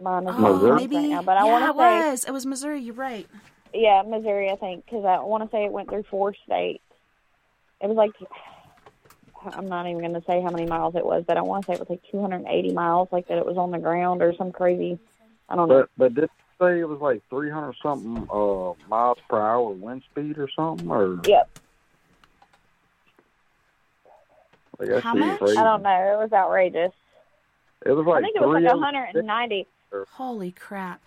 [0.00, 0.96] mine is Oh, not maybe.
[0.96, 2.24] right now, but I yeah, want to say was.
[2.24, 2.80] It was Missouri.
[2.80, 3.28] You're right.
[3.74, 6.82] yeah, Missouri, I think, because I want to say it went through four states.
[7.80, 8.12] It was like
[9.54, 11.70] I'm not even going to say how many miles it was, but I want to
[11.72, 14.52] say it was like 280 miles, like that it was on the ground or some
[14.52, 14.98] crazy.
[15.48, 15.80] I don't know.
[15.80, 16.28] But but did they
[16.60, 20.90] say it was like three hundred something uh miles per hour wind speed or something
[20.90, 21.50] or Yep.
[24.78, 25.38] like How much?
[25.38, 25.58] crazy.
[25.58, 25.90] I don't know.
[26.14, 26.92] It was outrageous.
[27.86, 29.66] It was like I think it was like 190.
[30.12, 31.02] Holy crap.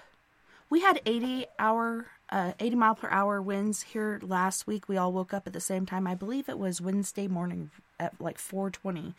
[0.70, 4.88] We had 80 hour, uh, 80 mile per hour winds here last week.
[4.88, 6.08] We all woke up at the same time.
[6.08, 9.14] I believe it was Wednesday morning at like 4:20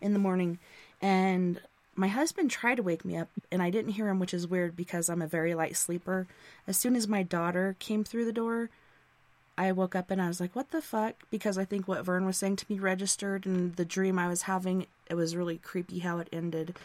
[0.00, 0.58] in the morning,
[1.00, 1.60] and
[1.94, 4.76] my husband tried to wake me up, and I didn't hear him, which is weird
[4.76, 6.26] because I'm a very light sleeper.
[6.66, 8.70] As soon as my daughter came through the door,
[9.58, 12.24] I woke up and I was like, "What the fuck?" Because I think what Vern
[12.24, 15.98] was saying to me registered, and the dream I was having, it was really creepy
[15.98, 16.76] how it ended.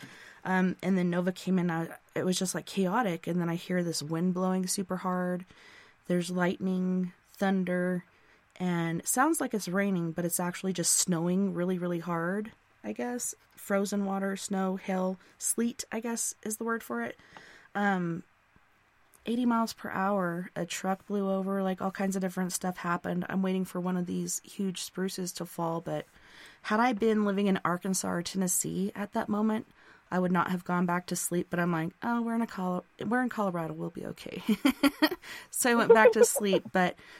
[0.43, 1.71] Um, and then Nova came in.
[1.71, 5.45] I, it was just like chaotic, and then I hear this wind blowing super hard.
[6.07, 8.03] There's lightning, thunder,
[8.59, 12.51] and sounds like it's raining, but it's actually just snowing really, really hard.
[12.87, 15.83] I guess frozen water, snow, hail, sleet.
[15.91, 17.17] I guess is the word for it.
[17.75, 18.23] Um,
[19.25, 20.49] 80 miles per hour.
[20.55, 23.25] A truck blew over, like all kinds of different stuff happened.
[23.27, 26.05] I'm waiting for one of these huge spruces to fall, but
[26.61, 29.67] had I been living in Arkansas or Tennessee at that moment,
[30.09, 31.47] I would not have gone back to sleep.
[31.49, 34.41] But I'm like, oh, we're in a Colo- we're in Colorado, we'll be okay.
[35.51, 36.63] so I went back to sleep.
[36.71, 36.95] But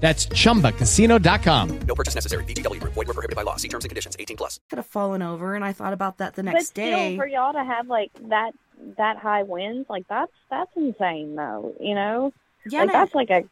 [0.00, 1.78] That's chumbacasino.com.
[1.80, 2.44] No purchase necessary.
[2.44, 2.92] VGW Group.
[2.94, 3.56] Void were prohibited by law.
[3.56, 4.14] See terms and conditions.
[4.18, 4.60] 18 plus.
[4.68, 7.16] Could have fallen over, and I thought about that the But next still, day.
[7.16, 8.52] for y'all to have like that
[8.98, 11.74] that high winds, like that's that's insane, though.
[11.80, 12.32] You know,
[12.68, 12.92] Yeah, like no.
[12.92, 13.44] that's like a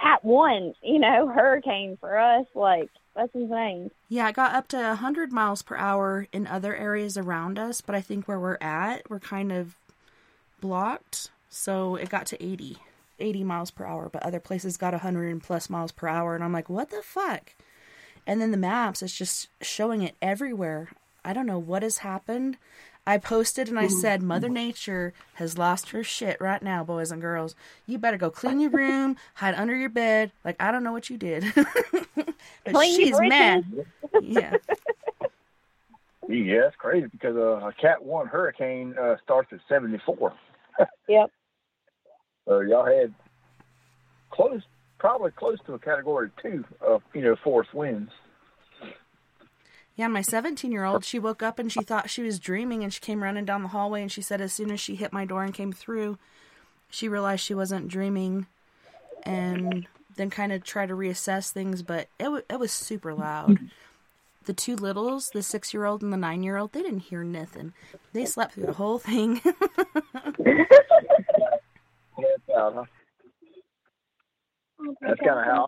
[0.00, 2.46] cat one, you know, hurricane for us.
[2.54, 3.92] Like that's insane.
[4.08, 7.94] Yeah, it got up to 100 miles per hour in other areas around us, but
[7.94, 9.76] I think where we're at, we're kind of
[10.60, 11.30] blocked.
[11.48, 12.76] So it got to 80,
[13.18, 16.34] 80 miles per hour, but other places got 100 plus miles per hour.
[16.34, 17.54] And I'm like, what the fuck?
[18.26, 20.88] And then the maps, it's just showing it everywhere.
[21.24, 22.56] I don't know what has happened.
[23.08, 27.22] I posted and I said, Mother Nature has lost her shit right now, boys and
[27.22, 27.54] girls.
[27.86, 30.32] You better go clean your room, hide under your bed.
[30.44, 31.44] Like, I don't know what you did.
[31.54, 33.64] but Clean she's mad.
[34.20, 34.56] Yeah.
[36.28, 40.32] Yeah, it's crazy because uh, a Cat One hurricane uh, starts at seventy four.
[41.08, 41.30] Yep.
[42.46, 43.12] So y'all had
[44.30, 44.62] close,
[44.98, 48.12] probably close to a Category Two of you know force winds.
[49.96, 52.92] Yeah, my 17 year old, she woke up and she thought she was dreaming and
[52.92, 55.24] she came running down the hallway and she said as soon as she hit my
[55.24, 56.18] door and came through,
[56.90, 58.46] she realized she wasn't dreaming
[59.22, 63.58] and then kind of tried to reassess things, but it, w- it was super loud.
[64.44, 67.24] the two littles, the six year old and the nine year old, they didn't hear
[67.24, 67.72] nothing.
[68.12, 69.40] They slept through the whole thing.
[72.56, 72.84] out, huh?
[75.00, 75.66] That's kind of how.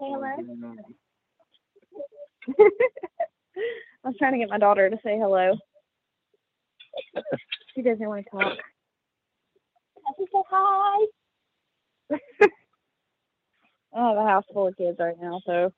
[4.05, 5.55] I was trying to get my daughter to say hello.
[7.75, 8.59] She doesn't want to talk.
[10.19, 11.07] She say hi.
[13.95, 15.73] I have a house full of kids right now, so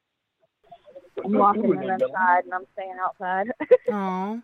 [1.25, 3.49] I'm locking them inside and I'm staying outside.
[3.93, 4.43] Oh.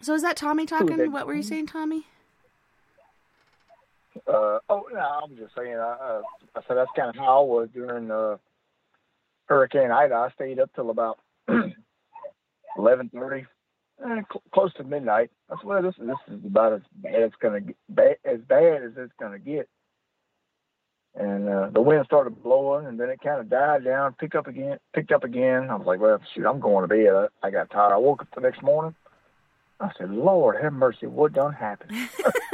[0.00, 1.12] So is that Tommy talking?
[1.12, 2.06] What were you saying, Tommy?
[4.26, 6.20] Uh, oh, no, I was just saying, I,
[6.54, 8.36] I said that's kind of how I was during uh,
[9.46, 10.14] Hurricane Ida.
[10.14, 11.18] I stayed up till about
[11.48, 13.44] 11.30, eh,
[14.00, 15.30] cl- close to midnight.
[15.50, 18.82] I said, well, this, this is about as bad as, gonna get, bad, as bad
[18.82, 19.68] as it's to get.
[21.14, 24.46] And uh, the wind started blowing, and then it kind of died down, picked up
[24.46, 25.68] again, picked up again.
[25.68, 27.28] I was like, well, shoot, I'm going to bed.
[27.42, 27.92] I, I got tired.
[27.92, 28.94] I woke up the next morning.
[29.78, 31.92] I said, Lord, have mercy, what done happened?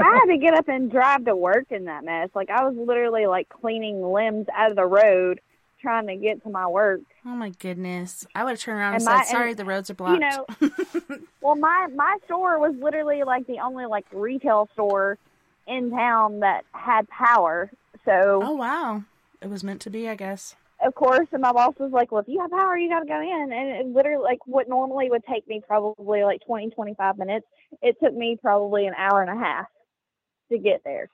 [0.00, 2.30] I had to get up and drive to work in that mess.
[2.34, 5.40] Like I was literally like cleaning limbs out of the road
[5.80, 7.00] trying to get to my work.
[7.24, 8.26] Oh my goodness.
[8.34, 10.20] I would have turned around and, And said, sorry, and, the roads are blocked.
[10.22, 10.46] You know,
[11.40, 15.18] well, my my store was literally like the only like retail store
[15.66, 17.70] in town that had power.
[18.04, 19.04] So oh wow,
[19.40, 20.54] it was meant to be, I guess.
[20.84, 23.06] of course, and my boss was like, "Well, if you have power, you got to
[23.06, 27.18] go in." And it literally, like, what normally would take me probably like twenty, twenty-five
[27.18, 27.46] minutes,
[27.82, 29.66] it took me probably an hour and a half
[30.50, 31.08] to get there.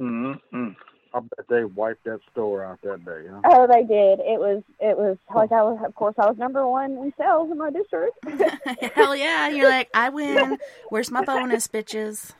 [0.00, 0.68] Mm-hmm.
[1.14, 3.40] I bet they wiped that store out that day, huh?
[3.44, 4.20] Oh, they did.
[4.20, 7.50] It was, it was like I was, of course, I was number one in sales
[7.50, 8.16] in my district.
[8.94, 9.48] Hell yeah.
[9.48, 10.58] You're like, I win.
[10.88, 12.32] Where's my bonus, bitches?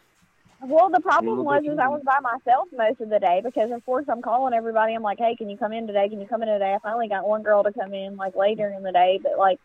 [0.64, 3.84] Well, the problem was is I was by myself most of the day because of
[3.84, 4.94] course I'm calling everybody.
[4.94, 6.08] I'm like, hey, can you come in today?
[6.08, 6.72] Can you come in today?
[6.72, 9.58] I finally got one girl to come in like later in the day, but like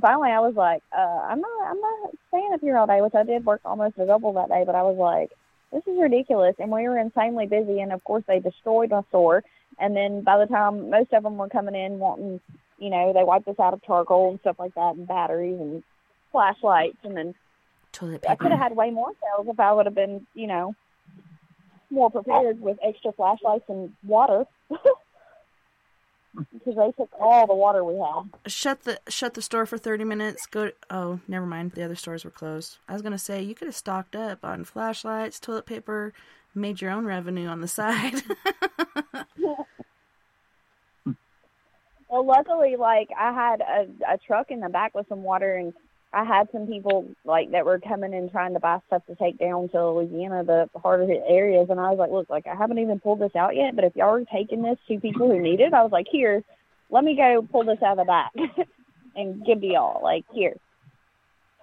[0.00, 3.14] finally I was like, uh, I'm not, I'm not staying up here all day, which
[3.14, 5.30] I did work almost a double that day, but I was like,
[5.72, 9.42] this is ridiculous, and we were insanely busy, and of course they destroyed my store,
[9.78, 12.40] and then by the time most of them were coming in wanting,
[12.78, 15.82] you know, they wiped us out of charcoal and stuff like that, and batteries and
[16.32, 17.34] flashlights, and then
[17.92, 20.74] Toilet I could have had way more sales if I would have been, you know,
[21.90, 24.44] more prepared with extra flashlights and water.
[26.52, 28.50] because they took all the water we had.
[28.50, 30.46] Shut the shut the store for thirty minutes.
[30.46, 30.70] Go.
[30.90, 31.72] oh, never mind.
[31.72, 32.78] The other stores were closed.
[32.88, 36.12] I was gonna say you could have stocked up on flashlights, toilet paper,
[36.54, 38.22] made your own revenue on the side.
[42.08, 45.74] Well, luckily, like I had a, a truck in the back with some water, and
[46.16, 49.38] I had some people like that were coming in trying to buy stuff to take
[49.38, 51.66] down to Louisiana, the harder hit areas.
[51.68, 53.94] And I was like, look, like I haven't even pulled this out yet, but if
[53.94, 56.42] y'all are taking this to people who need it, I was like, here,
[56.88, 58.32] let me go pull this out of the back
[59.16, 60.02] and give to y'all.
[60.02, 60.56] Like here.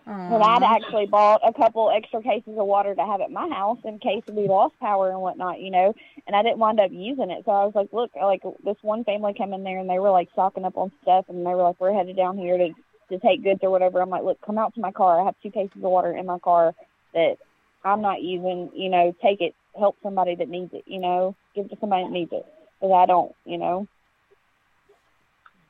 [0.05, 3.80] And I'd actually bought a couple extra cases of water to have at my house
[3.85, 5.95] in case we lost power and whatnot, you know.
[6.27, 9.03] And I didn't wind up using it, so I was like, look, like this one
[9.03, 11.63] family came in there and they were like stocking up on stuff, and they were
[11.63, 12.69] like, we're headed down here to
[13.14, 14.02] to take goods or whatever.
[14.02, 15.22] I'm like, look, come out to my car.
[15.22, 16.73] I have two cases of water in my car
[17.14, 17.38] that
[17.84, 18.72] I'm not using.
[18.73, 20.84] You know, take it, help somebody that needs it.
[20.85, 22.45] You know, give it to somebody that needs it
[22.80, 23.34] because I don't.
[23.45, 23.88] You know.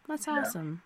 [0.07, 0.82] That's awesome.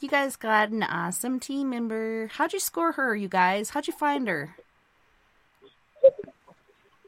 [0.00, 2.28] You guys got an awesome team member.
[2.32, 3.70] How'd you score her, you guys?
[3.70, 4.56] How'd you find her?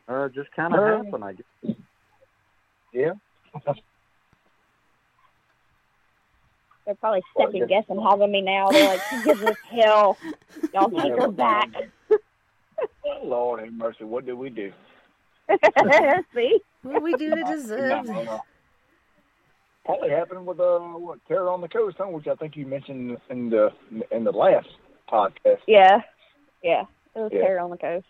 [0.08, 1.76] Uh, just kind of happened, I guess.
[2.92, 3.12] Yeah.
[6.86, 8.70] They're probably second guessing having me now.
[8.70, 10.16] They're like, she gives us hell.
[10.72, 11.68] Y'all take her back.
[13.22, 14.72] Lord have mercy, what did we do?
[16.34, 16.60] See?
[16.82, 18.28] What we do to deserve it?
[19.84, 22.06] Probably happened with uh what Terror on the Coast, huh?
[22.08, 23.70] Which I think you mentioned in the
[24.10, 24.68] in the last
[25.10, 25.58] podcast.
[25.66, 26.00] Yeah,
[26.62, 26.82] yeah.
[27.14, 27.42] It was Yeah.
[27.42, 28.06] terror on the coast.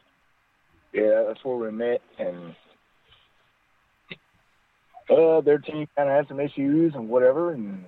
[0.93, 2.55] Yeah, that's where we met, and
[5.11, 7.85] uh, their team kind of had some issues and whatever, and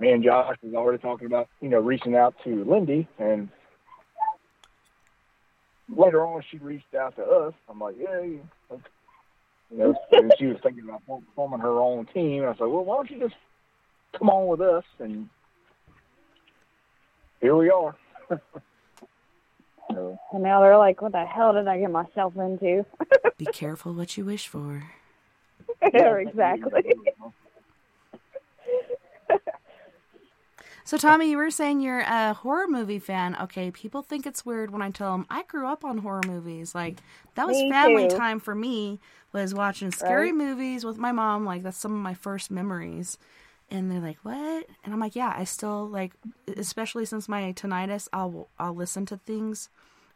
[0.00, 3.48] me and Josh was already talking about you know reaching out to Lindy, and
[5.88, 7.54] later on she reached out to us.
[7.68, 8.42] I'm like, yeah, you
[9.70, 11.02] know, and she was thinking about
[11.34, 12.44] forming her own team.
[12.44, 13.34] I was like, well, why don't you just
[14.18, 14.84] come on with us?
[14.98, 15.28] And
[17.40, 17.94] here we are.
[19.90, 22.86] so, And now they're like, what the hell did I get myself into?
[23.36, 24.84] Be careful what you wish for.
[25.82, 26.94] exactly.
[30.88, 33.36] So, Tommy, you were saying you're a horror movie fan.
[33.42, 36.74] Okay, people think it's weird when I tell them I grew up on horror movies.
[36.74, 37.02] Like
[37.34, 38.16] that was Me family too.
[38.16, 38.98] time for me.
[39.34, 40.38] Was watching scary Right.
[40.38, 41.44] movies with my mom.
[41.44, 43.18] Like that's some of my first memories.
[43.70, 46.14] And they're like, "What?" And I'm like, "Yeah, I still like,
[46.56, 48.08] especially since my tinnitus.
[48.14, 49.68] I'll I'll listen to things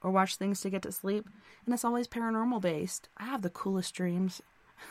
[0.03, 1.28] or watch things to get to sleep,
[1.66, 3.11] and it's always paranormal based.
[3.19, 4.40] I have the coolest dreams.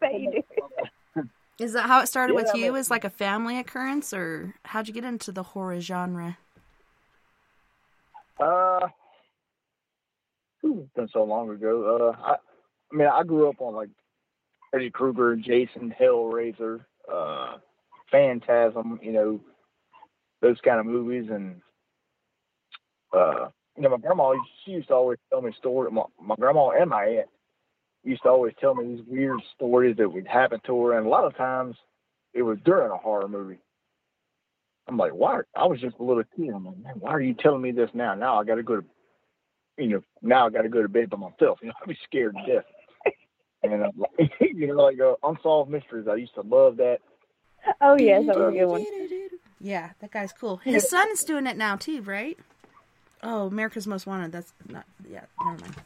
[0.00, 0.42] Bet you do.
[1.60, 2.64] Is that how it started Yeah, with I you?
[2.72, 6.38] mean- Is like a family occurrence, or how'd you get into the horror genre?
[8.40, 8.88] Uh,
[10.62, 12.14] it's been so long ago.
[12.16, 13.90] Uh, I, I mean, I grew up on like
[14.70, 17.58] Freddy Krueger, Jason, Hellraiser, uh,
[18.10, 18.98] Phantasm.
[19.02, 19.40] You know,
[20.40, 21.60] those kind of movies, and
[23.14, 24.32] uh, you know, my grandma
[24.64, 25.92] she used to always tell me stories.
[25.92, 27.28] My, my grandma and my aunt
[28.04, 31.10] used to always tell me these weird stories that would happen to her, and a
[31.10, 31.76] lot of times
[32.34, 33.58] it was during a horror movie.
[34.88, 35.40] I'm like, why?
[35.54, 36.50] I was just a little kid.
[36.54, 38.14] I'm like, man, why are you telling me this now?
[38.14, 38.86] Now I got to go to,
[39.78, 41.58] you know, now I got to go to bed by myself.
[41.62, 42.64] You know, I'd be scared to death.
[43.62, 43.90] And uh,
[44.40, 46.08] you know, like uh, unsolved mysteries.
[46.10, 46.98] I used to love that.
[47.80, 48.86] Oh yes, that was a good one.
[49.60, 50.56] Yeah, that guy's cool.
[50.56, 52.38] His son's doing it now too, right?
[53.22, 54.32] Oh, America's Most Wanted.
[54.32, 54.86] That's not.
[55.08, 55.76] Yeah, never mind.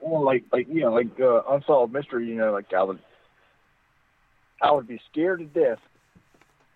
[0.00, 2.28] Well, like, like you know, like uh, unsolved mystery.
[2.28, 2.98] You know, like I would,
[4.62, 5.78] I would be scared to death.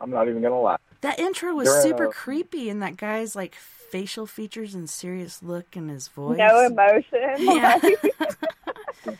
[0.00, 0.76] I'm not even gonna lie.
[1.02, 5.42] That intro was They're, super uh, creepy, and that guy's like facial features and serious
[5.42, 6.38] look in his voice.
[6.38, 7.36] No emotion.
[7.38, 7.78] Yeah.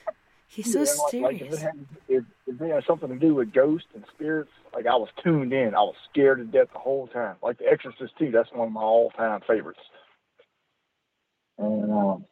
[0.47, 1.55] He's so Yeah, like, like if, serious.
[1.55, 4.95] it had, if, if it had something to do with ghosts and spirits, like I
[4.95, 5.75] was tuned in.
[5.75, 7.37] I was scared to death the whole time.
[7.43, 8.31] Like The Exorcist too.
[8.31, 9.81] That's one of my all-time favorites.
[11.59, 12.25] And um,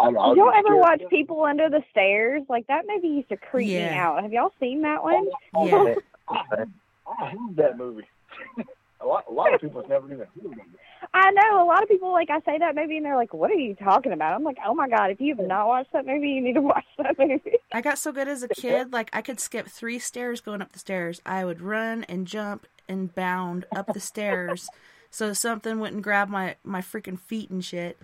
[0.00, 1.02] I, I Did was y'all ever scared watch.
[1.10, 2.42] People Under the Stairs?
[2.48, 4.22] Like that movie used to creep me out.
[4.22, 5.28] Have y'all seen that one?
[5.54, 5.94] Oh, yeah.
[6.28, 8.06] I hate that movie.
[9.00, 10.58] a lot, a lot of people have never even heard of it.
[11.12, 13.50] I know a lot of people like I say that movie and they're like, "What
[13.50, 15.10] are you talking about?" I'm like, "Oh my god!
[15.10, 17.98] If you have not watched that movie, you need to watch that movie." I got
[17.98, 21.20] so good as a kid, like I could skip three stairs going up the stairs.
[21.24, 24.68] I would run and jump and bound up the stairs,
[25.10, 27.98] so something wouldn't grab my my freaking feet and shit.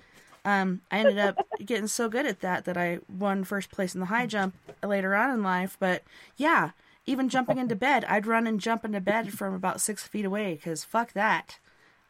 [0.46, 4.00] Um, I ended up getting so good at that that I won first place in
[4.00, 5.76] the high jump later on in life.
[5.80, 6.04] But
[6.36, 6.70] yeah,
[7.04, 10.54] even jumping into bed, I'd run and jump into bed from about six feet away
[10.54, 11.58] because fuck that.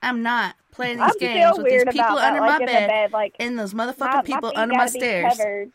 [0.02, 2.66] I'm not playing these I'm games with these people about that, under like my in
[2.66, 5.36] bed, bed, like and those motherfucking my, people feet under my stairs.
[5.38, 5.72] Covered.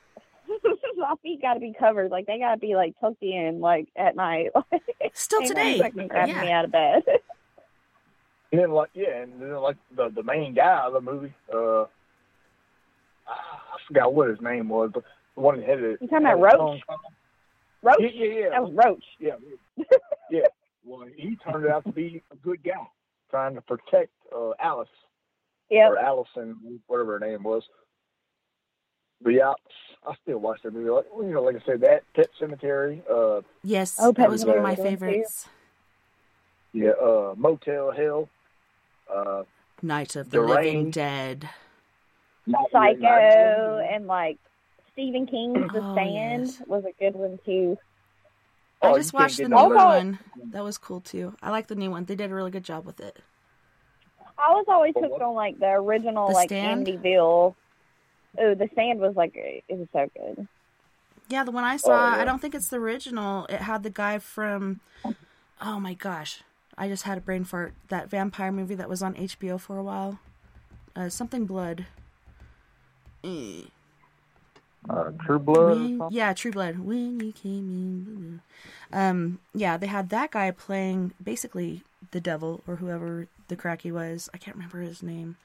[0.97, 2.11] my feet got to be covered.
[2.11, 4.51] Like they got to be like tucked in, like at night.
[5.13, 6.41] Still today, grabbing yeah.
[6.41, 7.03] me out of bed.
[8.53, 11.83] And then like yeah, and then like the the main guy of the movie, uh,
[11.83, 11.87] I
[13.91, 15.03] forgot what his name was, but
[15.35, 15.97] the one that had it.
[16.01, 16.81] You talking about Roach?
[16.87, 16.97] tongue
[17.83, 17.97] Roach.
[17.99, 18.49] Yeah, yeah, yeah.
[18.51, 19.03] That was Roach.
[19.19, 19.35] Yeah,
[20.31, 20.41] yeah.
[20.85, 22.71] Well, he turned out to be a good guy,
[23.29, 24.89] trying to protect uh, Alice
[25.69, 25.89] Yeah.
[25.89, 27.63] or Allison, whatever her name was.
[29.21, 29.53] But yeah,
[30.07, 30.89] I still watch that movie.
[30.89, 34.45] Like you know, like I said, that Pet Sematary, uh, Yes, Oh, that Pet was
[34.45, 34.97] one of my Sematary was one, too.
[34.97, 35.47] favorites.
[36.73, 38.29] yeah, uh, Motel Hell,
[39.13, 39.43] uh,
[39.83, 40.91] Night of the The Living Rain.
[40.91, 41.49] Dead.
[42.47, 44.37] Not Psycho and like
[44.93, 46.61] Stephen King's The Oh, Stand yes.
[46.67, 47.77] was a good one too.
[48.81, 49.85] Oh, I just can't watched the no new better.
[49.85, 50.19] one.
[50.51, 51.35] That was cool too.
[51.41, 52.05] I like the new one.
[52.05, 53.19] They did a really good job with it.
[54.37, 56.87] I was always Oh, hooked on like the original The like Stand?
[56.87, 57.55] Amityville.
[58.39, 60.47] Oh, The Stand was like it was so good.
[61.29, 62.17] Yeah, the one I saw, yeah.
[62.19, 63.45] I don't think it's the original.
[63.45, 64.81] It had the guy from
[65.61, 66.41] Oh my gosh.
[66.77, 67.73] I just had a brain fart.
[67.89, 70.19] That vampire movie that was on HBO for a while.
[70.95, 71.85] Uh, something blood.
[73.23, 76.79] Uh, True Blood When- yeah, True Blood.
[76.79, 78.41] When you came
[78.91, 78.97] in.
[78.97, 84.29] Um, yeah, they had that guy playing basically the devil or whoever the cracky was.
[84.33, 85.37] I can't remember his name.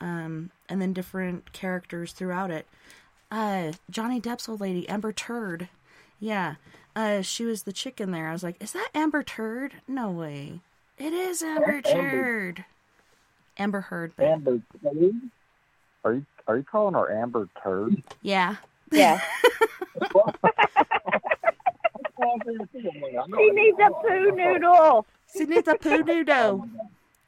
[0.00, 2.66] Um, and then different characters throughout it.
[3.30, 5.68] Uh, Johnny Depp's old lady, Amber Turd.
[6.20, 6.54] Yeah.
[6.94, 8.28] Uh, she was the chick in there.
[8.28, 9.74] I was like, is that Amber Turd?
[9.88, 10.60] No way.
[10.96, 12.64] It is Amber Turd.
[13.58, 14.12] Amber Heard.
[14.18, 14.60] Amber.
[16.06, 18.00] Are you are you calling her Amber Turd?
[18.22, 18.54] Yeah.
[18.92, 19.20] Yeah.
[20.00, 20.06] she
[23.50, 25.04] needs a poo noodle.
[25.36, 26.68] She needs a poo noodle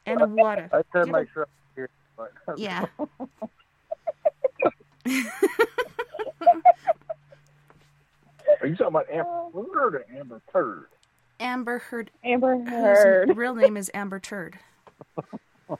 [0.05, 0.69] and a water.
[0.71, 1.89] I said make sure I hear.
[2.15, 2.85] But Yeah.
[8.61, 10.85] Are you talking about Amber Heard or Amber Turd?
[11.41, 12.11] Amber Heard.
[12.23, 14.57] Amber Whose Heard, real name is Amber Turd.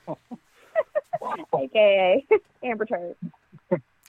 [1.57, 2.25] aka
[2.63, 3.15] Amber Turd.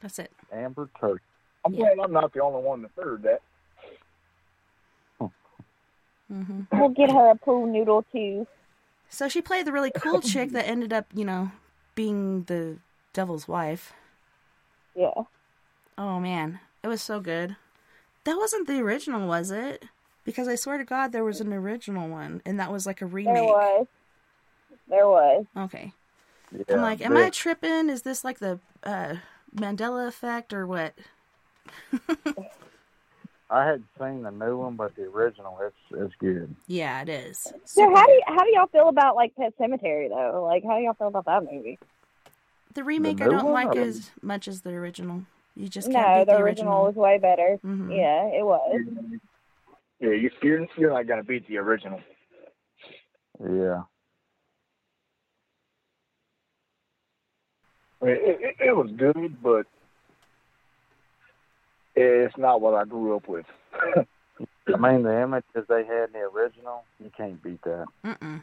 [0.03, 0.33] That's it.
[0.53, 1.21] Amber Turd.
[1.65, 3.43] I'm glad I'm not the only one that heard that.
[6.29, 8.47] hmm We'll get her a pool noodle too.
[9.09, 11.51] So she played the really cool chick that ended up, you know,
[11.95, 12.79] being the
[13.13, 13.93] devil's wife.
[14.95, 15.11] Yeah.
[15.99, 17.57] Oh man, it was so good.
[18.25, 19.85] That wasn't the original, was it?
[20.25, 23.07] Because I swear to God, there was an original one, and that was like a
[23.07, 23.35] remake.
[23.35, 23.87] There was.
[24.89, 25.47] There was.
[25.57, 25.93] Okay.
[26.53, 27.89] Yeah, I'm like, am but I tripping?
[27.89, 29.17] Is this like the uh,
[29.55, 30.95] Mandela effect or what?
[33.51, 36.55] I had seen the new one, but the original, it's it's good.
[36.69, 37.53] Yeah, it is.
[37.65, 40.45] So how do you, how do y'all feel about like Pet Sematary though?
[40.45, 41.79] Like how do y'all feel about that movie?
[42.75, 45.25] The remake I don't like or- as much as the original.
[45.57, 47.59] You just no, can't beat the the original was way better.
[47.65, 47.97] Mhm.
[47.97, 48.81] Yeah, it was.
[49.99, 50.11] Yeah,
[50.43, 52.01] you're, you're not going to beat the original.
[53.41, 53.83] Yeah.
[58.01, 59.67] I mean, it, it, it was good, but
[61.95, 63.47] it's not what I grew up with.
[64.73, 67.87] I mean, the images they had in the original, you can't beat that.
[68.05, 68.43] Mm-mm.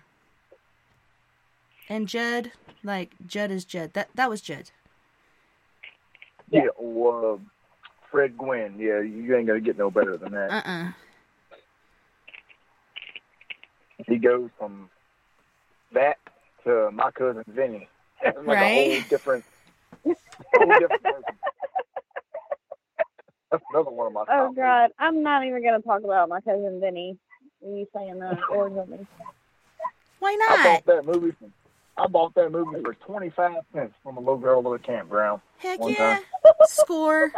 [1.89, 2.51] And Judd,
[2.83, 3.93] like Judd is Judd.
[3.93, 4.71] That that was Judd.
[6.51, 7.37] yeah, or uh,
[8.11, 8.75] Fred Gwynne.
[8.77, 10.51] Yeah, you ain't going to get no better than that.
[10.51, 10.91] Uh-uh.
[14.05, 14.89] He goes from
[15.93, 16.17] that
[16.65, 17.87] to my cousin Vinny.
[18.23, 18.91] like a Right.
[18.91, 19.43] whole different,
[20.53, 21.25] whole different.
[23.51, 26.41] That's another one of my Oh top God, I'm not even gonna talk about my
[26.41, 27.17] cousin Vinny.
[27.61, 29.07] You saying that or something?
[30.19, 30.63] Why I not?
[30.63, 31.53] bought that movie from
[31.97, 35.41] I bought that movie for twenty five cents from a little girl at a campground.
[35.59, 35.97] Heck one yeah.
[35.97, 36.23] time.
[36.63, 37.31] Score.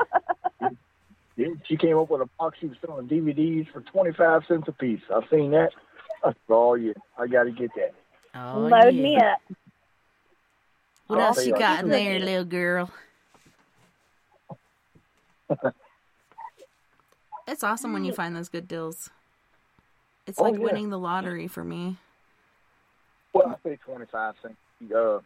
[1.68, 2.58] She came up with a box.
[2.60, 5.00] She was selling DVDs for twenty five cents a piece.
[5.14, 5.70] I've seen that.
[6.24, 7.94] I said, oh yeah, I got to get that.
[8.36, 9.02] Oh, Load yeah.
[9.02, 9.40] me up.
[11.10, 12.92] What I'll else you you got in there, little girl?
[17.48, 19.10] It's awesome when you find those good deals.
[20.28, 20.60] It's Oh, like yeah.
[20.60, 21.98] winning the lottery for me.
[23.34, 24.56] Well, I say twenty five cents.
[24.96, 25.18] Uh,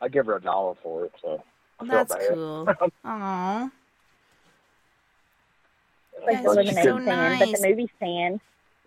[0.00, 1.12] I give her a dollar for it.
[1.20, 1.42] So
[1.80, 2.66] I That's cool.
[3.04, 3.70] Aw.
[6.24, 7.60] Like the are lemonade so stand, but nice.
[7.60, 8.40] the movie stand.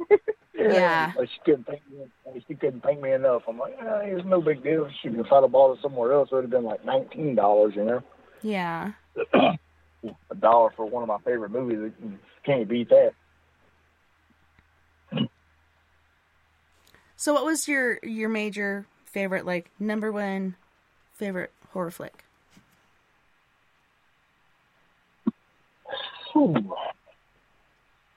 [0.56, 1.14] Yeah.
[1.20, 2.44] She couldn't thank me.
[2.48, 3.44] She couldn't pay me enough.
[3.48, 4.88] I'm like, eh, it's no big deal.
[5.02, 7.74] She I'd have bought it somewhere else, it would have been like nineteen dollars.
[7.76, 8.04] You know,
[8.42, 8.92] Yeah.
[9.34, 11.92] a dollar for one of my favorite movies.
[12.04, 13.14] You Can't beat that.
[17.16, 20.56] So what was your your major favorite like number one
[21.14, 22.26] favorite horror flick?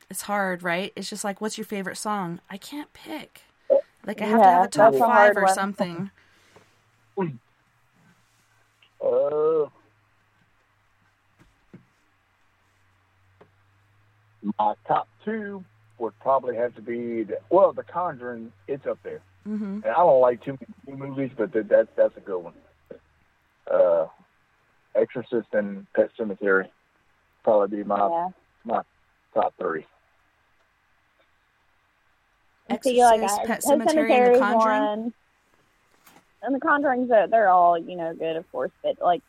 [0.08, 0.92] It's hard, right?
[0.96, 2.40] It's just like what's your favorite song?
[2.48, 3.42] I can't pick.
[4.06, 5.54] Like I have to have a top that's a 5 or one.
[5.54, 6.10] something.
[9.04, 9.66] Uh,
[14.58, 15.64] my top two
[15.98, 18.52] would probably have to be the, well, The Conjuring.
[18.66, 19.20] It's up there.
[19.46, 19.84] Mhm.
[19.84, 22.54] And I don't like too many movies, but that, that that's a good one.
[23.70, 24.06] Uh,
[24.94, 26.68] Exorcist and Pet Sematary
[27.44, 28.28] probably be my Yeah.
[28.64, 28.82] my
[29.34, 29.86] top three.
[32.68, 34.80] I feel like Exorcist, I, Pet Sematary, and The Cemetery's Conjuring?
[34.80, 35.12] one.
[36.43, 39.22] And the Conjurings, are, they're all you know good, of course, but like,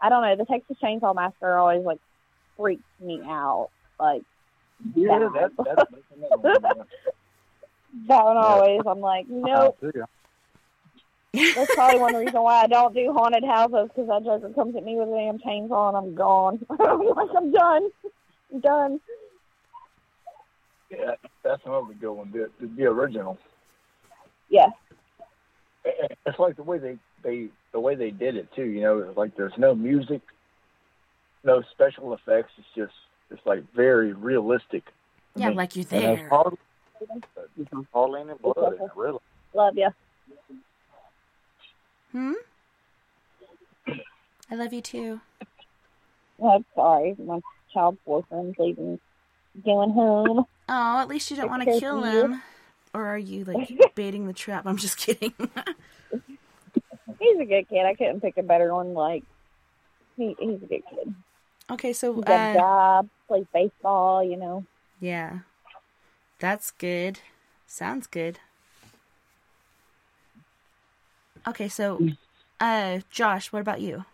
[0.00, 0.36] I don't know.
[0.36, 2.00] The Texas Chainsaw Massacre always like
[2.56, 3.70] freaks me out.
[3.98, 4.22] Like
[4.94, 6.62] Yeah, that, that, that's another one.
[8.08, 8.80] that one always.
[8.86, 9.78] I'm like, nope.
[9.82, 10.02] Yeah.
[11.54, 14.84] That's probably one reason why I don't do haunted houses because that joker comes at
[14.84, 16.66] me with a damn chainsaw and I'm gone.
[16.70, 17.90] I'm like, I'm done.
[18.52, 19.00] I'm done.
[20.90, 21.14] Yeah,
[21.44, 22.32] that's another good one.
[22.32, 23.38] The, the, the original.
[24.48, 24.68] Yeah.
[25.84, 28.64] It's like the way they they the way they did it too.
[28.64, 30.20] You know, it's like there's no music,
[31.44, 32.52] no special effects.
[32.58, 32.92] It's just
[33.30, 34.82] it's like very realistic.
[35.36, 36.28] I Yeah, mean, like you're And there's there.
[36.28, 36.58] hardly,
[37.56, 39.18] there's hardly any blood in it, really.
[39.54, 39.88] Love you.
[42.12, 42.32] Hmm?
[44.50, 45.20] I love you too.
[46.44, 47.14] I'm sorry.
[47.18, 47.40] My
[47.72, 48.98] child boyfriend's leaving,
[49.64, 50.44] going home.
[50.72, 52.42] Oh, at least you don't want to kill you- him.
[52.94, 54.66] Or are you like baiting the trap?
[54.66, 55.32] I'm just kidding.
[57.18, 57.84] He's a good kid.
[57.84, 58.94] I couldn't pick a better one.
[58.94, 59.22] Like,
[60.16, 61.14] he, he's a good kid.
[61.70, 64.64] okay, so He's got a uh, job, plays baseball, you know.
[65.00, 65.40] yeah,
[66.38, 67.20] that's good.
[67.66, 68.38] Sounds good.
[71.46, 72.00] Okay, so
[72.60, 74.04] uh, Josh, what about you?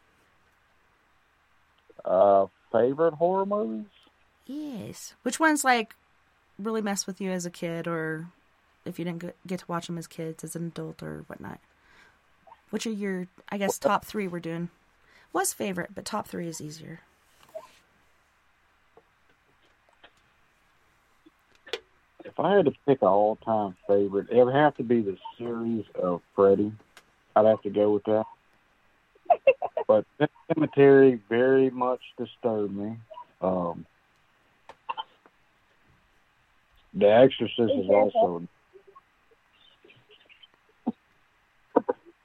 [2.04, 3.86] Uh, favorite horror movies?
[4.46, 5.14] Yes.
[5.22, 5.94] Which ones like
[6.58, 8.28] really mess with you as a kid, or
[8.84, 11.60] if you didn't get to watch them as kids, as an adult, or whatnot?
[12.70, 14.70] Which are your, I guess, top three we're doing?
[15.32, 17.00] Was favorite, but top three is easier.
[22.24, 25.84] If I had to pick an all-time favorite, it would have to be the series
[25.94, 26.72] of Freddy.
[27.36, 28.24] I'd have to go with that.
[29.86, 30.04] but
[30.48, 32.96] Cemetery very much disturbed me.
[33.40, 33.86] Um,
[36.96, 38.48] the Exorcist is also.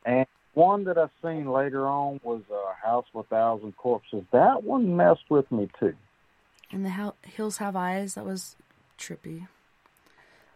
[0.06, 4.24] And one that I've seen later on was uh, House of a Thousand Corpses.
[4.32, 5.94] That one messed with me too.
[6.72, 8.16] And the Hills Have Eyes.
[8.16, 8.56] That was
[8.98, 9.48] trippy.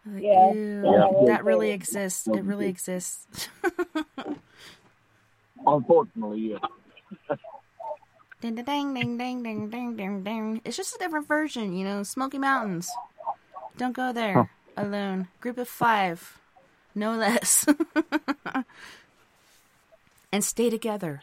[0.06, 0.54] Like, yeah.
[0.54, 1.08] yeah.
[1.26, 2.28] That really exists.
[2.28, 3.50] It really exists.
[5.66, 7.36] Unfortunately, yeah.
[8.40, 10.62] ding, ding, ding, ding, ding, ding, ding.
[10.64, 12.90] It's just a different version, you know, Smoky Mountains.
[13.78, 15.28] Don't go there alone.
[15.42, 16.38] Group of five,
[16.94, 17.66] no less.
[20.32, 21.22] and stay together.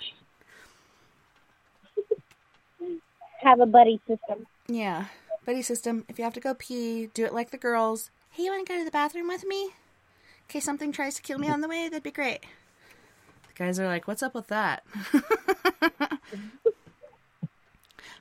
[3.42, 4.46] Have a buddy system.
[4.68, 5.06] Yeah.
[5.44, 6.04] Buddy system.
[6.08, 8.10] If you have to go pee, do it like the girls.
[8.30, 9.64] Hey, you want to go to the bathroom with me?
[9.64, 12.40] In case something tries to kill me on the way, that'd be great.
[13.48, 14.84] The guys are like, what's up with that?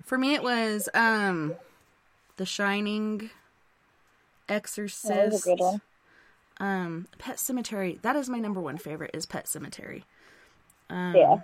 [0.03, 1.55] For me, it was um,
[2.37, 3.29] The Shining,
[4.51, 5.81] Exorcist, That a good one.
[6.59, 8.01] um, Pet Sematary.
[8.01, 9.11] That is my number one favorite.
[9.13, 10.03] Is Pet Sematary.
[10.89, 11.37] Um, Yeah.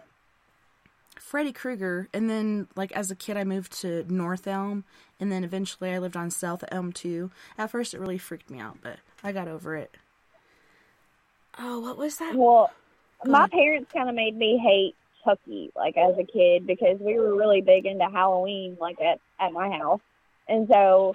[1.19, 4.85] Freddy Krueger, and then like as a kid, I moved to North Elm,
[5.19, 7.31] and then eventually I lived on South Elm too.
[7.57, 9.95] At first, it really freaked me out, but I got over it.
[11.59, 12.35] Oh, what was that?
[12.35, 12.71] Well,
[13.25, 13.51] Go my ahead.
[13.51, 17.61] parents kind of made me hate Chucky, like as a kid, because we were really
[17.61, 20.01] big into Halloween, like at at my house,
[20.47, 21.13] and so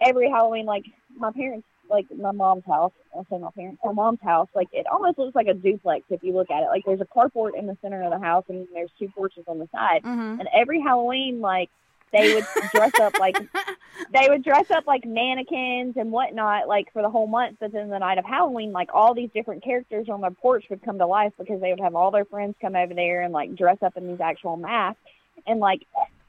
[0.00, 0.84] every Halloween, like
[1.16, 4.86] my parents, like my mom's house, I say my parents, my mom's house, like it
[4.86, 6.66] almost looks like a duplex if you look at it.
[6.66, 9.58] Like there's a carport in the center of the house, and there's two porches on
[9.58, 10.38] the side, Mhm.
[10.40, 11.70] and every Halloween, like
[12.12, 13.36] they would dress up like
[14.12, 17.56] they would dress up like mannequins and whatnot, like for the whole month.
[17.60, 20.82] But then the night of Halloween, like all these different characters on their porch would
[20.82, 23.54] come to life because they would have all their friends come over there and like
[23.54, 25.00] dress up in these actual masks.
[25.46, 25.86] And like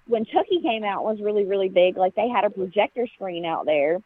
[0.08, 1.98] when Chucky came out was really really big.
[1.98, 4.02] Like they had a projector screen out there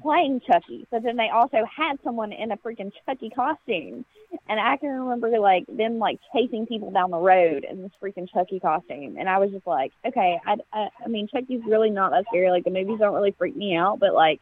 [0.00, 4.04] playing Chucky, but then they also had someone in a freaking Chucky costume.
[4.48, 8.28] And I can remember like them like chasing people down the road in this freaking
[8.32, 12.10] Chucky costume, and I was just like, okay, I, I, I mean Chucky's really not
[12.12, 12.50] that scary.
[12.50, 14.40] Like the movies don't really freak me out, but like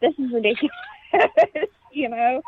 [0.00, 0.72] this is ridiculous,
[1.92, 2.42] you know?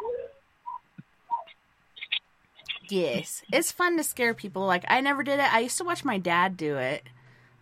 [2.88, 4.64] Yes, it's fun to scare people.
[4.64, 5.52] Like I never did it.
[5.52, 7.04] I used to watch my dad do it.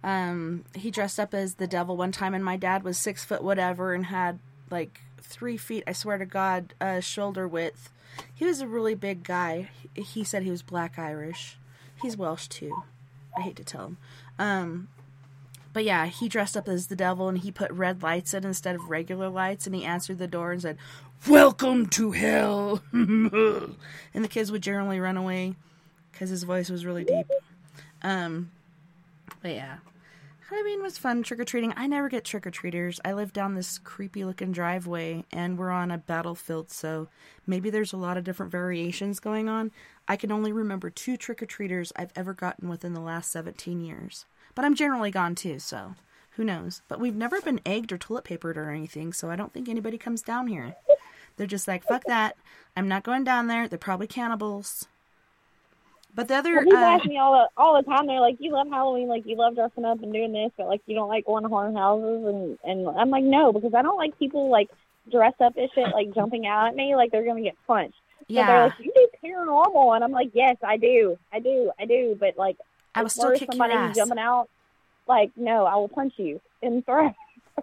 [0.04, 3.42] Um, he dressed up as the devil one time, and my dad was six foot
[3.42, 4.38] whatever and had
[4.72, 5.84] like three feet.
[5.86, 7.90] I swear to God, uh, shoulder width.
[8.34, 9.70] He was a really big guy.
[9.94, 11.56] He, said he was black Irish.
[12.02, 12.82] He's Welsh too.
[13.36, 13.96] I hate to tell him.
[14.38, 14.88] Um,
[15.72, 18.74] but yeah, he dressed up as the devil and he put red lights in instead
[18.74, 20.76] of regular lights, and he answered the door and said,
[21.26, 23.76] "Welcome to hell." and
[24.12, 25.54] the kids would generally run away
[26.10, 27.26] because his voice was really deep.
[28.02, 28.50] Um,
[29.40, 29.78] but yeah,
[30.52, 31.22] Halloween was fun.
[31.22, 31.72] Trick or treating.
[31.78, 33.00] I never get trick or treaters.
[33.06, 37.08] I live down this creepy looking driveway, and we're on a battlefield, so
[37.46, 39.70] maybe there's a lot of different variations going on.
[40.06, 43.80] I can only remember two trick or treaters I've ever gotten within the last 17
[43.80, 44.26] years.
[44.54, 45.94] But I'm generally gone too, so
[46.32, 46.82] who knows?
[46.86, 49.96] But we've never been egged or toilet papered or anything, so I don't think anybody
[49.96, 50.76] comes down here.
[51.38, 52.36] They're just like, fuck that.
[52.76, 53.68] I'm not going down there.
[53.68, 54.86] They're probably cannibals.
[56.14, 56.54] But the other.
[56.54, 58.06] Well, people uh, ask me all the all the time.
[58.06, 60.82] They're like, "You love Halloween, like you love dressing up and doing this, but like
[60.86, 63.96] you don't like going to haunted houses." And and I'm like, no, because I don't
[63.96, 64.68] like people like
[65.10, 67.96] dress up as shit, like jumping out at me, like they're gonna get punched.
[68.20, 68.46] So Yeah.
[68.46, 72.16] they're like, "You do paranormal," and I'm like, "Yes, I do, I do, I do."
[72.20, 72.58] But like,
[72.94, 73.96] I will still far as kick your somebody ass.
[73.96, 74.48] jumping out,
[75.08, 77.14] like, no, I will punch you and throw.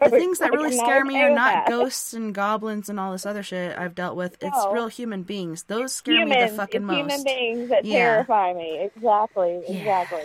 [0.02, 3.44] The things that really scare me are not ghosts and goblins and all this other
[3.44, 4.38] shit I've dealt with.
[4.41, 4.72] It's No.
[4.72, 5.64] real human beings.
[5.64, 6.98] Those scare me the fucking it's most.
[6.98, 7.95] human beings that Yeah.
[8.24, 8.80] terrify me.
[8.95, 10.24] Exactly, exactly.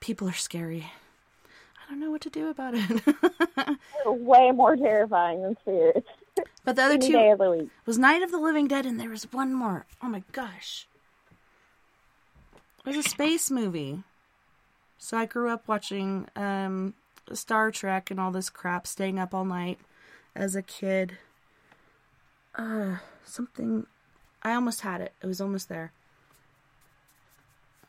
[0.00, 0.90] People are scary.
[1.46, 3.78] I don't know what to do about it.
[4.06, 6.08] Way more terrifying than spirits.
[6.64, 9.24] But the other Any two the was Night of the Living Dead, and there was
[9.32, 9.86] one more.
[10.02, 10.88] Oh my gosh.
[12.84, 14.02] It was a space movie.
[14.98, 16.94] So I grew up watching um,
[17.32, 19.78] Star Trek and all this crap, staying up all night
[20.34, 21.18] as a kid.
[22.54, 23.86] Uh, something.
[24.42, 25.12] I almost had it.
[25.22, 25.92] It was almost there.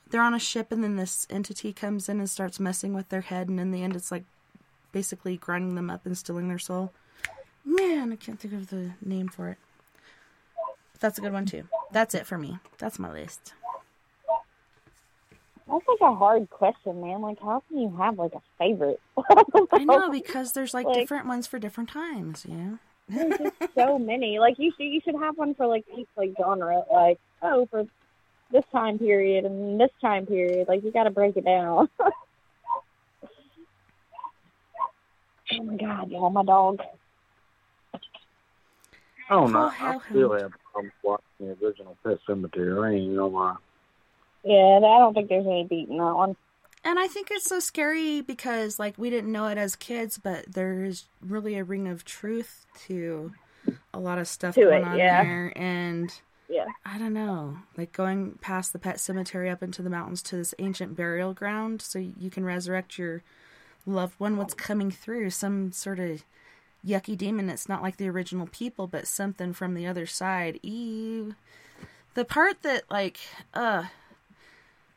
[0.09, 3.21] They're on a ship, and then this entity comes in and starts messing with their
[3.21, 4.23] head, and in the end, it's like
[4.91, 6.93] basically grinding them up and stealing their soul.
[7.65, 9.57] Man, I can't think of the name for it.
[10.99, 11.67] That's a good one too.
[11.91, 12.59] That's it for me.
[12.77, 13.53] That's my list.
[15.67, 17.21] That's like a hard question, man.
[17.21, 18.99] Like, how can you have like a favorite?
[19.71, 22.45] I know because there's like, Like- different ones for different times.
[22.47, 22.79] You know.
[23.09, 24.37] there's just so many.
[24.39, 26.83] Like you should you should have one for like each like genre.
[26.91, 27.85] Like oh for
[28.51, 30.67] this time period and this time period.
[30.67, 31.89] Like you got to break it down.
[31.99, 32.11] oh
[35.63, 36.79] my god, y'all, my dog.
[39.27, 39.65] Oh, I don't know.
[39.65, 40.01] I hellhound.
[40.09, 42.85] still have problems watching the original Pet Sematary.
[42.87, 43.55] I ain't gonna lie.
[44.45, 46.35] Yeah, I don't think there's any beating that one.
[46.83, 50.45] And I think it's so scary because, like, we didn't know it as kids, but
[50.47, 53.33] there's really a ring of truth to
[53.91, 55.23] a lot of stuff To going it, on yeah.
[55.23, 55.53] there.
[55.55, 56.13] And
[56.47, 56.67] Yeah.
[56.85, 60.53] I don't know, like going past the pet cemetery up into the mountains to this
[60.59, 63.23] ancient burial ground so you can resurrect your
[63.87, 64.37] loved one.
[64.37, 65.31] What's coming through?
[65.31, 66.23] Some sort of
[66.87, 67.49] yucky demon.
[67.49, 70.59] It's not like the original people, but something from the other side.
[70.61, 71.33] Ew.
[72.13, 73.17] The part that, like,
[73.55, 73.85] uh,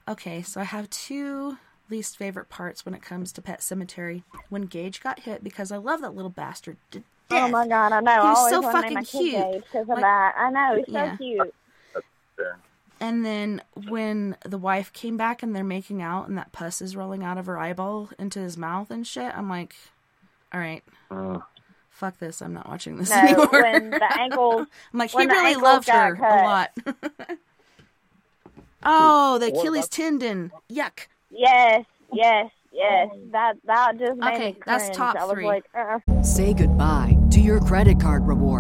[0.09, 1.59] okay, so I have two
[1.91, 4.23] least favorite parts when it comes to Pet Sematary.
[4.51, 6.77] When Gage got hit, because I love that little bastard.
[6.93, 8.11] to Oh my god, I know.
[8.13, 9.65] He I was so want to name fucking cute.
[9.65, 10.35] Because of Like- that.
[10.37, 11.17] I know he's so Yeah.
[11.17, 11.55] cute.
[13.01, 16.97] And then when the wife came back and they're making out and that pus is
[16.97, 19.77] rolling out of her eyeball into his mouth and shit, I'm like,
[20.53, 21.39] all right, Uh,
[21.91, 22.43] fuck this.
[22.43, 23.49] I'm not watching this No, anymore.
[23.53, 26.23] when the ankles, I'm like, he really loved her cut.
[26.33, 26.71] a lot.
[28.85, 30.53] oh, the Achilles about- tendon.
[30.71, 31.07] Yuck.
[31.31, 33.09] Yes, yes, yes.
[33.33, 34.97] That that just made Okay, me that's cringe.
[34.97, 35.47] top I was three.
[35.47, 35.99] like, uh.
[36.23, 38.27] Say goodbye to your credit card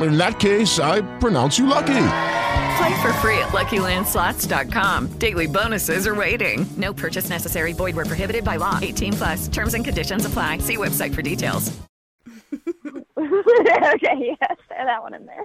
[0.00, 1.86] In that case, I pronounce you lucky.
[2.78, 5.18] Play for free at LuckyLandSlots.com.
[5.18, 6.64] Daily bonuses are waiting.
[6.76, 7.72] No purchase necessary.
[7.72, 8.78] Void where prohibited by law.
[8.80, 9.48] 18 plus.
[9.48, 10.58] Terms and conditions apply.
[10.58, 11.76] See website for details.
[13.18, 15.44] okay, yes, throw that one in there.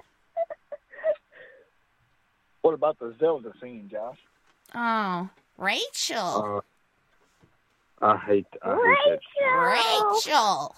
[2.62, 4.16] What about the Zelda scene, Josh?
[4.74, 5.28] Oh,
[5.58, 6.62] Rachel.
[8.00, 8.46] uh, I hate.
[8.62, 10.70] I hate that.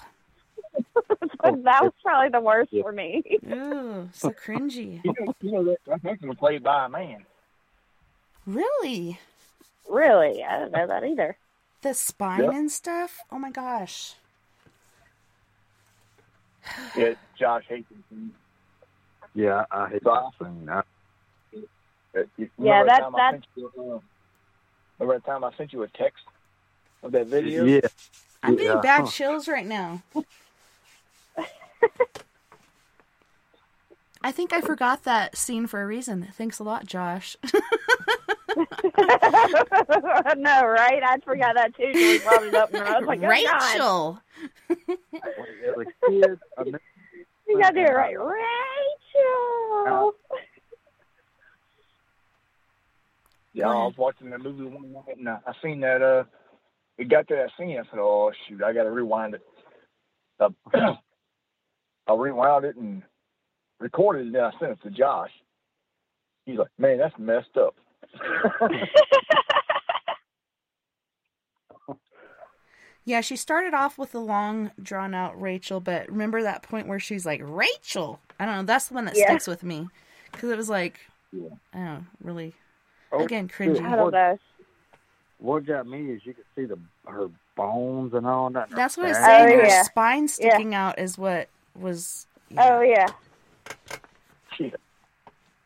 [1.45, 1.63] Rachel.
[1.63, 3.23] that was probably the worst for me.
[3.53, 5.01] Ooh, so cringy.
[5.05, 7.25] You know, you know that that's actually played by a man.
[8.47, 9.19] Really?
[9.89, 11.37] Really, I didn't know that either.
[11.83, 12.53] The spine Yep.
[12.55, 13.19] and stuff?
[13.31, 14.15] Oh my gosh.
[16.97, 18.17] Yeah, Josh hates the.
[19.35, 20.69] Yeah, I hate that scene.
[20.69, 24.01] I, Uh, Yeah, remember that- time I that- you, uh,
[24.99, 26.25] remember that time I sent you a text
[27.03, 27.65] of that video?
[27.65, 27.81] yeah.
[28.43, 28.81] I'm getting Yeah.
[28.81, 29.11] bad Huh.
[29.11, 30.03] chills right now.
[34.23, 36.29] I think I forgot that scene for a reason.
[36.33, 37.37] Thanks a lot, Josh.
[38.57, 38.65] no,
[40.67, 41.03] right?
[41.03, 41.93] I forgot that too.
[41.93, 44.21] till we brought it up, and I was like, oh, Rachel.
[44.71, 44.77] As
[45.79, 46.81] a kid, I never
[47.47, 50.15] You gotta do it right, Rachel.
[53.53, 56.03] Yeah, I was watching the movie one night and I, I seen that.
[56.03, 56.25] Uh,
[56.99, 57.79] it got to that scene.
[57.79, 59.43] I said, "Oh shoot, I got to rewind it."
[60.39, 60.55] So,
[62.09, 63.03] I rewound it and
[63.81, 64.27] recorded it.
[64.27, 65.31] And then I sent it to Josh.
[66.45, 67.75] He's like, "Man, that's messed up."
[73.05, 76.99] Yeah, she started off with the long, drawn out Rachel, but remember that point where
[76.99, 78.19] she's like, Rachel?
[78.41, 78.63] I don't know.
[78.65, 79.27] That's the one that Yeah.
[79.29, 79.89] sticks with me.
[80.33, 80.99] Because it was like,
[81.31, 81.51] Yeah.
[81.73, 82.55] I don't know, really,
[83.13, 83.87] Oh, again, dude, cringy.
[83.87, 84.39] I don't know.
[85.39, 88.71] What got me is you could see the her bones and all that.
[88.71, 89.27] That's what I was back.
[89.49, 89.61] saying.
[89.61, 92.27] Oh, Her spine sticking out is what was.
[92.59, 93.07] Oh yeah.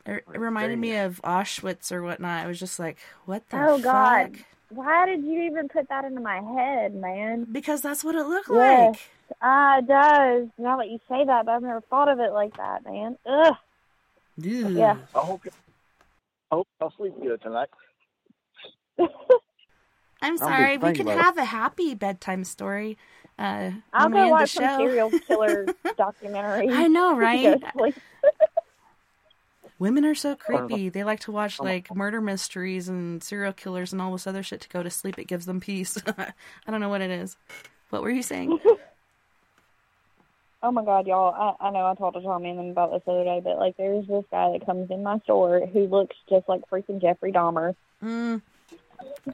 [0.06, 2.44] It, it reminded me of Auschwitz or whatnot.
[2.44, 3.82] I was just like, what the Oh fuck?
[3.84, 4.34] God.
[4.70, 7.46] Why did you even put that into my head, man?
[7.50, 8.94] Because that's what it looked Yes.
[8.94, 9.00] like.
[9.42, 10.48] Ah, it does.
[10.58, 13.16] Now that you say that, but I've never thought of it like that, man.
[13.26, 13.54] Ugh.
[14.36, 14.96] Yeah.
[15.14, 15.42] I hope.
[15.46, 17.68] I hope I'll sleep good tonight.
[18.98, 19.08] I'm
[20.22, 20.78] I'm sorry.
[20.78, 21.22] We can about it.
[21.24, 22.98] have a happy bedtime story.
[23.40, 26.68] Uh, I'll when we go end the watch some serial killer documentary.
[26.68, 27.58] I know, right?
[29.78, 30.90] Women are so creepy.
[30.90, 34.60] They like to watch like murder mysteries and serial killers and all this other shit
[34.60, 35.18] to go to sleep.
[35.18, 35.96] It gives them peace.
[36.06, 36.32] I
[36.70, 37.38] don't know what it is.
[37.88, 38.60] What were you saying?
[40.62, 41.56] oh my god, y'all!
[41.60, 43.58] I, I know I talked to Tommy and them about this the other day, but
[43.58, 47.32] like, there's this guy that comes in my store who looks just like freaking Jeffrey
[47.32, 47.74] Dahmer.
[48.04, 48.42] Mm.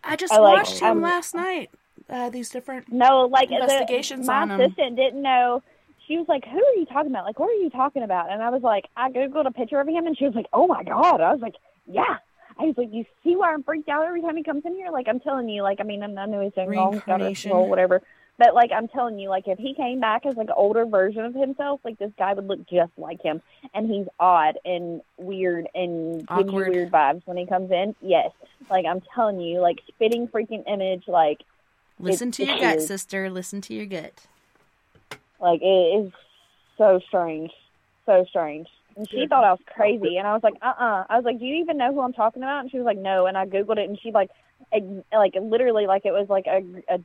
[0.04, 1.70] I just I like- watched him um, last night.
[2.08, 4.60] Uh, these different No, like the- investigations my on him.
[4.60, 5.62] assistant didn't know.
[6.06, 7.24] She was like, "Who are you talking about?
[7.24, 9.88] Like, what are you talking about?" And I was like, I googled a picture of
[9.88, 11.56] him, and she was like, "Oh my god!" I was like,
[11.86, 12.18] "Yeah."
[12.58, 14.90] I was like, "You see why I'm freaked out every time he comes in here?
[14.90, 17.34] Like, I'm telling you, like, I mean, I know he's doing wrong, he's got a
[17.50, 18.02] role, whatever."
[18.38, 21.24] But like, I'm telling you, like, if he came back as like an older version
[21.24, 23.42] of himself, like this guy would look just like him,
[23.74, 27.96] and he's odd and weird and gives you weird vibes when he comes in.
[28.00, 28.30] Yes,
[28.70, 31.40] like I'm telling you, like spitting freaking image, like
[31.98, 32.88] Listen it's- to your gut, weird.
[32.88, 33.30] sister.
[33.30, 34.26] Listen to your gut.
[35.40, 36.12] Like it is
[36.78, 37.50] so strange,
[38.04, 38.68] so strange.
[38.96, 41.38] And she thought I was crazy, and I was like, uh, uh I was like,
[41.38, 42.60] do you even know who I'm talking about?
[42.60, 43.26] And she was like, no.
[43.26, 44.30] And I googled it, and she like,
[44.72, 46.98] ex- like literally, like it was like a, a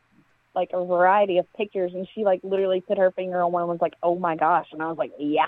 [0.55, 3.69] like a variety of pictures, and she like literally put her finger on one and
[3.69, 5.47] was like, oh my gosh, and I was like, yeah,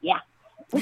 [0.00, 0.18] yeah.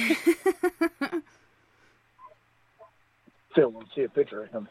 [3.52, 4.68] Still want to see a picture of him.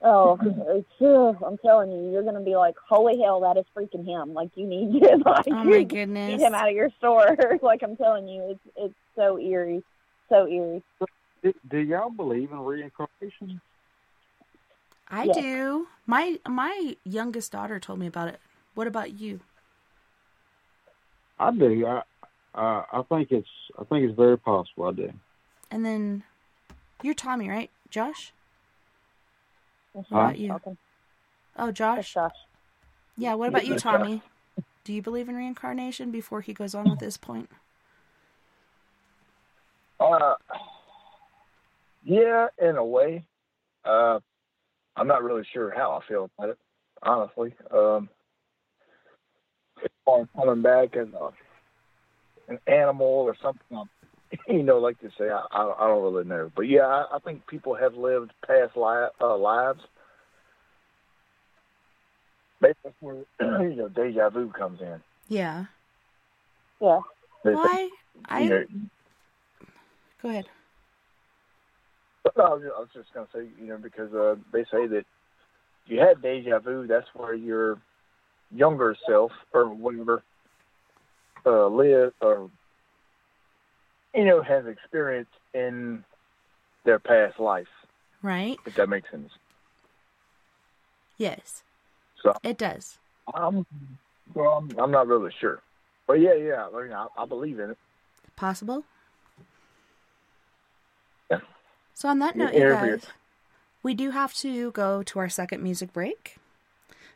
[0.00, 4.06] Oh, it's, ugh, I'm telling you, you're gonna be like, holy hell, that is freaking
[4.06, 4.32] him.
[4.32, 7.36] Like you need to like, Oh my goodness, get him out of your store.
[7.62, 9.82] like I'm telling you, it's it's so eerie,
[10.28, 10.82] so eerie.
[11.42, 13.60] Do, do y'all believe in reincarnation?
[15.08, 15.36] I Yes.
[15.36, 15.88] do.
[16.06, 18.38] My my youngest daughter told me about it.
[18.74, 19.40] What about you?
[21.40, 21.86] I do.
[21.86, 22.02] I
[22.54, 23.48] uh, I think it's
[23.78, 24.84] I think it's very possible.
[24.86, 25.12] I do.
[25.70, 26.22] And then
[27.02, 27.70] you're Tommy, right?
[27.90, 28.32] Josh?
[29.94, 30.24] That's What Huh?
[30.24, 30.48] about you?
[30.48, 30.78] Talking.
[31.56, 32.16] Oh, Josh.
[33.16, 33.34] Yeah.
[33.34, 34.22] What about you, Tommy?
[34.84, 36.10] Do you believe in reincarnation?
[36.10, 37.50] Before he goes on with this point.
[40.00, 40.34] Uh,
[42.04, 43.24] yeah, in a way.
[43.84, 44.20] Uh,
[44.96, 46.58] I'm not really sure how I feel about it,
[47.02, 47.54] honestly.
[47.70, 48.08] Um,
[49.82, 51.30] as far as coming back as a,
[52.52, 53.88] an animal or something, um,
[54.48, 56.50] you know, like to say, I, I, I don't really know.
[56.54, 59.80] But yeah, I, I think people have lived past li- uh, lives.
[62.60, 65.00] Maybe that's where you know deja vu comes in.
[65.28, 65.66] Yeah.
[66.80, 67.00] Yeah.
[67.44, 67.88] Why?
[68.26, 68.64] I you know,
[70.22, 70.46] go ahead.
[72.36, 74.64] No, I was just, I was just going to say, you know, because uh, they
[74.64, 75.04] say that
[75.86, 76.86] you had deja vu.
[76.86, 77.78] That's where your
[78.54, 80.22] younger self or whatever
[81.46, 82.50] uh, live or
[84.14, 86.04] you know has experience in
[86.84, 87.68] their past life.
[88.22, 88.58] Right.
[88.66, 89.30] If that makes sense.
[91.16, 91.62] Yes.
[92.22, 92.98] So It does.
[93.34, 93.66] I'm,
[94.34, 95.60] well, I'm, I'm not really sure,
[96.06, 97.78] but yeah, yeah, I mean, I, I believe in it.
[98.36, 98.84] Possible.
[101.30, 101.40] Yeah.
[101.94, 103.06] So on that note, you guys,
[103.82, 106.38] we do have to go to our second music break.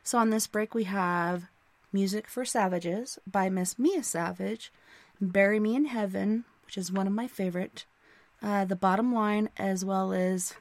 [0.04, 1.44] So on this break, we have
[1.92, 4.72] "Music for Savages" by Miss Mia Savage,
[5.20, 7.84] "Bury Me in Heaven," which is one of my favorite.
[8.42, 10.54] Uh, the bottom line, as well as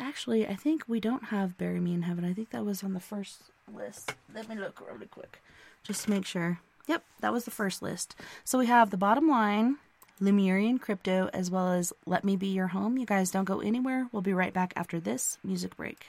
[0.00, 2.92] actually, I think we don't have "Bury Me in Heaven." I think that was on
[2.94, 4.16] the first list.
[4.34, 5.40] Let me look really quick,
[5.84, 6.58] just to make sure.
[6.88, 8.16] Yep, that was the first list.
[8.44, 9.76] So we have the bottom line,
[10.18, 12.98] Lemurian Crypto, as well as Let Me Be Your Home.
[12.98, 14.08] You guys don't go anywhere.
[14.10, 16.08] We'll be right back after this music break.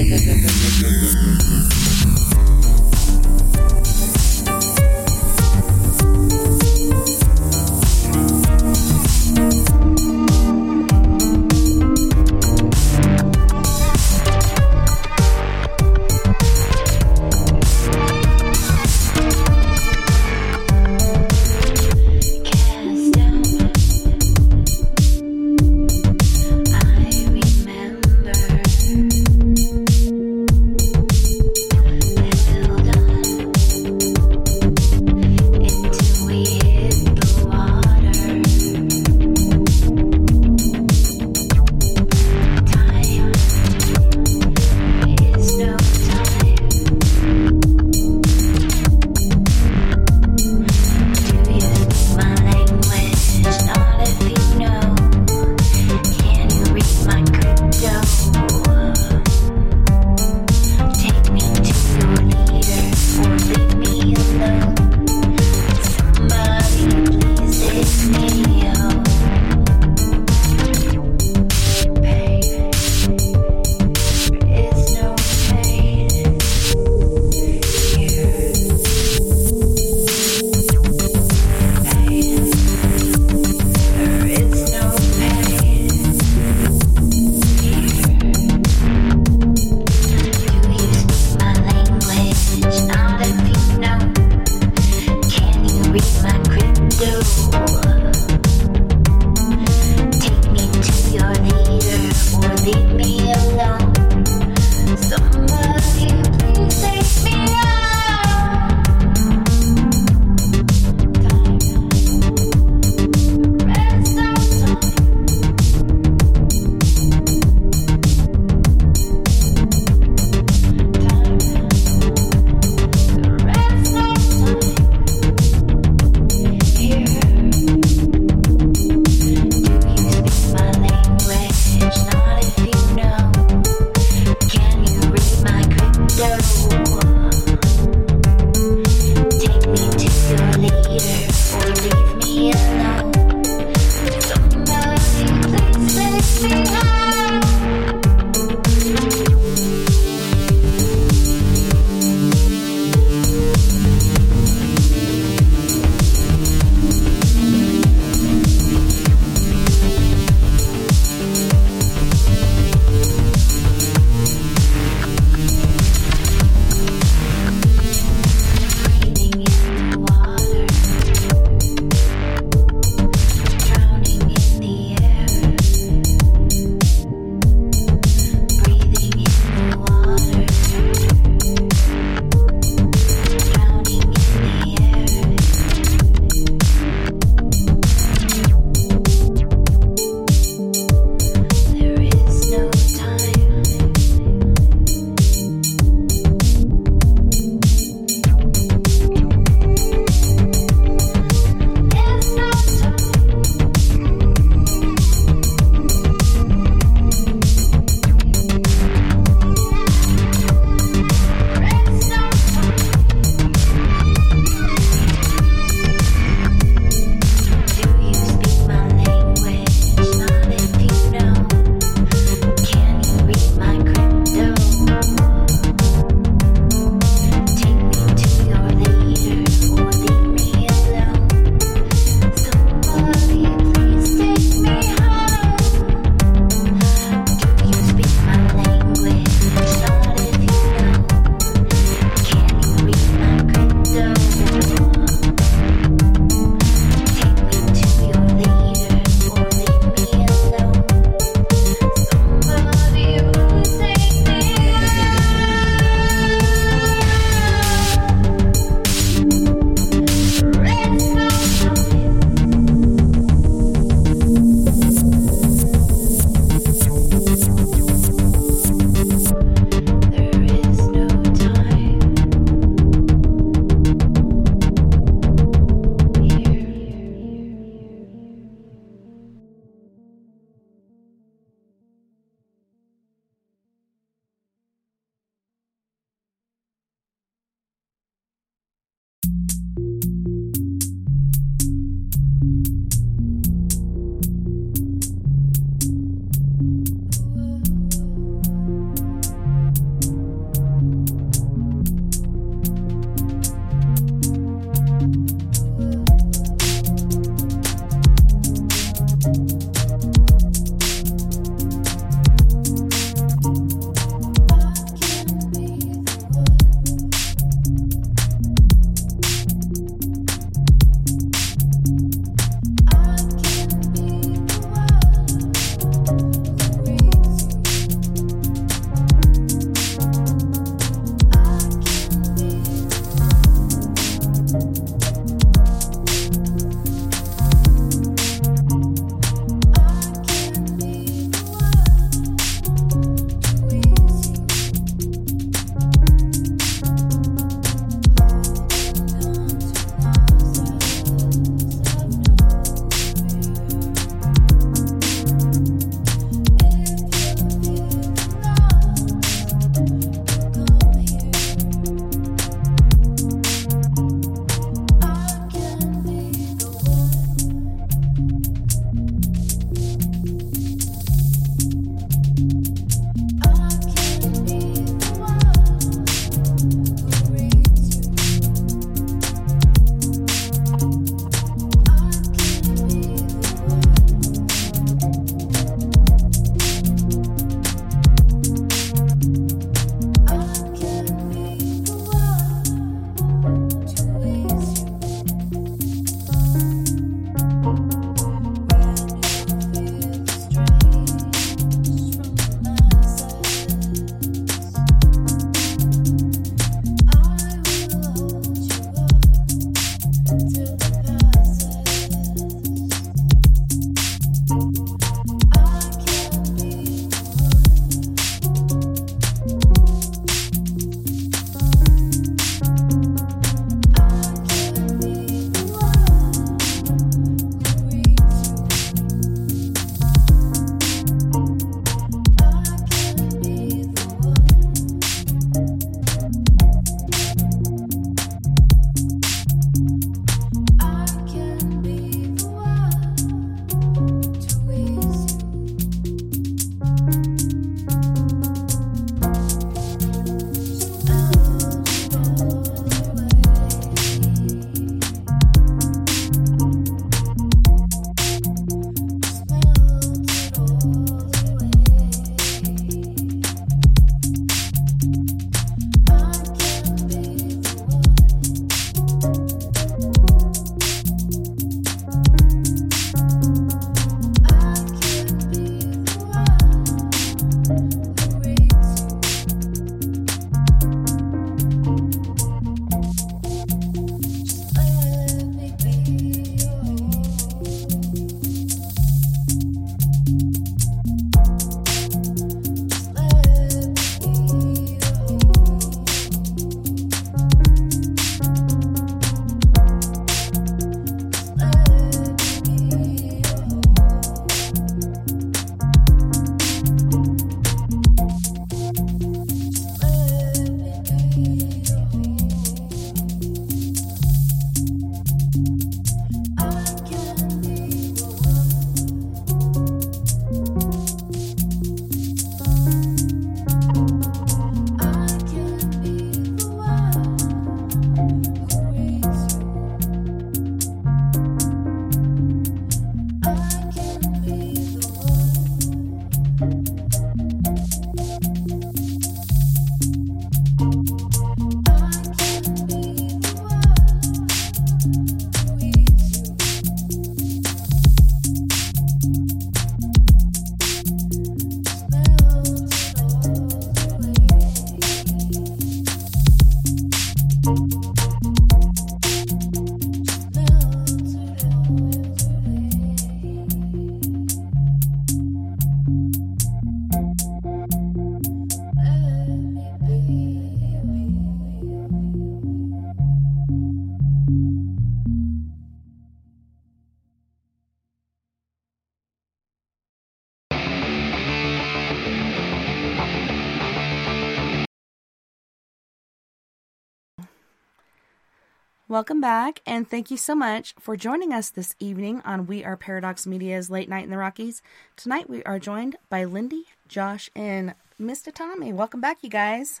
[589.14, 592.96] Welcome back, and thank you so much for joining us this evening on We Are
[592.96, 594.82] Paradox Media's Late Night in the Rockies.
[595.14, 598.52] Tonight we are joined by Lindy, Josh, and Mr.
[598.52, 598.92] Tommy.
[598.92, 600.00] Welcome back, you guys.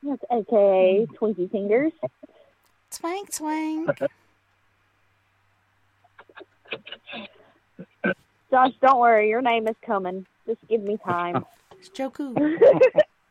[0.00, 1.90] That's aka Twinkie Fingers.
[2.92, 3.98] Twank, twank.
[8.52, 10.24] Josh, don't worry, your name is coming.
[10.46, 11.44] Just give me time.
[11.80, 12.32] It's Joku.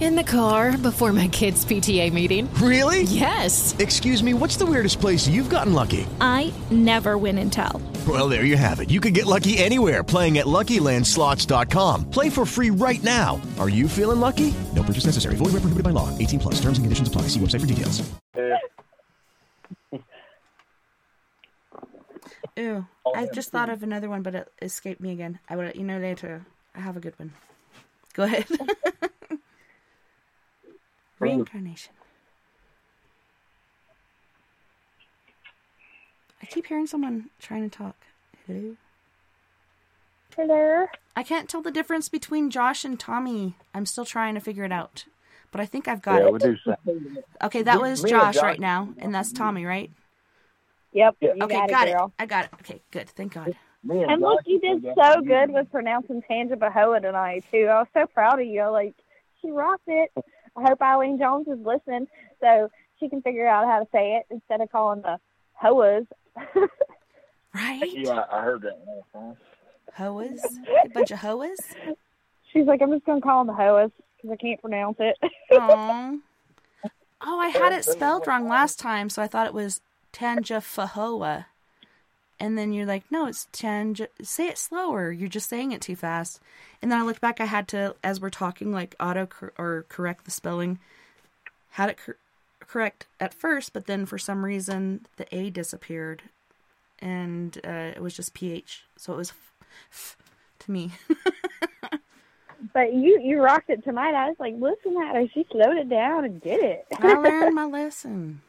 [0.00, 2.52] In the car before my kids' PTA meeting.
[2.54, 3.04] Really?
[3.04, 3.74] Yes.
[3.78, 6.04] Excuse me, what's the weirdest place you've gotten lucky?
[6.20, 7.80] I never win and tell.
[8.06, 8.90] Well, there you have it.
[8.90, 12.10] You can get lucky anywhere playing at LuckyLandSlots.com.
[12.10, 13.40] Play for free right now.
[13.58, 14.52] Are you feeling lucky?
[14.74, 15.36] No purchase necessary.
[15.36, 16.10] Void where prohibited by law.
[16.18, 16.54] 18 plus.
[16.56, 17.28] Terms and conditions apply.
[17.28, 18.02] See website for details.
[22.56, 22.86] Ew.
[23.14, 25.38] I just thought of another one, but it escaped me again.
[25.48, 26.44] I will let you know later.
[26.74, 27.32] I have a good one.
[28.12, 28.46] Go ahead.
[31.18, 31.92] Reincarnation.
[36.42, 37.96] I keep hearing someone trying to talk.
[38.46, 38.76] Hello?
[40.36, 40.86] Hello?
[41.16, 43.56] I can't tell the difference between Josh and Tommy.
[43.72, 45.04] I'm still trying to figure it out.
[45.52, 46.32] But I think I've got yeah, it.
[46.32, 47.16] we do something.
[47.42, 49.90] Okay, that was Josh Josh- right now, and that's Tommy, right?
[50.92, 51.16] Yep.
[51.20, 51.94] You okay, got, got it, it.
[51.94, 52.12] girl.
[52.18, 52.50] I got it.
[52.54, 53.08] Okay, good.
[53.08, 53.56] Thank God.
[53.88, 57.66] And look, you did so good with pronouncing Tangipahoa tonight too.
[57.70, 58.66] I was so proud of you.
[58.68, 58.94] Like
[59.40, 60.10] she rocked it.
[60.56, 62.06] I hope Eileen Jones is listening
[62.40, 65.18] so she can figure out how to say it instead of calling the
[65.60, 66.06] hoas.
[67.54, 67.92] right?
[67.92, 68.78] Yeah, I heard that.
[69.14, 69.38] last
[69.96, 70.40] Hoas?
[70.84, 71.58] A bunch of hoas?
[72.52, 75.16] She's like, I'm just gonna call them the hoas because I can't pronounce it.
[75.52, 76.14] Aw.
[77.26, 79.80] Oh, I had it spelled wrong last time, so I thought it was
[80.12, 81.46] Tanja Tanjafahoa.
[82.40, 84.08] And then you're like, no, it's Tanja.
[84.22, 85.12] Say it slower.
[85.12, 86.40] You're just saying it too fast.
[86.82, 87.40] And then I looked back.
[87.40, 90.78] I had to, as we're talking, like auto cor- or correct the spelling.
[91.70, 92.16] Had it cor-
[92.60, 96.22] correct at first, but then for some reason the A disappeared,
[97.00, 98.84] and uh, it was just PH.
[98.96, 99.52] So it was f-
[99.92, 100.16] f-
[100.60, 100.92] to me.
[102.72, 104.14] But you you rocked it tonight.
[104.14, 105.28] I was like, listen at her.
[105.34, 106.86] She slowed it down and did it.
[106.98, 108.40] I learned my lesson.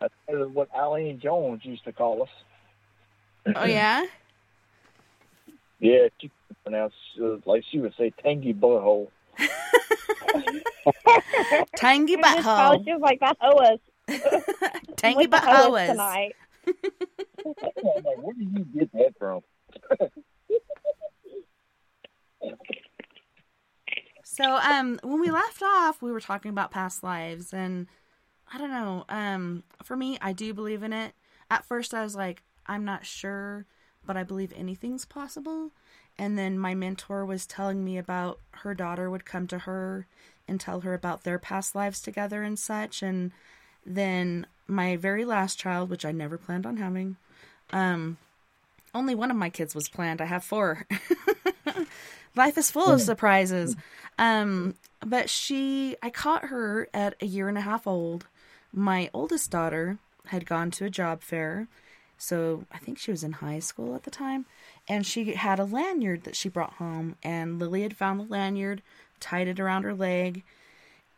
[0.00, 2.28] That's what Eileen Jones used to call us.
[3.54, 4.04] Oh yeah.
[5.78, 9.08] Yeah, she could pronounce uh, like she would say tangy butthole.
[11.76, 12.84] Tangy I just butthole.
[12.84, 13.78] She was like, that hoas.
[14.96, 15.86] Tangy With the hoas butthole.
[15.86, 16.36] tonight.
[16.66, 17.54] I'm
[18.04, 19.42] like, where did you get that from?
[24.24, 27.86] So, um, when we left off, we were talking about past lives, and
[28.56, 29.04] I don't know.
[29.10, 31.12] Um, for me, I do believe in it.
[31.50, 33.66] At first, I was like, I'm not sure,
[34.06, 35.72] but I believe anything's possible.
[36.18, 40.06] And then my mentor was telling me about her daughter would come to her
[40.48, 43.02] and tell her about their past lives together and such.
[43.02, 43.32] And
[43.84, 47.18] then my very last child, which I never planned on having,
[47.74, 48.16] um,
[48.94, 50.22] only one of my kids was planned.
[50.22, 50.86] I have four.
[52.34, 53.76] Life is full of surprises.
[54.18, 58.26] Um, but she, I caught her at a year and a half old.
[58.78, 59.96] My oldest daughter
[60.26, 61.66] had gone to a job fair.
[62.18, 64.44] So I think she was in high school at the time.
[64.86, 67.16] And she had a lanyard that she brought home.
[67.22, 68.82] And Lily had found the lanyard,
[69.18, 70.42] tied it around her leg.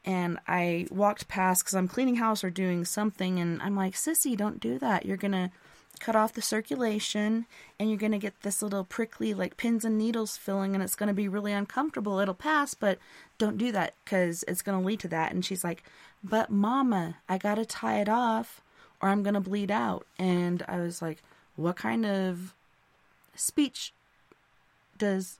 [0.04, 3.40] And I walked past because I'm cleaning house or doing something.
[3.40, 5.04] And I'm like, Sissy, don't do that.
[5.04, 5.50] You're going to
[5.98, 7.46] cut off the circulation
[7.78, 10.94] and you're going to get this little prickly like pins and needles filling and it's
[10.94, 12.18] going to be really uncomfortable.
[12.18, 12.98] It'll pass but
[13.38, 15.32] don't do that because it's going to lead to that.
[15.32, 15.82] And she's like
[16.24, 18.60] but mama i got to tie it off
[19.00, 20.06] or i'm going to bleed out.
[20.18, 21.22] And i was like
[21.56, 22.54] what kind of
[23.34, 23.92] speech
[24.96, 25.38] does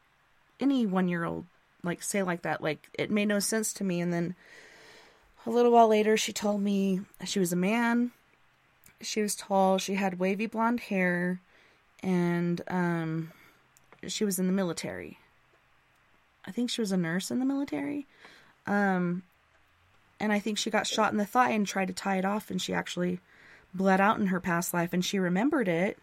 [0.61, 1.47] any one year old
[1.83, 2.63] like say like that?
[2.63, 4.01] Like it made no sense to me.
[4.01, 4.35] And then
[5.47, 8.13] a little while later she told me she was a man
[9.01, 11.41] she was tall, she had wavy blonde hair,
[12.03, 13.33] and um,
[14.07, 15.19] she was in the military.
[16.47, 18.07] I think she was a nurse in the military.
[18.67, 19.23] Um,
[20.21, 22.51] and I think she got shot in the thigh and tried to tie it off,
[22.51, 23.21] and she actually
[23.75, 25.99] bled out in her past life and she remembered it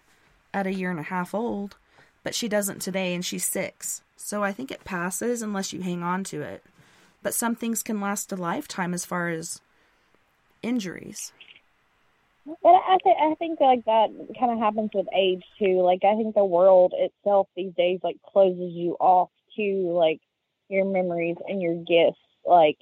[0.53, 1.75] at a year and a half old,
[2.23, 4.01] but she doesn't today and she's six.
[4.15, 6.63] So I think it passes unless you hang on to it.
[7.21, 9.61] But some things can last a lifetime as far as
[10.61, 11.33] injuries.
[12.45, 14.09] But I think I think like that
[14.39, 15.81] kind of happens with age too.
[15.81, 20.19] Like I think the world itself these days like closes you off to like
[20.69, 22.21] your memories and your gifts.
[22.45, 22.77] Like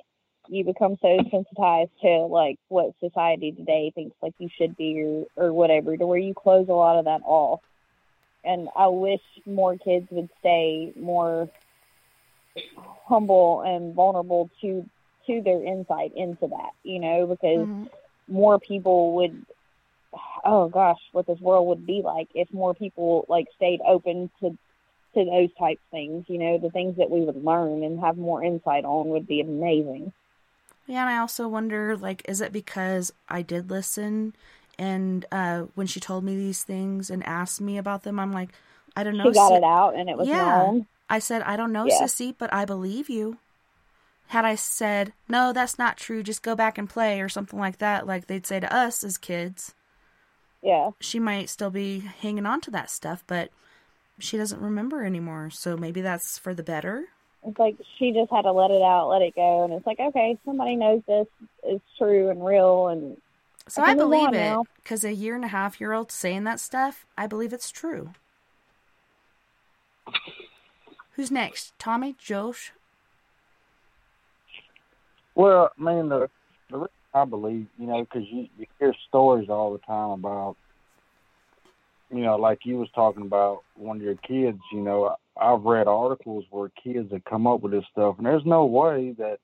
[0.50, 5.26] you become so sensitized to like what society today thinks like you should be or
[5.38, 7.62] or whatever, to where you close a lot of that off.
[8.44, 11.50] And I wish more kids would stay more
[13.08, 14.86] humble and vulnerable to
[15.28, 17.86] to their insight into that, you know, because mm-hmm.
[18.28, 19.46] More people would
[20.46, 24.58] oh gosh, what this world would be like if more people like stayed open to
[25.16, 28.44] to those types things, you know, the things that we would learn and have more
[28.44, 30.12] insight on would be amazing.
[30.88, 34.36] Yeah, and I also wonder, like, is it because I did listen,
[34.78, 38.50] and uh, when she told me these things and asked me about them, I'm like,
[38.96, 39.32] I don't know.
[39.32, 40.40] She got Si- it out and it was yeah.
[40.40, 40.88] known.
[41.10, 42.06] I said, I don't know, Yeah.
[42.06, 43.38] sissy, but I believe you.
[44.28, 47.78] Had I said, no, that's not true, just go back and play or something like
[47.78, 49.76] that, like they'd say to us as kids,
[50.62, 50.92] Yeah.
[51.00, 53.52] she might still be hanging on to that stuff, but
[54.20, 55.50] she doesn't remember anymore.
[55.52, 57.06] So maybe that's for the better.
[57.46, 60.00] It's like she just had to let it out, let it go, and it's like,
[60.00, 61.28] okay, somebody knows this
[61.68, 63.18] is true and real, and
[63.68, 66.60] So I I, believe it because a year and a half year old saying that
[66.60, 68.12] stuff, I believe it's true.
[71.16, 71.78] Who's next?
[71.78, 72.72] Tommy, Josh?
[75.36, 76.30] Well, I mean, the,
[76.70, 80.56] the reason I believe, you know, because you, you hear stories all the time about,
[82.12, 85.88] you know, like you was talking about one of your kids, you know, I've read
[85.88, 89.40] articles where kids have come up with this stuff, and there's no way that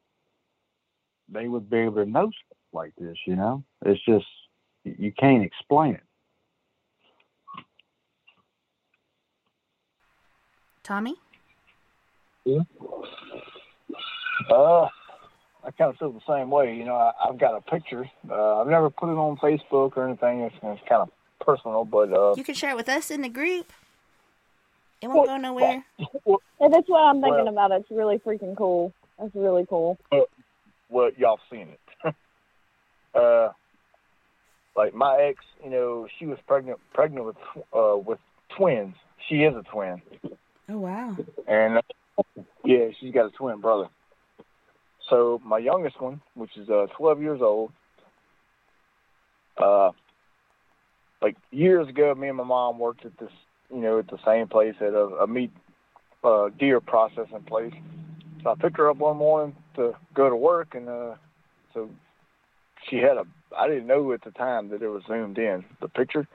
[1.28, 3.64] they would be able to know stuff like this, you know?
[3.86, 4.26] It's just,
[4.84, 6.04] you you can't explain it.
[10.84, 11.16] Tommy?
[12.46, 12.62] Yeah.
[14.50, 14.88] Uh,
[15.66, 16.76] I kind of feel the same way.
[16.76, 18.10] You know, I, I've got a picture.
[18.30, 20.42] Uh, I've never put it on Facebook or anything.
[20.42, 21.10] It's, it's kind of
[21.46, 23.72] personal, but uh, You can share it with us in the group.
[25.02, 25.84] It won't go nowhere.
[26.60, 27.72] And that's what I'm thinking Well- about.
[27.72, 28.94] It's really freaking cool.
[29.18, 29.98] That's really cool.
[30.90, 31.68] well, y'all seen
[32.06, 32.16] it.
[33.16, 33.50] uh,
[34.76, 37.36] like my ex, you know, she was pregnant, pregnant with
[37.74, 38.20] uh with
[38.58, 38.96] twins.
[39.28, 40.02] She is a twin,
[40.70, 41.18] Oh, wow.
[41.48, 42.22] and uh,
[42.64, 43.90] yeah, she's got a twin brother.
[45.10, 47.72] So my youngest one, which is uh 12 years old,
[49.58, 49.92] uh,
[51.22, 53.32] like years ago, me and my mom worked at this,
[53.74, 55.52] you know, at the same place at a, a meat
[56.24, 57.74] uh, deer processing place.
[58.44, 61.16] So I picked her up one morning to go to work, and uh,
[61.74, 61.90] so
[62.90, 63.26] she had a.
[63.58, 66.28] I didn't know at the time that it was zoomed in the picture.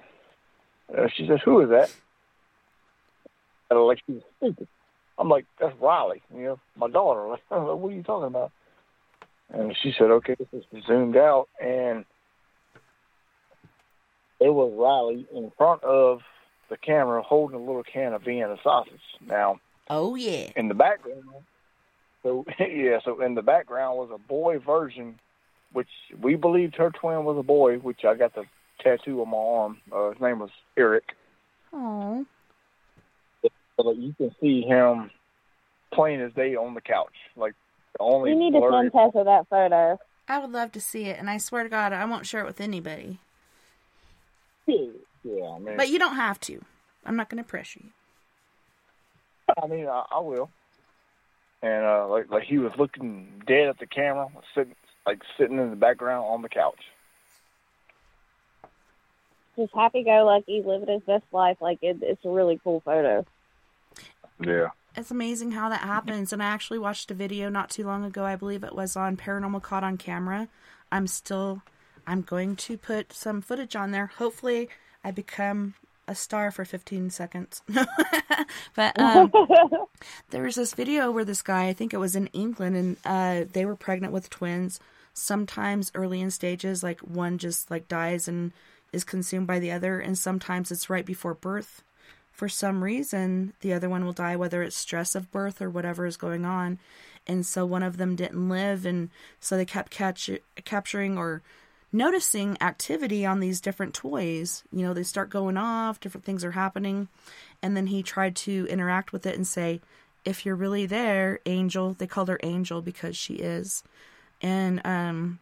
[0.96, 1.90] Uh, she says, "Who is that?"
[3.70, 4.68] And like she was stupid.
[5.16, 8.52] I'm like, "That's Riley, you know, my daughter." Like, what are you talking about?
[9.54, 12.04] And she said, "Okay, this is zoomed out, and
[14.40, 16.20] it was Riley in front of
[16.70, 19.00] the camera holding a little can of Vienna sausage.
[19.24, 20.50] Now, Oh, yeah.
[20.56, 21.22] in the background.
[22.22, 25.18] So yeah, so in the background was a boy version,
[25.72, 25.88] which
[26.20, 28.44] we believed her twin was a boy, which I got the
[28.80, 29.78] tattoo on my arm.
[29.92, 31.04] Uh, his name was Eric.
[31.72, 32.24] Oh.
[33.42, 35.10] So like, you can see him
[35.92, 37.54] plain as day on the couch, like
[38.00, 38.30] only.
[38.30, 39.98] You need to blurry- send Tessa that photo.
[40.28, 42.46] I would love to see it, and I swear to God, I won't share it
[42.46, 43.18] with anybody.
[44.66, 46.62] Yeah, I mean, But you don't have to.
[47.04, 47.90] I'm not going to pressure you.
[49.62, 50.50] I mean, I, I will.
[51.62, 54.74] And uh, like like he was looking dead at the camera, sitting
[55.06, 56.80] like sitting in the background on the couch.
[59.56, 61.58] Just happy go lucky, living his best life.
[61.60, 63.24] Like it, it's a really cool photo.
[64.40, 64.68] Yeah.
[64.96, 66.32] It's amazing how that happens.
[66.32, 68.24] And I actually watched a video not too long ago.
[68.24, 70.48] I believe it was on Paranormal Caught on Camera.
[70.92, 71.62] I'm still,
[72.06, 74.06] I'm going to put some footage on there.
[74.18, 74.68] Hopefully,
[75.02, 75.74] I become
[76.06, 77.62] a star for 15 seconds.
[78.76, 79.32] but um,
[80.30, 83.48] there was this video where this guy, I think it was in England, and uh,
[83.52, 84.78] they were pregnant with twins.
[85.12, 88.52] Sometimes early in stages, like one just like dies and
[88.92, 91.82] is consumed by the other, and sometimes it's right before birth
[92.34, 96.04] for some reason the other one will die whether it's stress of birth or whatever
[96.04, 96.78] is going on.
[97.26, 99.08] And so one of them didn't live and
[99.40, 101.42] so they kept catch- capturing or
[101.92, 104.64] noticing activity on these different toys.
[104.72, 107.08] You know they start going off different things are happening.
[107.62, 109.80] And then he tried to interact with it and say
[110.24, 113.84] if you're really there angel they called her angel because she is.
[114.42, 115.38] And um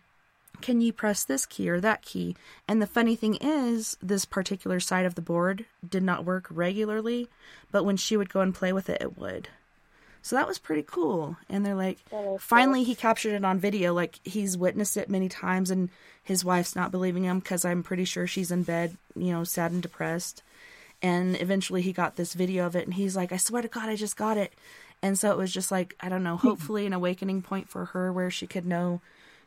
[0.63, 2.37] can you press this key or that key?
[2.67, 7.29] And the funny thing is, this particular side of the board did not work regularly,
[7.71, 9.49] but when she would go and play with it, it would.
[10.23, 11.37] So that was pretty cool.
[11.49, 11.99] And they're like,
[12.39, 13.93] finally, he captured it on video.
[13.93, 15.91] Like, he's witnessed it many times, and
[16.23, 19.73] his wife's not believing him because I'm pretty sure she's in bed, you know, sad
[19.73, 20.43] and depressed.
[21.03, 23.89] And eventually he got this video of it, and he's like, I swear to God,
[23.89, 24.53] I just got it.
[25.03, 28.13] And so it was just like, I don't know, hopefully an awakening point for her
[28.13, 29.01] where she could know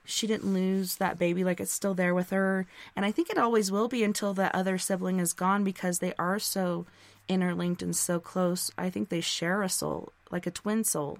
[0.06, 2.68] she didn't lose that baby, like it's still there with her.
[2.96, 6.14] And I think it always will be until that other sibling is gone because they
[6.18, 6.86] are so
[7.28, 8.72] interlinked and so close.
[8.78, 11.20] I think they share a soul, like a twin soul.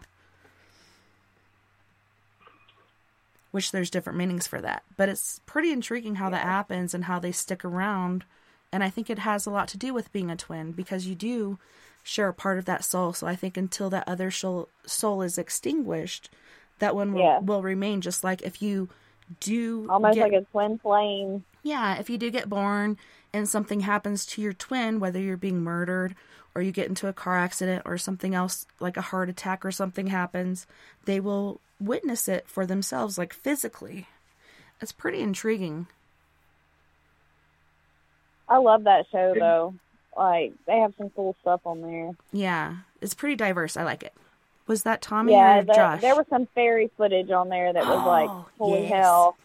[3.52, 4.84] Which there's different meanings for that.
[4.98, 8.26] But it's pretty intriguing how that happens and how they stick around.
[8.72, 11.16] And I think it has a lot to do with being a twin because you
[11.16, 11.58] do
[12.04, 13.14] share a part of that soul.
[13.14, 16.30] So I think until that other soul, soul is extinguished,
[16.80, 17.40] that one will, Yeah.
[17.40, 18.02] will remain.
[18.02, 18.90] Just like if you
[19.40, 21.44] do Almost get- like a twin flame.
[21.64, 22.98] yeah, if you do get born
[23.34, 26.16] and something happens to your twin, whether you're being murdered
[26.54, 29.72] or you get into a car accident or something else like a heart attack or
[29.72, 30.68] something happens,
[31.06, 34.08] they will witness it for themselves, like physically.
[34.80, 35.88] It's pretty intriguing.
[38.48, 39.74] I love that show though.
[40.16, 42.12] Like they have some cool stuff on there.
[42.32, 43.76] Yeah, it's pretty diverse.
[43.76, 44.14] I like it.
[44.68, 46.02] Was that Tommy yeah, or the- Josh?
[46.02, 48.92] there was some fairy footage on there that was Oh, like holy yes.
[48.92, 49.38] hell.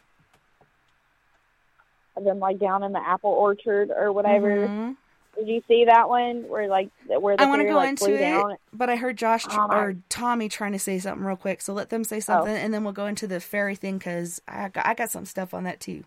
[2.16, 4.66] Of them like down in the apple orchard or whatever.
[4.66, 4.96] Mhm.
[5.36, 7.88] Did you see that one where like where the I want to fairy go like
[7.90, 8.56] into flew it, down?
[8.72, 11.60] but I heard Josh Oh, my- or Tommy trying to say something real quick.
[11.62, 14.68] So let them say something, and then we'll go into the fairy thing because I
[14.70, 16.02] got, I got some stuff on that too.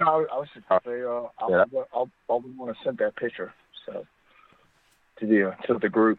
[0.00, 1.64] No, I was just gonna say, uh, I'll, Yeah.
[1.94, 3.52] I'll, I'll be want to send that picture
[3.86, 4.06] so
[5.20, 6.18] to the to the group.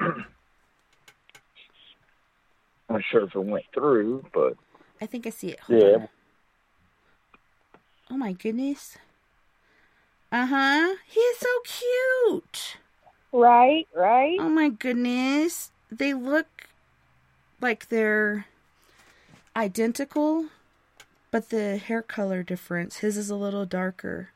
[0.00, 0.24] I'm
[2.88, 4.54] not sure if it went through, but
[5.00, 5.60] I think I see it.
[5.60, 6.08] Hold yeah, on.
[8.10, 8.96] Oh my goodness.
[10.32, 10.96] Uh huh.
[11.06, 12.76] He is so cute.
[13.32, 14.38] Right, right.
[14.40, 15.70] Oh my goodness.
[15.90, 16.68] They look
[17.60, 18.46] like they're
[19.56, 20.46] identical,
[21.30, 22.98] but the hair color difference.
[22.98, 24.30] His is a little darker.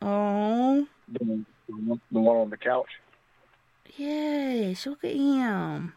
[0.00, 2.88] Oh, the, the one on the couch.
[3.96, 4.86] Yes.
[4.86, 5.92] Look at him.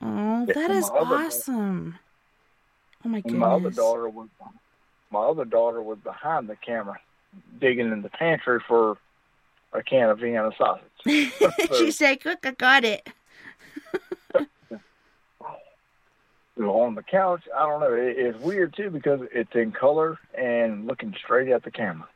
[0.00, 1.98] Oh, that is that and is my other- awesome.
[3.04, 4.28] Oh my And my other daughter was
[5.10, 6.98] my other daughter was behind the camera,
[7.60, 8.96] digging in the pantry for
[9.72, 10.84] a can of Vienna sausage.
[11.76, 13.08] she said, "Look, I got it."
[16.60, 17.42] on the couch.
[17.54, 17.92] I don't know.
[17.94, 22.08] It, it's weird too because it's in color and looking straight at the camera.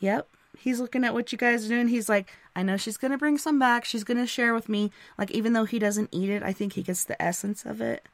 [0.00, 0.28] Yep.
[0.58, 1.88] He's looking at what you guys are doing.
[1.88, 3.84] He's like, I know she's going to bring some back.
[3.84, 4.90] She's going to share with me.
[5.18, 8.06] Like, even though he doesn't eat it, I think he gets the essence of it.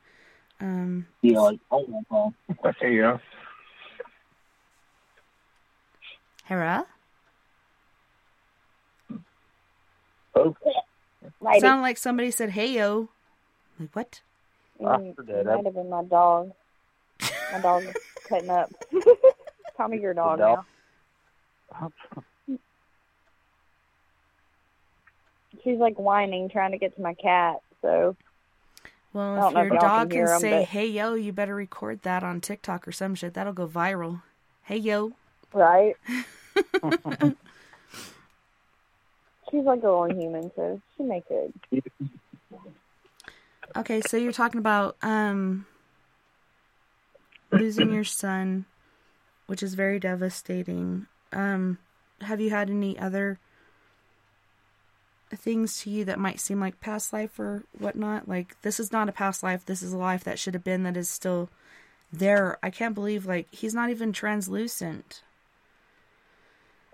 [0.61, 3.21] Um, You know, like oh my god, you know.
[6.45, 6.87] Hera?
[10.35, 10.57] Oh,
[11.41, 11.61] Lady.
[11.61, 13.09] Sound like somebody said, hey, yo.
[13.79, 14.21] Like, what?
[14.81, 16.53] Mm, it might have been my dog.
[17.53, 17.85] My dog
[18.29, 18.71] cutting up.
[19.77, 20.65] Tell me your dog, dog.
[21.81, 21.93] now.
[25.65, 27.60] She's like whining, trying to get to my cat.
[27.82, 28.16] So
[29.12, 32.23] Well, if your if dog can can say, but- hey, yo, you better record that
[32.23, 33.34] on TikTok or some shit.
[33.34, 34.23] That'll go viral.
[34.62, 35.12] Hey, yo.
[35.52, 35.97] right.
[39.50, 41.52] She's like a little human, so she may could.
[43.76, 45.66] Okay, so you're talking about um
[47.50, 48.65] losing your son,
[49.47, 51.07] which is very devastating.
[51.32, 51.78] Um
[52.23, 53.39] have you had any other
[55.39, 58.28] things to you that might seem like past life or whatnot?
[58.28, 60.83] Like this is not a past life, this is a life that should have been
[60.85, 61.49] that is still
[62.12, 62.59] there.
[62.62, 65.23] I can't believe like he's not even translucent.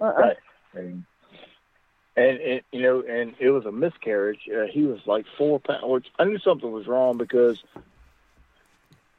[0.00, 0.34] Uh-uh.
[0.74, 0.94] Right.
[2.16, 4.48] And, and you know, and it was a miscarriage.
[4.48, 6.06] Uh, he was like four pounds.
[6.18, 7.62] I knew something was wrong because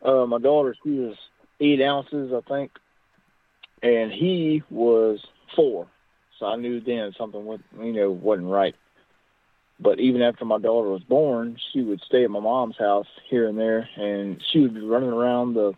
[0.02, 1.16] uh, my daughter, she was
[1.60, 2.72] eight ounces, I think,
[3.82, 5.26] and he was
[5.56, 5.88] four.
[6.40, 8.76] So I knew then something was, you know, wasn't right.
[9.82, 13.48] But even after my daughter was born, she would stay at my mom's house here
[13.48, 15.74] and there, and she would be running around the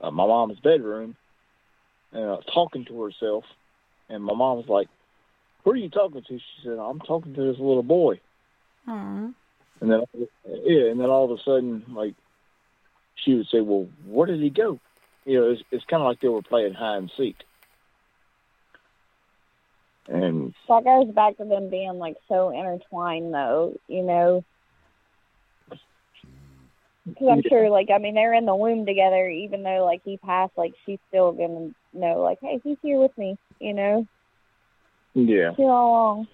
[0.00, 1.16] uh, my mom's bedroom,
[2.14, 3.44] uh, talking to herself.
[4.08, 4.88] And my mom was like,
[5.64, 8.20] "Who are you talking to?" She said, "I'm talking to this little boy."
[8.88, 9.34] Aww.
[9.80, 10.04] And then,
[10.46, 12.14] yeah, and then all of a sudden, like,
[13.16, 14.78] she would say, "Well, where did he go?"
[15.24, 17.36] You know, it's, it's kind of like they were playing hide and seek.
[20.10, 23.74] And That goes back to them being like so intertwined, though.
[23.88, 24.44] You know,
[27.06, 29.28] Because I'm sure, like, I mean, they're in the womb together.
[29.28, 33.16] Even though, like, he passed, like, she's still gonna know, like, hey, he's here with
[33.16, 33.36] me.
[33.60, 34.06] You know,
[35.14, 35.52] Yeah.
[35.54, 36.28] still all along.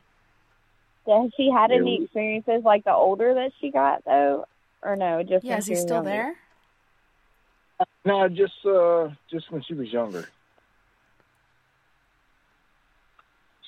[1.06, 4.44] Has she had Yeah, any experiences like the older that she got though,
[4.82, 5.22] or no?
[5.22, 6.10] Just Yeah, when is she he was still younger?
[6.10, 6.34] there?
[8.04, 10.28] No, just uh, just when she was younger.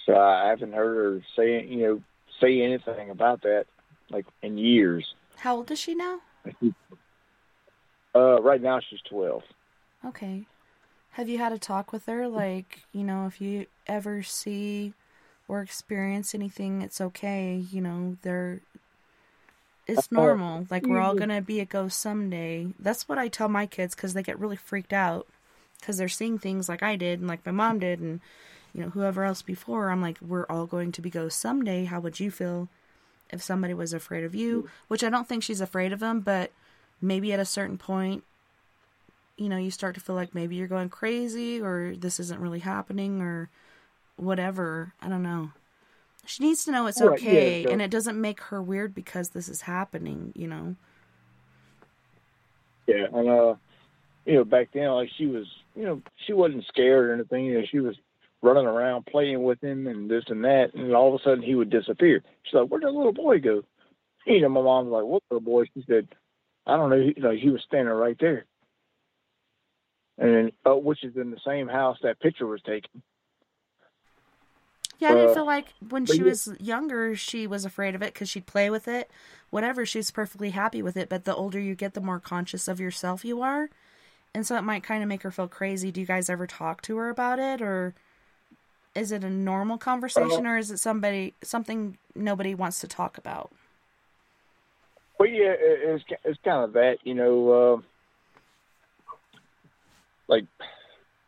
[0.08, 2.02] So I haven't heard her say, you know,
[2.40, 3.66] say anything about that,
[4.08, 5.06] like in years.
[5.36, 6.20] How old is she now?
[8.14, 9.42] Uh, right now she's twelve.
[10.06, 10.46] Okay.
[11.10, 12.26] Have you had a talk with her?
[12.26, 14.94] Like, you know, if you ever see
[15.46, 17.62] or experience anything, it's okay.
[17.70, 18.62] You know, they're.
[19.86, 20.66] It's Uh, normal.
[20.70, 22.68] Like, we're all going to be a ghost someday.
[22.78, 25.26] That's what I tell my kids because they get really freaked out
[25.80, 28.20] because they're seeing things like I did and like my mom did and,
[28.78, 29.90] you know, whoever else before.
[29.90, 31.84] I'm like, we're all going to be ghosts someday.
[31.86, 32.68] How would you feel
[33.28, 34.68] if somebody was afraid of you?
[34.86, 36.52] Which I don't think she's afraid of them, but
[37.02, 38.22] maybe at a certain point,
[39.36, 42.60] you know, you start to feel like maybe you're going crazy or this isn't really
[42.60, 43.50] happening or
[44.14, 44.92] whatever.
[45.02, 45.50] I don't know.
[46.24, 48.94] She needs to know it's Right, yeah, okay so- and it doesn't make her weird
[48.94, 50.76] because this is happening, you know.
[52.86, 53.54] Yeah, and uh,
[54.24, 57.46] you know, back then, like she was, you know, she wasn't scared or anything.
[57.46, 57.96] You know, she was
[58.42, 61.54] running around playing with him and this and that, and all of a sudden he
[61.54, 62.22] would disappear.
[62.44, 63.64] She's like, "Where'd that little boy go?"
[64.26, 66.08] You know, my mom's like, "What little boy?" She said,
[66.66, 68.44] "I don't know." He, like he was standing right there,
[70.18, 73.02] and then, uh, which is in the same house that picture was taken.
[74.98, 78.14] Yeah, I didn't Uh, feel like when she was younger, she was afraid of it
[78.14, 79.08] because she'd play with it.
[79.50, 81.08] Whatever, she's perfectly happy with it.
[81.08, 83.70] But the older you get, the more conscious of yourself you are.
[84.34, 85.92] And so it might kind of make her feel crazy.
[85.92, 87.62] Do you guys ever talk to her about it?
[87.62, 87.94] Or
[88.94, 93.50] is it a normal conversation or is it somebody something nobody wants to talk about?
[95.18, 97.50] Well, yeah, it's it's kind of that, you know.
[97.50, 97.82] Uh,
[100.28, 100.44] like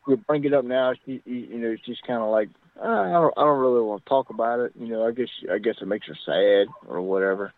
[0.06, 2.48] we bring it up now, she, you know, it's just kind of like,
[2.80, 4.72] uh, I don't, I don't really want to talk about it.
[4.78, 7.52] You know, I guess, I guess it makes her sad or whatever.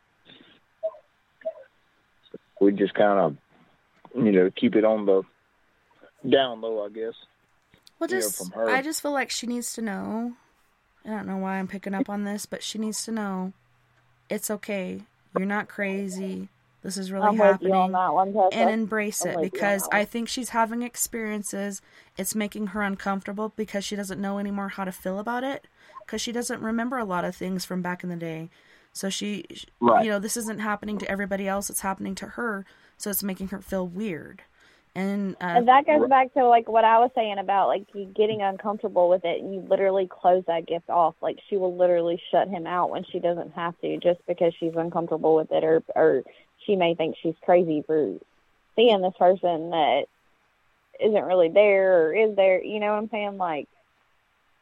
[2.60, 3.36] We just kind of,
[4.24, 5.22] you know, keep it on the
[6.28, 7.14] down low, I guess.
[8.02, 8.68] Well, just from her.
[8.70, 10.32] I just feel like she needs to know.
[11.04, 13.52] I don't know why I'm picking up on this, but she needs to know
[14.28, 15.02] it's okay.
[15.36, 16.48] You're not crazy.
[16.82, 17.72] This is really I'm happening.
[17.72, 19.88] on one, and embrace I'm it because.
[19.92, 21.80] I think she's having experiences.
[22.18, 25.66] It's making her uncomfortable because she doesn't know anymore how to feel about it
[26.04, 28.50] because she doesn't remember a lot of things from back in the day.
[28.92, 29.44] So she,
[29.80, 30.04] Right.
[30.04, 31.70] you know, this isn't happening to everybody else.
[31.70, 32.66] It's happening to her.
[32.98, 34.42] So it's making her feel weird.
[34.94, 38.04] And, uh, And that goes back to like what I was saying about like you
[38.04, 41.14] getting uncomfortable with it, and you literally close that gift off.
[41.22, 44.74] Like she will literally shut him out when she doesn't have to, just because she's
[44.76, 46.22] uncomfortable with it, or or
[46.66, 48.18] she may think she's crazy for
[48.76, 50.04] seeing this person that
[51.00, 52.62] isn't really there or is there.
[52.62, 53.38] You know what I'm saying?
[53.38, 53.68] Like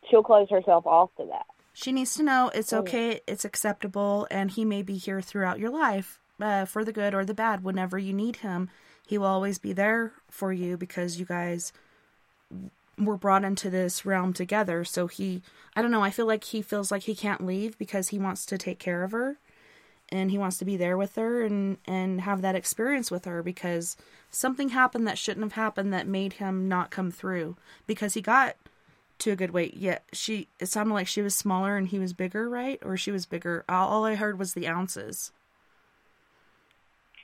[0.08, 1.46] she'll close herself off to that.
[1.72, 2.78] She needs to know it's Oh.
[2.78, 7.14] okay, it's acceptable, and he may be here throughout your life uh, for the good
[7.14, 7.64] or the bad.
[7.64, 8.70] Whenever you need him,
[9.10, 11.72] he will always be there for you because you guys
[12.96, 14.84] were brought into this realm together.
[14.84, 15.42] So he,
[15.74, 18.46] I don't know, I feel like he feels like he can't leave because he wants
[18.46, 19.38] to take care of her
[20.10, 23.42] and he wants to be there with her and and have that experience with her
[23.42, 23.96] because
[24.30, 27.56] something happened that shouldn't have happened that made him not come through
[27.88, 28.54] because he got
[29.18, 29.74] to a good weight.
[29.76, 32.78] Yeah, she it sounded like she was smaller and he was bigger, right?
[32.84, 33.64] Or she was bigger.
[33.68, 35.32] All, all I heard was the ounces.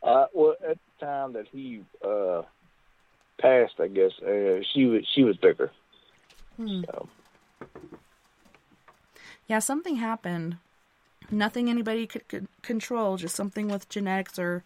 [0.07, 2.43] Uh, well, at the time that he uh
[3.41, 5.70] passed, I guess uh, she was she was bigger.
[6.57, 6.83] Hmm.
[6.86, 7.09] So
[9.47, 10.57] Yeah, something happened.
[11.31, 14.62] Nothing anybody could, could control, just something with genetics or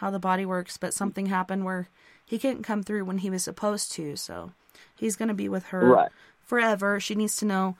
[0.00, 1.88] how the body works, but something happened where
[2.24, 4.52] he couldn't come through when he was supposed to, so
[4.94, 6.10] he's going to be with her Right.
[6.44, 7.00] forever.
[7.00, 7.76] She needs to know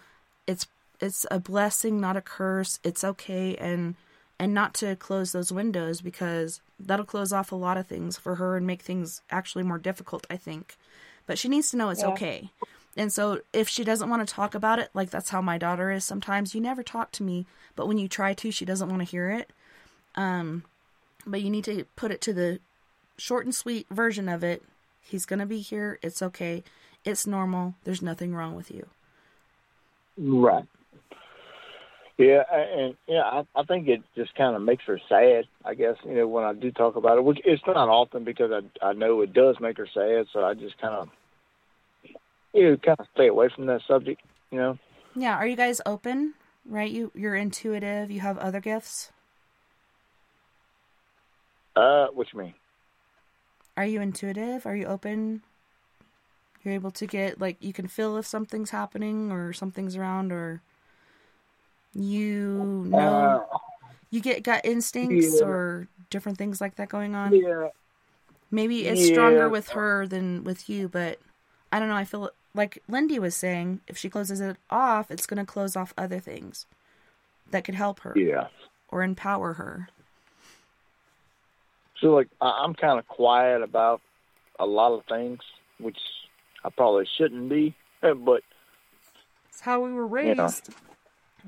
[0.46, 0.66] it's
[1.00, 2.78] it's a blessing, not a curse.
[2.84, 3.96] It's okay and
[4.38, 8.36] and not to close those windows because that'll close off a lot of things for
[8.36, 10.76] her and make things actually more difficult, I think.
[11.26, 12.08] But she needs to know it's Yeah.
[12.08, 12.50] okay.
[12.96, 15.90] And so if she doesn't want to talk about it, like that's how my daughter
[15.90, 17.46] is sometimes, you never talk to me,
[17.76, 19.52] but when you try to, she doesn't want to hear it.
[20.14, 20.64] Um
[21.24, 22.58] but you need to put it to the
[23.16, 24.62] short and sweet version of it.
[25.00, 25.98] He's going to be here.
[26.02, 26.64] It's okay.
[27.04, 27.74] It's normal.
[27.84, 28.88] There's nothing wrong with you.
[30.18, 30.64] right.
[32.22, 35.46] Yeah, and yeah, I, I think it just kind of makes her sad.
[35.64, 38.52] I guess you know when I do talk about it, which it's not often because
[38.52, 41.08] I I know it does make her sad, so I just kind of
[42.52, 44.20] you know kind of stay away from that subject.
[44.52, 44.78] You know.
[45.16, 46.34] Yeah, are you guys open?
[46.64, 46.92] Right?
[46.92, 49.10] You you're intuitive, you have other gifts?
[51.74, 52.54] Uh, what you mean?
[53.76, 54.64] Are you intuitive?
[54.64, 55.42] Are you open?
[56.62, 60.62] You're able to get like you can feel if something's happening or something's around or
[61.94, 62.98] you know
[63.52, 63.58] Uh,
[64.10, 65.46] you get gut instincts yeah.
[65.46, 67.34] or different things like that going on.
[67.34, 67.68] Yeah.
[68.50, 71.18] Maybe it's stronger with her than with you, but
[71.72, 71.96] I don't know.
[71.96, 75.74] I feel like Lindy was saying if she closes it off, it's going to close
[75.74, 76.66] off other things
[77.50, 78.48] that could help her Yeah.
[78.90, 79.88] or empower her.
[82.00, 84.00] So like I'm kind of quiet about
[84.58, 85.40] a lot of things,
[85.78, 85.98] which
[86.64, 88.42] I probably shouldn't be, but
[89.48, 90.70] It's how we were you know, raised.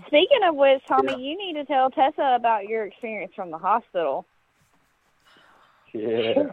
[0.06, 4.26] Speaking of which, Tommy, you need to tell Tessa about your experience from the hospital.
[5.92, 6.50] yeah.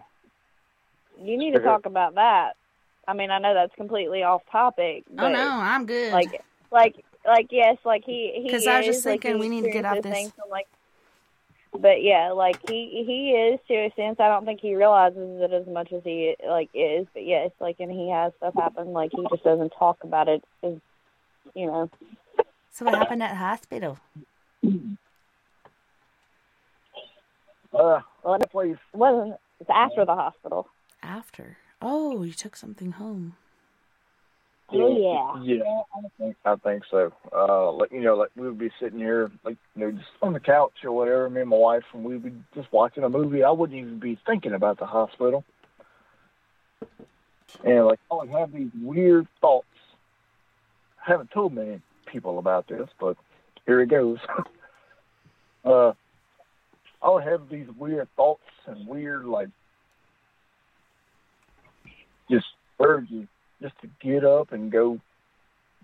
[1.20, 2.54] You need to talk about that.
[3.08, 5.04] I mean, I know that's completely off topic.
[5.10, 6.14] Oh But no, I'm good.
[6.14, 8.44] Like, like, like, yes, like he he.
[8.44, 10.34] Because I was just is, like, thinking we need to get out experiences this- things
[10.40, 10.68] from, like,
[11.80, 14.20] but yeah, like he he is to a sense.
[14.20, 17.08] I don't think he realizes it as much as he like is.
[17.14, 18.94] But yes, like, and he has stuff happen.
[18.94, 20.44] Like he just doesn't talk about it.
[20.64, 20.74] As,
[21.56, 21.90] you know.
[22.72, 24.00] So what happened at the hospital?
[27.74, 28.78] Uh, well, it please.
[28.94, 29.36] wasn't.
[29.60, 30.68] It's after the hospital.
[31.04, 31.58] After.
[31.82, 33.36] Oh, you took something home.
[34.74, 35.44] Oh yeah.
[35.44, 37.12] Yeah, I think I think so.
[37.34, 40.32] Uh, like you know, like we would be sitting here, like you know, just on
[40.32, 43.44] the couch or whatever, me and my wife, and we'd be just watching a movie.
[43.44, 45.44] I wouldn't even be thinking about the hospital,
[47.66, 49.66] and like I would have these weird thoughts.
[51.06, 53.18] I haven't told many people about this, but
[53.66, 54.20] here it goes.
[55.66, 55.94] uh,
[57.02, 59.50] I'll have these weird thoughts and weird like
[62.30, 62.48] just
[62.80, 63.28] urges
[63.62, 65.00] just to get up and go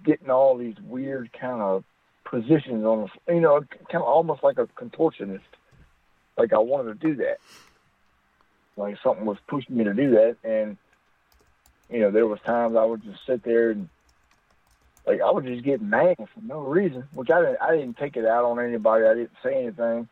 [0.04, 1.84] getting all these weird kind of
[2.26, 5.42] positions on you know, kind of almost like a contortionist.
[6.38, 7.38] Like I wanted to do that.
[8.76, 10.78] Like something was pushing me to do that, and
[11.90, 13.90] you know, there was times I would just sit there and
[15.08, 17.58] like I would just get mad for no reason, which I didn't.
[17.62, 19.06] I didn't take it out on anybody.
[19.06, 20.08] I didn't say anything,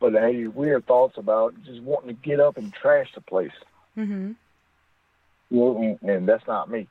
[0.00, 3.20] but I had these weird thoughts about just wanting to get up and trash the
[3.20, 3.52] place.
[3.96, 4.32] Mm-hmm.
[5.50, 6.88] You know, and, and that's not me.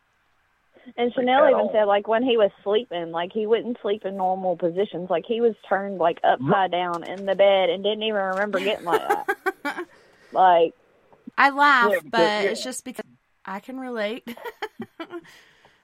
[0.98, 1.72] And Chanel at even all.
[1.74, 5.10] said like when he was sleeping, like he wouldn't sleep in normal positions.
[5.10, 8.86] Like he was turned like upside down in the bed and didn't even remember getting
[8.86, 9.86] like that.
[10.34, 10.74] like
[11.38, 12.42] I laugh, Yeah, because- but yeah.
[12.42, 13.06] it's just because
[13.46, 14.28] I can relate.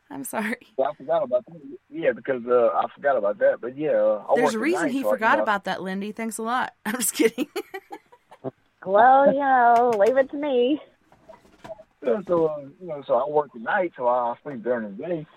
[0.12, 0.58] I'm sorry.
[0.76, 1.62] Well, I forgot about that.
[1.90, 3.62] Yeah, because uh, I forgot about that.
[3.62, 5.84] But yeah, uh, There's worked a reason night, he so forgot you know, about that,
[5.84, 6.12] Lindy.
[6.12, 6.74] Thanks a lot.
[6.86, 7.48] I'm just kidding.
[8.86, 10.82] well, you know, leave it to me.
[12.04, 15.04] Yeah, so uh, you know, so I work at night, so I sleep during the
[15.04, 15.28] day.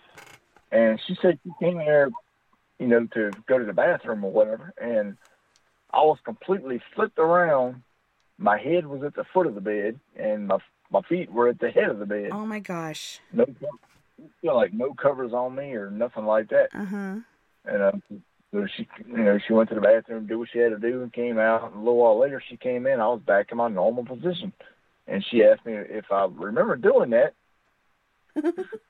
[0.70, 2.08] And she said she came there,
[2.78, 5.18] you know, to go to the bathroom or whatever, and
[5.92, 7.82] I was completely flipped around.
[8.38, 10.58] My head was at the foot of the bed, and my
[10.90, 12.30] my feet were at the head of the bed.
[12.32, 13.20] oh my gosh.
[13.32, 13.44] No,
[14.42, 16.68] you know, like no covers on me or nothing like that.
[16.74, 17.16] Uh huh.
[17.64, 17.92] And uh,
[18.52, 21.02] so she, you know, she went to the bathroom, did what she had to do,
[21.02, 21.64] and came out.
[21.64, 23.00] And a little while later, she came in.
[23.00, 24.52] I was back in my normal position,
[25.06, 27.34] and she asked me if I remember doing that.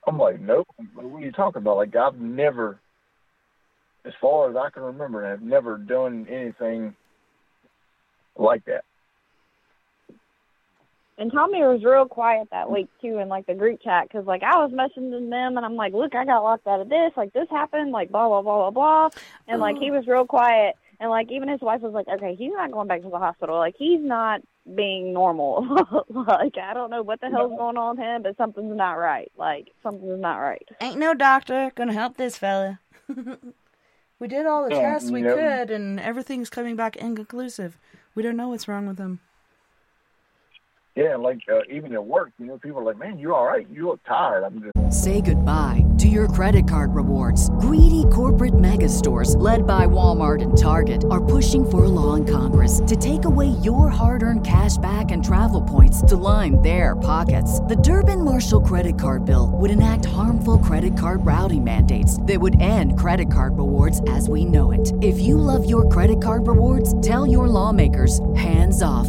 [0.06, 0.68] I'm like, nope.
[0.94, 1.76] What are you talking about?
[1.76, 2.78] Like, I've never,
[4.04, 6.94] as far as I can remember, have never done anything
[8.36, 8.84] like that.
[11.18, 12.72] And Tommy was real quiet that mm.
[12.72, 15.76] week too in like the group chat because like I was messaging them and I'm
[15.76, 18.70] like, look, I got locked out of this, like this happened, like blah blah blah
[18.70, 19.94] blah blah, and like he oh.
[19.94, 20.76] was real quiet.
[21.00, 23.58] And like even his wife was like, okay, he's not going back to the hospital,
[23.58, 24.40] like he's not
[24.74, 25.66] being normal,
[26.08, 29.30] like I don't know what the hell's going on with him, but something's not right,
[29.36, 30.66] like something's not right.
[30.80, 32.78] Ain't no doctor gonna help this fella.
[34.18, 37.76] we did all the Yeah, tests we you could, and everything's coming back inconclusive.
[38.14, 39.20] We don't know what's wrong with him.
[40.94, 43.66] Yeah, like uh, even at work, you know, people are like, man, you're all right?
[43.72, 44.44] You look tired.
[44.44, 45.02] I'm just.
[45.02, 47.48] Say goodbye to your credit card rewards.
[47.60, 52.26] Greedy corporate mega stores, led by Walmart and Target, are pushing for a law in
[52.26, 56.94] Congress to take away your hard earned cash back and travel points to line their
[56.94, 57.60] pockets.
[57.60, 62.60] The Durbin Marshall credit card bill would enact harmful credit card routing mandates that would
[62.60, 64.92] end credit card rewards as we know it.
[65.00, 69.08] If you love your credit card rewards, tell your lawmakers hands off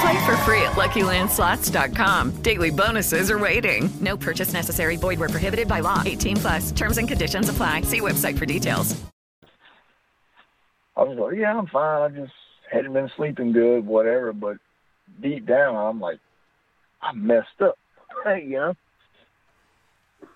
[0.00, 2.42] Play for free at LuckyLandSlots.com.
[2.42, 3.90] Daily bonuses are waiting.
[4.00, 4.96] No purchase necessary.
[4.96, 6.02] Void were prohibited by law.
[6.04, 6.70] 18 plus.
[6.72, 7.82] Terms and conditions apply.
[7.82, 8.94] See website for details.
[10.96, 12.02] I was like, yeah, I'm fine.
[12.02, 12.32] I just
[12.70, 14.32] hadn't been sleeping good, whatever.
[14.32, 14.56] But
[15.22, 16.18] deep down, I'm like,
[17.00, 17.76] I messed up.
[18.24, 18.74] Hey, you know?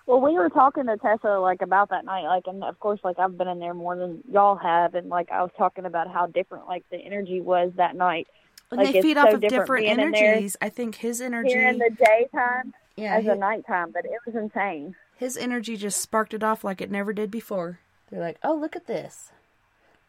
[0.06, 3.18] Well, we were talking to Tessa like about that night, like, and of course, like
[3.18, 6.26] I've been in there more than y'all have, and like I was talking about how
[6.26, 8.28] different like the energy was that night.
[8.72, 10.56] And like, they feed so off of different there energies.
[10.60, 14.18] I think his energy here in the daytime Yeah, as he- a nighttime, but it
[14.26, 14.94] was insane.
[15.16, 17.78] his energy just sparked it off like it never did before.
[18.10, 19.30] They're like, "Oh, look at this.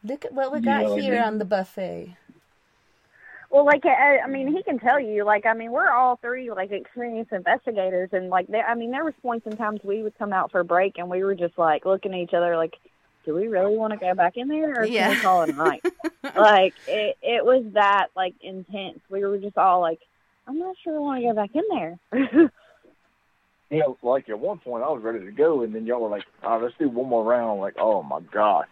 [0.02, 2.16] Look at what we got Yeah, here on the buffet."
[3.50, 5.24] Well, like I, I mean, he can tell you.
[5.24, 9.04] Like, I mean, we're all three like experienced investigators, and like, there, I mean, there
[9.04, 11.56] was points in times we would come out for a break, and we were just
[11.58, 12.74] like looking at each other, like,
[13.24, 15.08] do we really want to go back in there, or Yeah.
[15.08, 15.82] can we call it a night?
[16.36, 19.00] like, it it was that like intense.
[19.08, 20.00] We were just all like,
[20.46, 22.50] I'm not sure I want to go back in there.
[23.70, 26.08] You know, like at one point I was ready to go, and then y'all were
[26.10, 28.66] like, "Oh, let's do one more round." I'm like, "Oh my god!"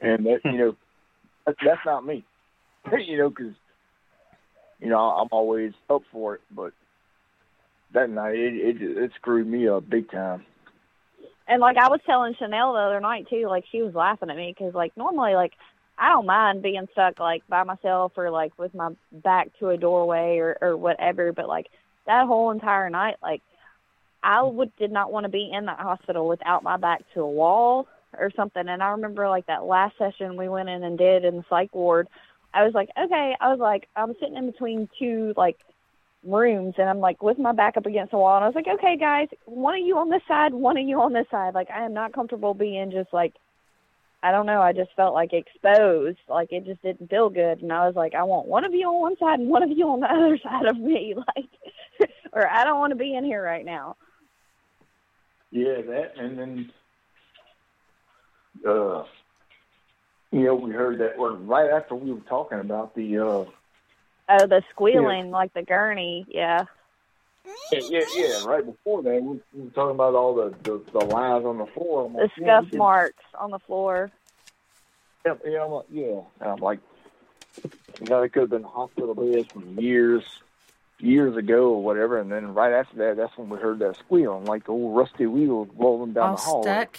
[0.00, 0.76] And that, you know,
[1.46, 2.24] that, that's not me.
[3.06, 3.52] you know, because
[4.80, 6.72] you know I'm always up for it, but
[7.92, 10.44] that night it it, it screwed me up big time.
[11.50, 14.36] And like I was telling Chanel the other night too, like she was laughing at
[14.36, 15.52] me because like normally like
[15.98, 19.76] I don't mind being stuck like by myself or like with my back to a
[19.76, 21.66] doorway or or whatever, but like
[22.06, 23.42] that whole entire night, like
[24.22, 27.28] I would did not want to be in that hospital without my back to a
[27.28, 28.68] wall or something.
[28.68, 31.74] And I remember like that last session we went in and did in the psych
[31.74, 32.06] ward.
[32.54, 35.58] I was like, okay, I was like, I'm sitting in between two like
[36.24, 38.68] rooms and I'm like with my back up against the wall and I was like,
[38.68, 41.54] okay guys, one of you on this side, one of you on this side.
[41.54, 43.34] Like I am not comfortable being just like
[44.22, 46.18] I don't know, I just felt like exposed.
[46.28, 48.86] Like it just didn't feel good and I was like, I want one of you
[48.86, 51.14] on one side and one of you on the other side of me.
[51.36, 51.48] Like
[52.32, 53.96] or I don't want to be in here right now.
[55.50, 56.72] Yeah, that, and then,
[58.66, 59.04] uh,
[60.30, 63.44] you know, we heard that well, right after we were talking about the, uh,
[64.32, 66.64] Oh, the squealing, like the gurney, yeah.
[67.72, 71.00] yeah, yeah, yeah, right before that, we, we were talking about all the the, the
[71.04, 72.06] lines on the floor.
[72.06, 74.10] I'm The like, scuff did- marks on the floor.
[75.26, 76.20] Yeah, yeah, I'm like, yeah.
[76.40, 76.78] And I'm like,
[77.64, 80.22] you know, it could have been hospital beds from years,
[80.98, 82.18] years ago or whatever.
[82.18, 84.96] And then right after that, that's when we heard that squeal, and like the old
[84.96, 86.62] rusty wheels rolling down All the hall.
[86.62, 86.96] stuck.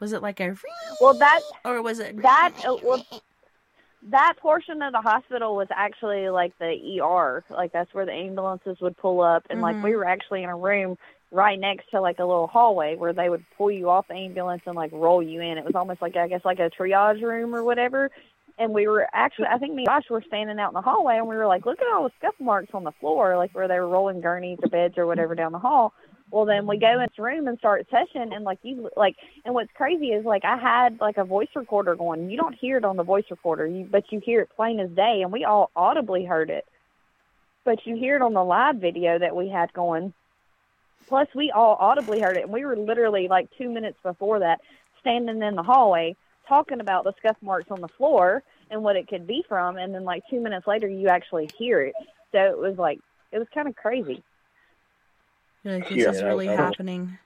[0.00, 0.56] Was it like a
[1.00, 3.04] Well, that or was it that uh, well,
[4.10, 7.44] that portion of the hospital was actually like the ER.
[7.50, 9.96] Like that's where the ambulances would pull up, and like we Mhm.
[9.96, 10.96] were actually in a room
[11.30, 14.62] right next to like a little hallway where they would pull you off the ambulance
[14.66, 15.58] and like roll you in.
[15.58, 18.10] It was almost like I guess like a triage room or whatever.
[18.60, 21.16] And we were actually, I think me and Josh were standing out in the hallway,
[21.16, 23.68] and we were like, look at all the scuff marks on the floor, like where
[23.68, 25.92] they were rolling gurneys or beds or whatever down the hall.
[26.30, 29.54] Well, then we go in this room and start session, and like you, like, and
[29.54, 32.30] what's crazy is like I had like a voice recorder going.
[32.30, 34.90] You don't hear it on the voice recorder, you but you hear it plain as
[34.90, 36.66] day, and we all audibly heard it.
[37.64, 40.12] But you hear it on the live video that we had going.
[41.06, 44.60] Plus, we all audibly heard it, and we were literally like two minutes before that
[45.00, 46.14] standing in the hallway
[46.46, 49.94] talking about the scuff marks on the floor and what it could be from, and
[49.94, 51.94] then like two minutes later, you actually hear it.
[52.32, 53.00] So it was like
[53.32, 54.22] it was kind of crazy.
[55.68, 57.18] You're like, this Yeah, is really that was- happening?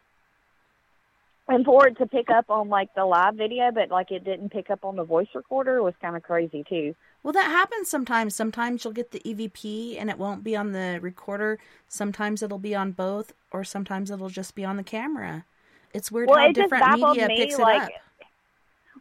[1.48, 4.50] And for it to pick up on like the live video, but like it didn't
[4.50, 6.94] pick up on the voice recorder was kind of crazy too.
[7.22, 8.34] Well, that happens sometimes.
[8.34, 11.58] Sometimes you'll get the EVP and it won't be on the recorder.
[11.88, 15.44] Sometimes it'll be on both, or sometimes it'll just be on the camera.
[15.92, 17.90] It's weird well, how it different media me, picks it like, up.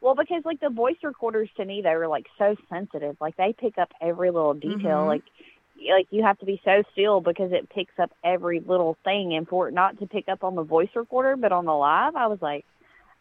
[0.02, 3.16] Well, because like the voice recorders to me, they were like so sensitive.
[3.22, 5.04] Like they pick up every little detail.
[5.04, 5.08] Mhm.
[5.08, 5.24] Like,
[5.90, 9.34] like you have to be so still because it picks up every little thing.
[9.34, 12.16] And for it not to pick up on the voice recorder, but on the live,
[12.16, 12.66] I was like,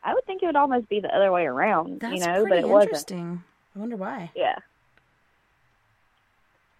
[0.02, 2.00] I would think it would almost be the other way around.
[2.00, 2.90] That's you know, but it wasn't.
[2.90, 3.42] interesting.
[3.74, 4.30] I wonder why.
[4.34, 4.56] Yeah.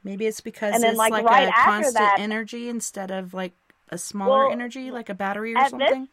[0.03, 3.11] Maybe it's because And then, it's like, like, right a after constant that- energy instead
[3.11, 3.53] of like
[3.91, 6.09] a smaller Well, energy, like a battery or at this something.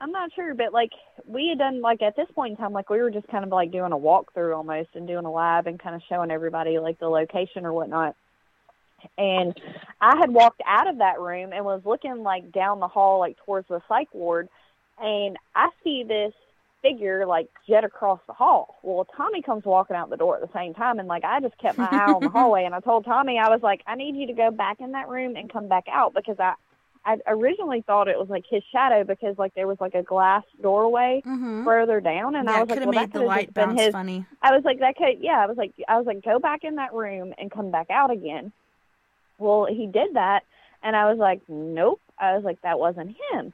[0.00, 0.92] I'm not sure, but like
[1.26, 3.50] we had done like at this point in time, like we were just kind of
[3.50, 6.98] like doing a walkthrough almost and doing a live and kind of showing everybody like
[7.00, 8.14] the location or whatnot.
[9.16, 9.58] And
[10.00, 13.36] I had walked out of that room and was looking like down the hall, like
[13.44, 14.48] towards the psych ward,
[15.00, 16.32] and I see this
[16.82, 18.78] figure like jet across the hall.
[18.82, 21.58] Well, Tommy comes walking out the door at the same time, and like I just
[21.58, 24.16] kept my eye on the hallway, and I told Tommy I was like, I need
[24.16, 26.54] you to go back in that room and come back out because I
[27.04, 30.42] I originally thought it was like his shadow because like there was like a glass
[30.62, 31.22] doorway
[31.64, 32.54] further down, and Mm-hmm.
[32.54, 33.92] Yeah, I was like, well, that the could've light been his.
[33.92, 34.26] funny.
[34.42, 35.38] I was like, that could, yeah.
[35.42, 38.10] I was like, I was like, go back in that room and come back out
[38.10, 38.52] again.
[39.38, 40.44] Well, he did that,
[40.82, 42.00] and I was like, nope.
[42.18, 43.52] I was like, that wasn't him.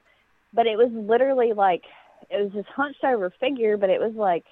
[0.52, 1.82] But it was literally like,
[2.30, 4.44] it was this hunched over figure, but it was like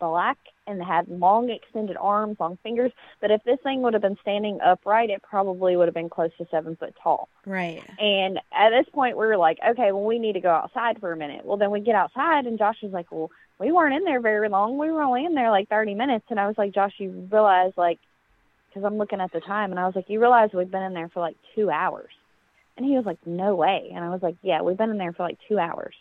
[0.00, 2.90] black and had long extended arms, long fingers.
[3.20, 6.30] But if this thing would have been standing upright, it probably would have been close
[6.38, 7.28] to seven foot tall.
[7.44, 7.82] Right.
[7.98, 11.12] And at this point, we were like, okay, well, we need to go outside for
[11.12, 11.44] a minute.
[11.44, 14.48] Well, then we get outside, and Josh was like, well, we weren't in there very
[14.48, 14.78] long.
[14.78, 16.24] We were only in there like 30 minutes.
[16.30, 17.98] And I was like, Josh, you realize, like,
[18.70, 20.94] because I'm looking at the time, and I was like, you realize we've been in
[20.94, 22.12] there for like two hours.
[22.76, 23.90] And he was like, no way.
[23.94, 25.94] And I was like, yeah, we've been in there for like two hours.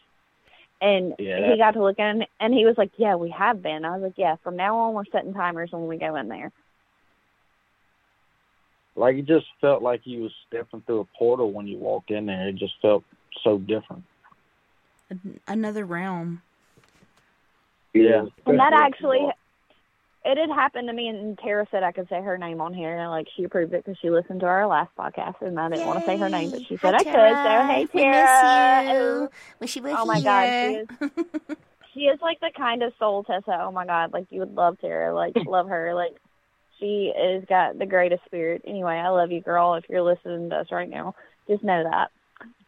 [0.81, 1.51] And Yeah.
[1.51, 3.83] he got to looking, and he was like, yeah, we have been.
[3.83, 6.51] I was like, yeah, from now on, we're setting timers when we go in there.
[8.95, 12.25] Like it just felt like you was stepping through a portal when you walked in
[12.27, 12.48] there.
[12.49, 13.03] It just felt
[13.43, 14.03] so different.
[15.48, 16.41] Another realm.
[17.93, 18.25] Yeah.
[18.45, 19.25] And that actually,
[20.25, 22.98] it had happened to me, and Tara said I could say her name on here,
[22.98, 25.88] and like she approved it because she listened to our last podcast, and I didn't
[25.88, 27.14] want to say her name, but she said I could.
[27.14, 28.93] So hey, We miss Tara.
[28.93, 29.30] you.
[29.59, 30.88] Wish you were oh my god, she is.
[31.95, 33.57] She is like the kind of soul, Tessa.
[33.61, 36.15] Oh my god, like you would love Tara, like love her, like
[36.80, 38.61] she has got the greatest spirit.
[38.65, 39.73] Anyway, I love you, girl.
[39.73, 41.15] If you're listening to us right now,
[41.48, 42.11] just know that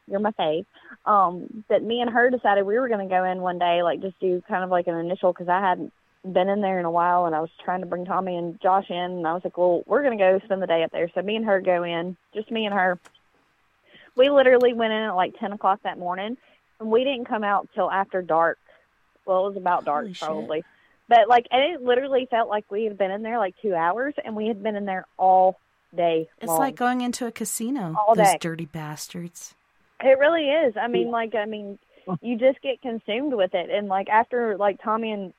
[0.08, 0.66] you're my fave.
[1.06, 4.02] Um, but me and her decided we were going to go in one day, like
[4.02, 5.94] just do kind of like an initial because I hadn't
[6.24, 8.90] been in there in a while, and I was trying to bring Tommy and Josh
[8.90, 11.10] in, and I was like, well, we're going to go spend the day up there.
[11.14, 13.00] So me and her go in, just me and her.
[14.16, 16.38] We literally went in at like ten o'clock that morning,
[16.80, 18.58] and we didn't come out till after dark.
[19.26, 20.28] Well, it was about dark Holy shit.
[20.28, 20.64] probably.
[21.08, 24.14] But like, and it literally felt like we had been in there like two hours,
[24.24, 25.60] and we had been in there all
[25.96, 26.30] day.
[26.40, 26.60] It's long.
[26.60, 27.96] like going into a casino.
[27.98, 28.38] All Those day.
[28.40, 29.56] dirty bastards.
[30.04, 30.76] It really is.
[30.78, 31.78] I mean, like, I mean,
[32.22, 35.34] you just get consumed with it, and like after like Tommy and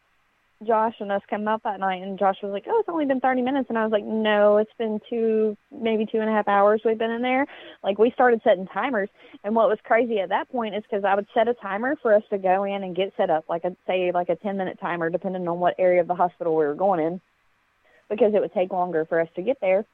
[0.66, 3.20] Josh and us come up that night, and Josh was like, "Oh, it's only been
[3.20, 6.48] thirty minutes," and I was like, "No, it's been two, maybe two and a half
[6.48, 7.46] hours we've been in there."
[7.82, 9.08] Like we started setting timers,
[9.44, 12.14] and what was crazy at that point is because I would set a timer for
[12.14, 14.78] us to go in and get set up, like I'd say like a ten minute
[14.80, 17.20] timer, depending on what area of the hospital we were going in,
[18.08, 19.84] because it would take longer for us to get there.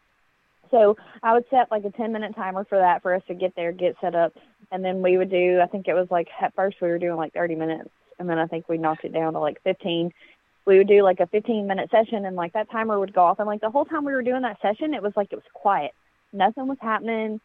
[0.70, 3.54] So I would set like a 10 minute timer for that for us to get
[3.56, 4.34] there, get set up.
[4.70, 7.16] And then we would do, I think it was like, at first we were doing
[7.16, 7.90] like 30 minutes.
[8.18, 10.12] And then I think we knocked it down to like 15.
[10.68, 13.40] We would do like a 15 minute session and like that timer would go off.
[13.40, 15.44] And like the whole time we were doing that session, it was like it was
[15.54, 15.92] quiet.
[16.32, 17.40] Nothing was happening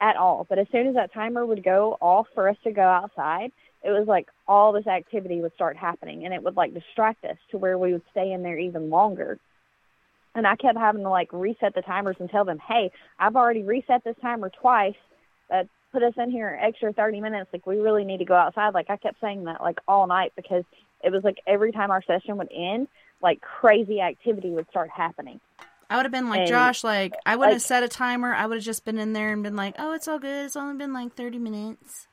[0.00, 0.46] at all.
[0.48, 3.52] But as soon as that timer would go off for us to go outside,
[3.84, 7.36] it was like all this activity would start happening and it would like distract us
[7.50, 9.38] to where we would stay in there even longer
[10.34, 13.62] and I kept having to like reset the timers and tell them, "Hey, I've already
[13.62, 14.96] reset this timer twice.
[15.48, 17.50] That put us in here extra 30 minutes.
[17.52, 20.32] Like we really need to go outside." Like I kept saying that like all night
[20.36, 20.64] because
[21.04, 22.88] it was like every time our session would end,
[23.22, 25.40] like crazy activity would start happening.
[25.90, 28.34] I would have been like And, Josh, like I wouldn't like- have set a timer.
[28.34, 30.46] I would have just been in there and been like, "Oh, it's all good.
[30.46, 32.08] It's only been like thirty minutes."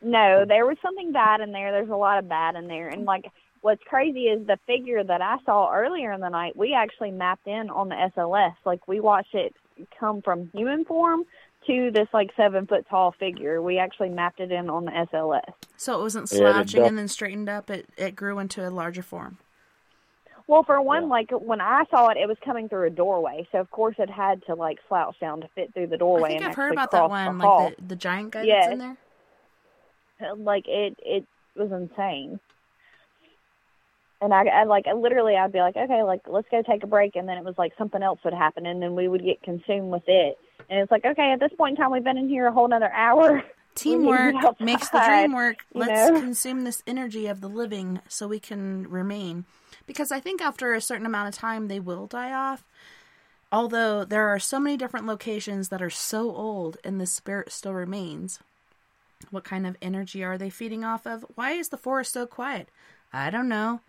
[0.00, 1.70] No, there was something bad in there.
[1.70, 2.88] There's a lot of bad in there.
[2.88, 3.30] And like
[3.60, 7.46] what's crazy is the figure that I saw earlier in the night, we actually mapped
[7.46, 8.54] in on the SLS.
[8.64, 9.54] Like we watched it
[10.00, 11.24] come from human form
[11.66, 13.60] to this like seven foot tall figure.
[13.62, 15.52] We actually mapped it in on the SLS.
[15.76, 17.70] So it wasn't Yeah, they slouching def- and then straightened up.
[17.70, 19.38] It it grew into a larger form.
[20.48, 23.58] Well, for one, like when I saw it, it was coming through a doorway, so
[23.58, 26.30] of course it had to like slouch down to fit through the doorway.
[26.30, 28.64] I think and I've heard about that one, the like the, the giant guy Yes.
[28.66, 28.96] that's in there.
[30.30, 31.26] Uh, like it it
[31.56, 32.40] was insane
[34.20, 36.86] and I, I like I literally I'd be like okay like let's go take a
[36.86, 39.42] break and then it was like something else would happen and then we would get
[39.42, 40.36] consumed with it
[40.68, 42.68] and it's like okay at this point in time we've been in here a whole
[42.68, 43.42] nother hour
[43.84, 45.64] We need to Teamwork makes the dream work.
[45.74, 46.20] Let's know?
[46.20, 49.44] consume this energy of the living so we can remain.
[49.86, 52.64] Because I think after a certain amount of time, they will die off.
[53.50, 57.74] Although there are so many different locations that are so old and the spirit still
[57.74, 58.40] remains.
[59.30, 61.24] What kind of energy are they feeding off of?
[61.34, 62.68] Why is the forest so quiet?
[63.12, 63.80] I don't know.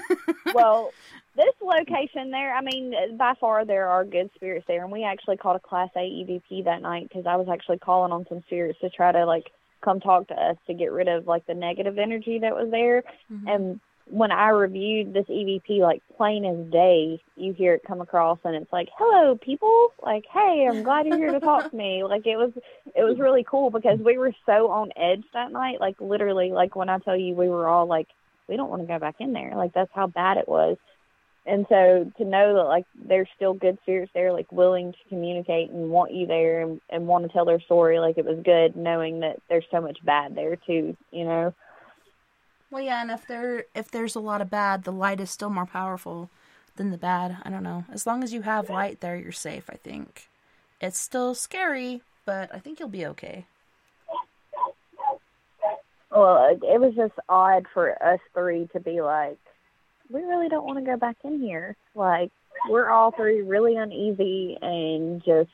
[0.54, 0.92] well,
[1.38, 5.36] this location there, I mean, by far there are good spirits there, and we actually
[5.36, 8.80] called a Class A EVP that night because I was actually calling on some spirits
[8.80, 11.96] to try to like come talk to us to get rid of like the negative
[11.96, 13.04] energy that was there.
[13.32, 13.48] Mm-hmm.
[13.48, 18.38] And when I reviewed this EVP, like plain as day, you hear it come across,
[18.42, 19.92] and it's like, "Hello, people!
[20.02, 22.50] Like, hey, I'm glad you're here to talk to me." Like, it was,
[22.96, 25.80] it was really cool because we were so on edge that night.
[25.80, 28.08] Like, literally, like when I tell you, we were all like,
[28.48, 30.78] "We don't want to go back in there." Like, that's how bad it was
[31.48, 35.70] and so to know that like there's still good spirits there, like willing to communicate
[35.70, 38.76] and want you there and, and want to tell their story, like it was good
[38.76, 41.54] knowing that there's so much bad there too, you know.
[42.70, 45.48] Well, yeah, and if there if there's a lot of bad, the light is still
[45.48, 46.28] more powerful
[46.76, 47.38] than the bad.
[47.42, 47.84] I don't know.
[47.90, 49.64] As long as you have light there, you're safe.
[49.70, 50.28] I think
[50.82, 53.46] it's still scary, but I think you'll be okay.
[56.10, 59.38] Well, it, it was just odd for us three to be like,
[60.10, 61.76] we really don't want to go back in here.
[61.94, 62.30] Like
[62.68, 65.50] we're all three really uneasy and just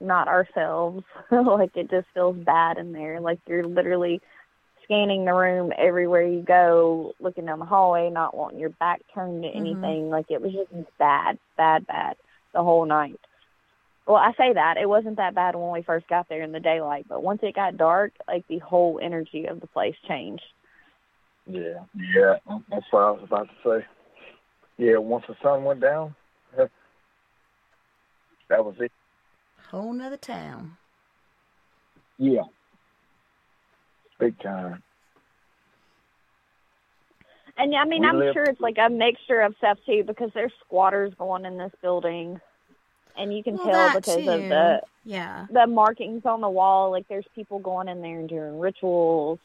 [0.00, 1.04] not ourselves.
[1.30, 3.20] like it just feels bad in there.
[3.20, 4.20] Like you're literally
[4.84, 9.42] scanning the room everywhere you go, looking down the hallway, not wanting your back turned
[9.42, 9.56] to Mhm.
[9.56, 10.10] anything.
[10.10, 12.16] Like it was just bad, bad, bad
[12.52, 13.20] the whole night.
[14.06, 16.58] Well, I say that it wasn't that bad when we first got there in the
[16.58, 20.42] daylight, but once it got dark, like the whole energy of the place changed.
[21.46, 22.36] Yeah, yeah,
[22.70, 23.86] that's what I was about to say.
[24.78, 26.14] Yeah, once the sun went down,
[26.56, 26.70] that
[28.64, 28.92] was it.
[29.70, 30.76] Whole nother town.
[32.18, 32.42] Yeah,
[34.18, 34.82] big time.
[37.56, 40.30] And I mean, We I'm live- sure it's like a mixture of stuff too, because
[40.34, 42.40] there's squatters going in this building,
[43.16, 45.46] and you can Well, tell that because of the Yeah.
[45.50, 46.90] the markings on the wall.
[46.90, 49.40] Like there's people going in there and doing rituals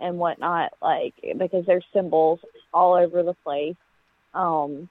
[0.00, 2.40] and whatnot, like because there's symbols
[2.72, 3.76] all over the place.
[4.34, 4.88] Um,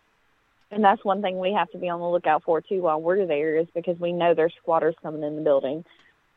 [0.69, 3.25] and that's one thing we have to be on the lookout for too while we're
[3.25, 5.85] there is because we know there's squatters coming in the building.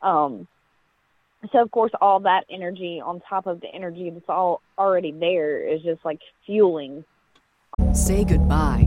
[0.03, 0.47] Um,
[1.53, 5.67] so of course all that energy on top of the energy that's all already there
[5.67, 7.05] is just like fueling
[7.95, 8.87] Say goodbye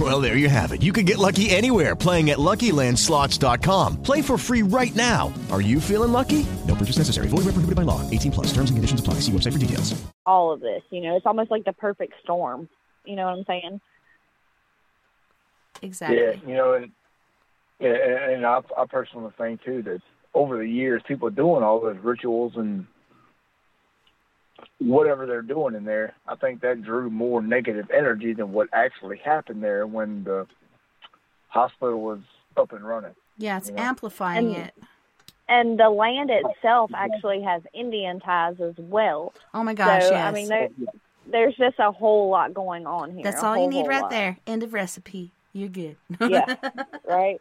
[0.00, 0.82] Well, there you have it.
[0.82, 4.02] You can get lucky anywhere playing at LuckyLandSlots.com.
[4.02, 5.30] Play for free right now.
[5.50, 6.46] Are you feeling lucky?
[6.66, 7.28] No purchase necessary.
[7.28, 8.00] Void where prohibited by law.
[8.10, 8.46] 18 plus.
[8.46, 9.14] Terms and conditions apply.
[9.20, 10.02] See website for details.
[10.24, 10.82] all of this.
[10.90, 12.68] You know, it's almost like the perfect storm.
[13.04, 13.80] You know what I'm saying?
[15.82, 16.18] Exactly.
[16.18, 16.92] Yeah, you know, and
[17.80, 20.00] yeah, and and I, I personally think too that
[20.34, 22.86] over the years, people doing all those rituals and
[24.84, 29.18] whatever they're doing in there, I think that drew more negative energy than what actually
[29.18, 30.46] happened there when the
[31.48, 32.20] hospital was
[32.56, 33.14] up and running.
[33.38, 33.82] Yeah, it's You know?
[33.82, 34.74] amplifying And- it.
[35.48, 39.34] And the land itself actually has Indian ties as well.
[39.52, 40.24] Oh my gosh, so, yes.
[40.26, 40.68] I mean, there,
[41.26, 43.22] there's just a whole lot going on here.
[43.24, 44.10] That's a all you need right lot.
[44.10, 44.38] there.
[44.46, 45.32] End of recipe.
[45.52, 45.96] You're good.
[46.20, 46.54] Yeah,
[47.06, 47.38] right.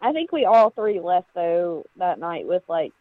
[0.00, 2.92] I think we all three left though that night with like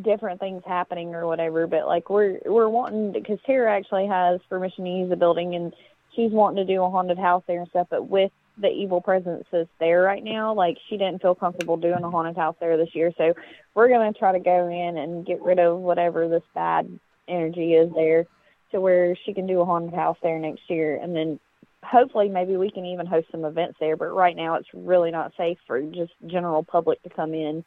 [0.00, 1.66] different things happening or whatever.
[1.66, 5.74] But like we're we're wanting because Tara actually has permission to use the building and
[6.14, 7.88] she's wanting to do a haunted house there and stuff.
[7.90, 12.02] But with the evil presence that's there right now, like she didn't feel comfortable doing
[12.04, 13.12] a haunted house there this year.
[13.16, 13.34] So
[13.74, 17.92] we're gonna try to go in and get rid of whatever this bad energy is
[17.94, 18.26] there
[18.72, 21.38] to where she can do a haunted house there next year and then
[21.82, 25.32] hopefully maybe we can even host some events there but right now it's really not
[25.36, 27.64] safe for just general public to come in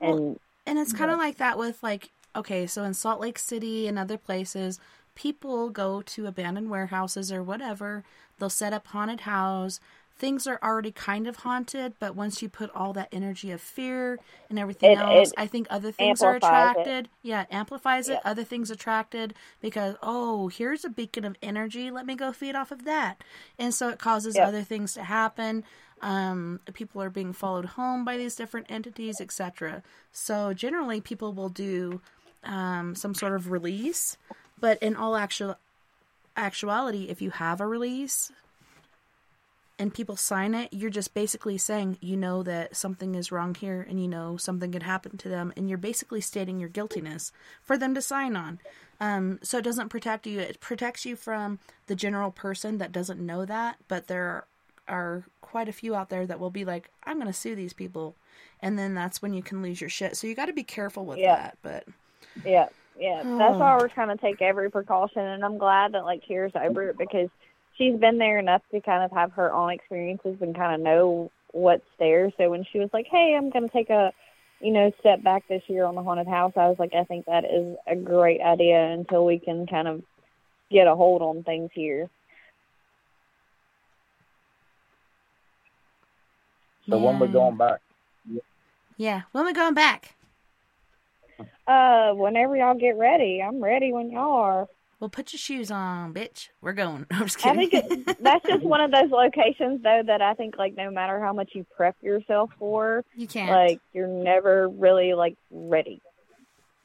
[0.00, 0.38] and
[0.70, 3.98] And it's kind of like that with like okay, so in Salt Lake City and
[3.98, 4.78] other places,
[5.16, 8.04] people go to abandoned warehouses or whatever.
[8.38, 9.80] They'll set up haunted house.
[10.20, 14.20] Things are already kind of haunted, but once you put all that energy of fear
[14.50, 16.78] and everything It- else, it I think other things are amplifies it.
[16.78, 17.08] attracted.
[17.22, 18.20] Yeah, it amplifies it.
[18.22, 19.32] Other things attracted
[19.62, 21.90] because oh, here's a beacon of energy.
[21.90, 23.24] Let me go feed off of that,
[23.58, 24.46] and so it causes Yeah.
[24.46, 25.64] other things to happen.
[26.02, 29.82] Um, people are being followed home by these different entities, etc.
[30.12, 32.02] So generally, people will do
[32.44, 34.18] um, some sort of release,
[34.58, 35.56] but in all actual
[36.36, 38.30] actuality, if you have a release
[39.80, 43.84] and people sign it, you're just basically saying you know that something is wrong here
[43.88, 47.78] and you know something could happen to them, and you're basically stating your guiltiness for
[47.78, 48.60] them to sign on.
[49.00, 50.38] Um, so it doesn't protect you.
[50.38, 54.44] It protects you from the general person that doesn't know that, but there
[54.86, 57.72] are quite a few out there that will be like, I'm going to sue these
[57.72, 58.16] people.
[58.60, 60.14] And then that's when you can lose your shit.
[60.14, 61.36] So you got to be careful with Yeah.
[61.36, 61.58] that.
[61.62, 61.86] But
[62.44, 62.66] yeah
[62.98, 66.52] Yeah, that's why we're trying to take every precaution, and I'm glad that like Kira's
[66.54, 67.30] over it because
[67.80, 71.32] she's been there enough to kind of have her own experiences and kind of know
[71.52, 72.30] what's there.
[72.36, 74.12] So when she was like, "Hey, I'm going to take a,
[74.60, 77.24] you know, step back this year on the haunted house," I was like, "I think
[77.24, 80.02] that is a great idea until we can kind of
[80.70, 82.10] get a hold on things here."
[86.88, 87.80] So when we're going back,
[88.96, 89.22] Yeah.
[89.32, 90.14] When we're going back?
[91.66, 94.68] Uh, whenever y'all get ready, I'm ready when y'all are.
[95.00, 96.48] Well, put your shoes on, bitch.
[96.60, 97.06] We're going.
[97.10, 97.70] I'm just I kidding.
[97.70, 101.18] think it, that's just one of those locations though that I think like no matter
[101.18, 103.50] how much you prep yourself for, You can't.
[103.50, 106.00] like you're never really like ready.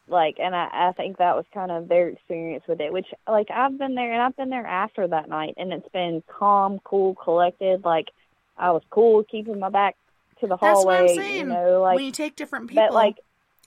[0.07, 2.93] Like, and I, I think that was kind of their experience with it.
[2.93, 6.23] Which like I've been there and I've been there after that night, and it's been
[6.27, 7.83] calm, cool, collected.
[7.83, 8.09] Like
[8.57, 9.97] I was cool keeping my back
[10.39, 11.01] to the That's hallway.
[11.01, 11.39] what I'm saying.
[11.39, 13.17] You know, like when you take different people, but like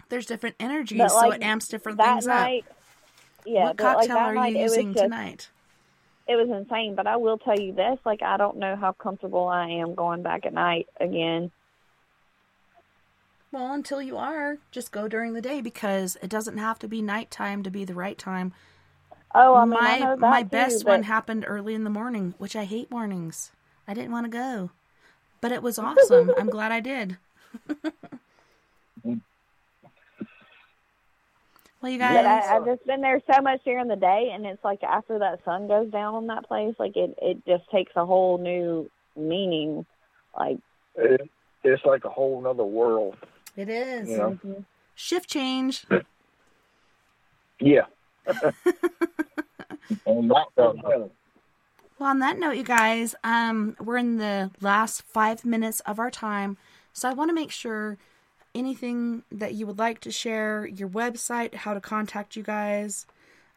[0.08, 2.76] there's different energies, but, so it amps different that things night, up.
[3.48, 5.48] Yeah, what but like cocktail are night, you it using just, tonight?
[6.26, 9.48] It was insane, but I will tell you this: like I don't know how comfortable
[9.48, 11.50] I am going back at night again.
[13.50, 17.00] Well, until you are, just go during the day because it doesn't have to be
[17.00, 18.52] nighttime to be the right time.
[19.34, 21.84] Oh, I mean, my I know that my too, best but- one happened early in
[21.84, 23.52] the morning, which I hate mornings.
[23.86, 24.70] I didn't want to go,
[25.40, 26.32] but it was awesome.
[26.36, 27.16] I'm glad I did.
[31.80, 34.46] well, you guys, But I, I've just been there so much during the day, and
[34.46, 37.92] it's like after that sun goes down on that place, like it it just takes
[37.96, 39.84] a whole new meaning.
[40.36, 40.58] Like
[40.96, 41.28] it,
[41.64, 43.16] it's like a whole nother world.
[43.56, 44.30] it is Yeah.
[44.94, 45.84] shift change.
[47.60, 47.86] Yeah.
[48.26, 51.08] and that felt better.
[51.98, 56.10] Well, on that note, you guys, um, we're in the last five minutes of our
[56.10, 56.56] time,
[56.92, 57.98] so I want to make sure
[58.58, 63.06] anything that you would like to share, your website, how to contact you guys,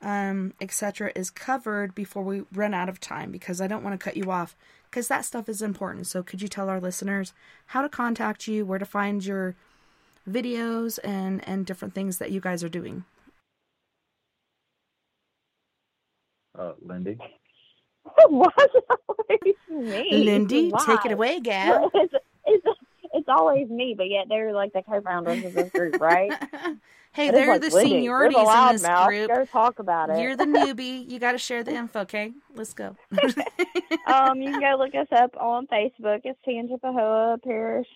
[0.01, 4.03] um, etc., is covered before we run out of time because I don't want to
[4.03, 4.55] cut you off
[4.89, 6.07] because that stuff is important.
[6.07, 7.33] So, could you tell our listeners
[7.67, 9.55] how to contact you, where to find your
[10.29, 13.03] videos, and and different things that you guys are doing?
[16.57, 17.17] Uh, Lindy.
[18.27, 18.49] Why
[19.45, 20.09] is me?
[20.11, 20.85] Lindy, Why?
[20.85, 21.89] take it away, gal.
[21.95, 22.13] It's,
[22.47, 22.80] it's, it's
[23.31, 26.31] always me, but yet they're like the co-founders of this group, right?
[27.13, 29.07] Hey, they're like, the Lindy, you're the seniorities in this loudmouth.
[29.07, 29.27] group.
[29.29, 30.21] Go talk about it.
[30.21, 31.09] You're the newbie.
[31.09, 32.31] You got to share the info, okay?
[32.55, 32.95] Let's go.
[34.07, 36.21] um, you can go look us up on Facebook.
[36.23, 37.87] It's Tangipahoa Parish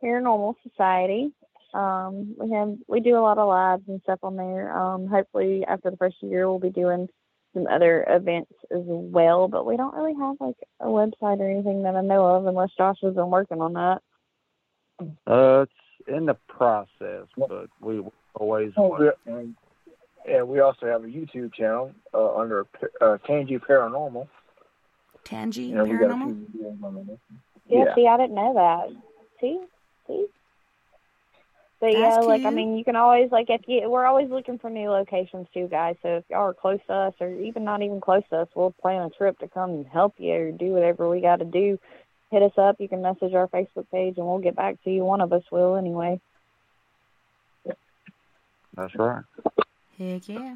[0.00, 1.32] Paranormal Society.
[1.74, 4.76] Um, we have we do a lot of lives and stuff on there.
[4.76, 7.08] Um, hopefully after the first year we'll be doing
[7.54, 11.82] some other events as well, but we don't really have like a website or anything
[11.82, 14.02] that I know of unless Josh has been working on that.
[15.26, 18.02] Uh, it's in the process, but we
[18.34, 18.72] always.
[18.76, 19.54] Oh, yeah, and,
[20.28, 22.66] and we also have a YouTube channel uh, under
[23.00, 24.28] uh, Tangy Paranormal.
[25.24, 26.22] Tangy You know, we got a Paranormal?
[26.24, 27.16] few videos on there.
[27.68, 27.94] Yeah, Yeah.
[27.94, 29.02] see, I didn't know that.
[29.40, 29.60] See,
[30.06, 30.26] see.
[31.82, 34.56] But yeah, That's like I mean, you can always like if you we're always looking
[34.56, 35.96] for new locations too, guys.
[36.00, 38.70] So if y'all are close to us, or even not even close to us, we'll
[38.80, 41.80] plan a trip to come and help you or do whatever we got to do.
[42.32, 42.76] Hit us up.
[42.80, 45.04] You can message our Facebook page, and we'll get back to you.
[45.04, 46.18] One of us will anyway.
[48.74, 49.22] That's right.
[49.98, 50.54] Heck yeah.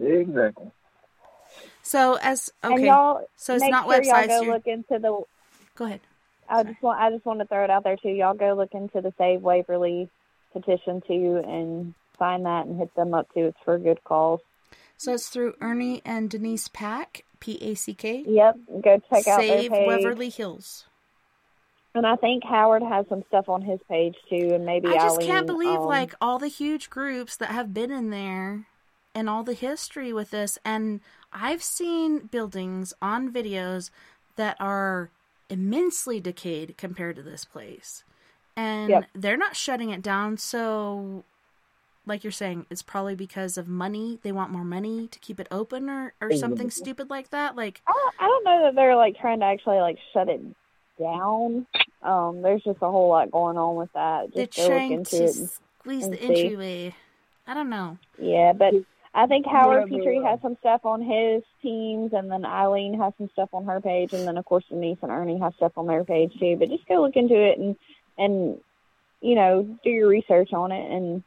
[0.00, 0.70] Exactly.
[1.82, 4.06] So as and okay, y'all, so it's make not sure websites.
[4.06, 5.22] Y'all go you're- look into the.
[5.74, 6.00] Go ahead.
[6.48, 8.10] I just want I just want to throw it out there too.
[8.10, 10.08] Y'all go look into the Save Waverly
[10.52, 13.46] petition too and sign that and hit them up too.
[13.46, 14.38] It's for good cause.
[14.98, 18.22] So it's through Ernie and Denise Pack, P A C K.
[18.24, 19.86] Yep, go check out their Save page.
[19.88, 20.86] Waverly Hills.
[21.94, 25.18] And I think Howard has some stuff on his page too, and maybe I just
[25.18, 28.66] Eileen, can't believe um, like all the huge groups that have been in there
[29.14, 31.00] and all the history with this and
[31.32, 33.90] I've seen buildings on videos
[34.36, 35.10] that are
[35.48, 38.04] immensely decayed compared to this place.
[38.56, 39.04] And Yep.
[39.14, 41.24] they're not shutting it down so
[42.06, 45.46] like you're saying it's probably because of money they want more money to keep it
[45.50, 48.96] open or, or something stupid like that like I don't, I don't know that they're
[48.96, 50.40] like trying to actually like shut it
[50.98, 51.66] down.
[52.02, 54.34] Um, there's just a whole lot going on with that.
[54.34, 55.50] they're Just go trying into to it.
[55.80, 56.24] squeeze and the see.
[56.44, 56.94] entryway
[57.46, 58.72] i don't know Yeah, but
[59.14, 63.12] I think Howard Yeah, Petrie has some stuff on his teams, and then Eileen has
[63.18, 65.86] some stuff on her page, and then of course Denise and Ernie have stuff on
[65.86, 66.56] their page too.
[66.58, 67.76] But just go look into it and
[68.16, 68.58] and
[69.20, 71.22] you know do your research on it and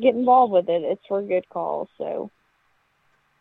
[0.00, 0.82] get involved with it.
[0.82, 1.88] It's for a good cause.
[1.98, 2.30] So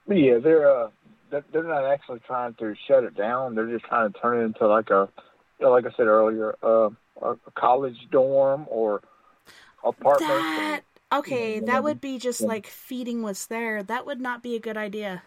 [0.08, 0.90] yeah, they're uh,
[1.32, 3.56] they're, they're not actually trying to shut it down.
[3.56, 5.10] They're just trying to turn it into like a,
[5.60, 6.90] you know, like I said earlier, uh,
[7.22, 9.02] a, a college dorm or
[9.84, 10.46] apartment.
[10.58, 13.82] That Okay, that would be just like feeding what's there.
[13.82, 15.24] That would not be a good idea.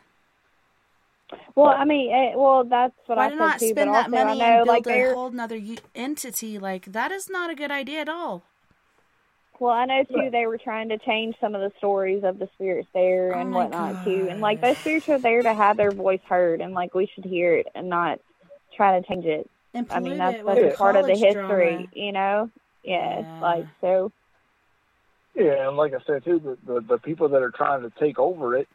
[1.56, 3.68] Well, I mean, eh, well, that's what Why I to said not too.
[3.70, 5.76] spend but that also, I money know, and like build a they're whole another u-
[5.94, 6.58] entity?
[6.58, 8.44] Like that is not a good idea at all.
[9.62, 10.28] Well, I know too.
[10.32, 13.52] They were trying to change some of the stories of the spirits there and Oh
[13.52, 16.74] my whatnot too, and like those spirits are there to have their voice heard, and
[16.74, 18.18] like we should hear it and not
[18.76, 19.48] try to change it.
[19.72, 21.86] And I mean, pollute that's it with that's part of the history, drama.
[21.92, 22.50] you know.
[22.82, 23.20] Yeah, Yeah.
[23.20, 24.12] it's like so.
[25.36, 28.18] Yeah, and like I said too, the, the the people that are trying to take
[28.18, 28.68] over it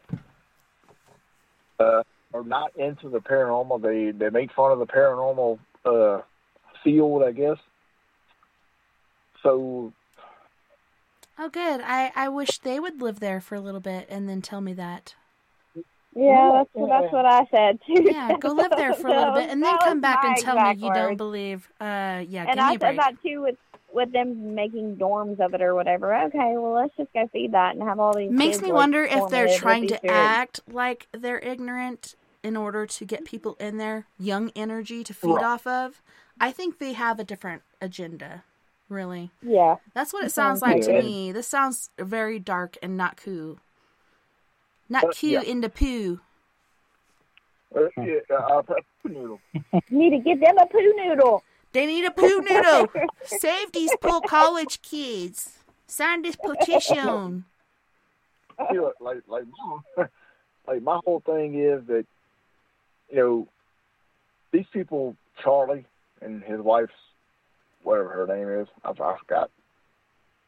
[1.82, 2.02] uh,
[2.34, 3.82] are not into the paranormal.
[3.82, 6.22] They they make fun of the paranormal uh,
[6.82, 7.58] field, I guess.
[9.44, 9.92] So
[11.40, 11.82] Oh, good.
[11.84, 14.74] I I wish they would live there for a little bit and then tell me
[14.74, 15.16] that.
[16.16, 18.04] Yeah, that's what that's what I said too.
[18.12, 20.74] Yeah, go live there for a little bit and then come back and tell me
[20.82, 21.70] you don't believe.
[21.80, 23.56] Uh, yeah, and give I me a said that too with
[23.94, 26.16] with them making dorms of it or whatever.
[26.26, 28.32] Okay, well let's just go feed that and have all these.
[28.32, 30.18] Makes kids, me like, wonder if they're trying to spirits.
[30.18, 35.30] act like they're ignorant in order to get people in there young energy to feed
[35.30, 35.46] Right.
[35.46, 36.02] off of.
[36.40, 38.44] I think they have a different agenda.
[38.90, 39.32] Really.
[39.42, 39.76] Yeah.
[39.94, 41.32] That's what it sounds like to me.
[41.32, 43.58] This sounds very dark and not cool.
[44.90, 45.52] Not Uh, cute yeah.
[45.52, 46.22] in the poo.
[47.76, 48.62] uh, yeah, uh,
[49.04, 49.42] noodle.
[49.90, 51.44] Need to get them a poo noodle.
[51.74, 52.88] They need a poo noodle.
[53.26, 55.60] Save these poor college kids.
[55.86, 57.44] Sign this petition.
[58.72, 59.44] you know, like like
[60.68, 62.06] like my whole thing is that
[63.12, 63.48] you know
[64.52, 65.86] these people, Charlie
[66.22, 66.94] and his wife's
[67.88, 69.50] whatever her name is, I, I forgot.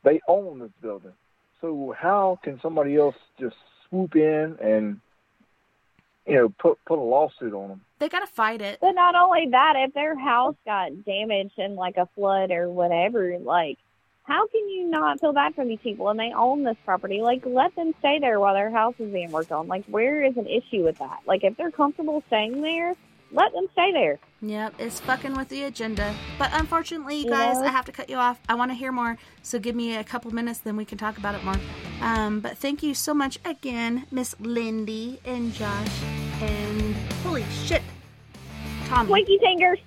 [0.03, 1.13] They own this building,
[1.61, 3.55] so how can somebody else just
[3.89, 4.99] swoop in and
[6.25, 7.81] you know put put a lawsuit on them?
[7.99, 8.79] They gotta fight it.
[8.81, 13.37] But not only that, if their house got damaged in like a flood or whatever,
[13.39, 13.77] like
[14.23, 17.19] how can you not feel bad for these people and they own this property?
[17.21, 19.67] Like let them stay there while their house is being worked on.
[19.67, 21.21] Like where is an issue with that?
[21.25, 22.95] Like if they're comfortable staying there,
[23.31, 24.19] let them stay there.
[24.41, 26.15] Yep, it's fucking with the agenda.
[26.37, 27.65] But unfortunately, you You guys, know?
[27.65, 28.39] I have to cut you off.
[28.47, 31.17] I want to hear more, so give me a couple minutes, then we can talk
[31.17, 31.55] about it more.
[32.01, 36.01] Um, but thank you so much again, Miss Lindy and Josh,
[36.41, 37.81] and holy shit,
[38.87, 39.11] Tommy.
[39.25, 39.79] Twinkie fingers.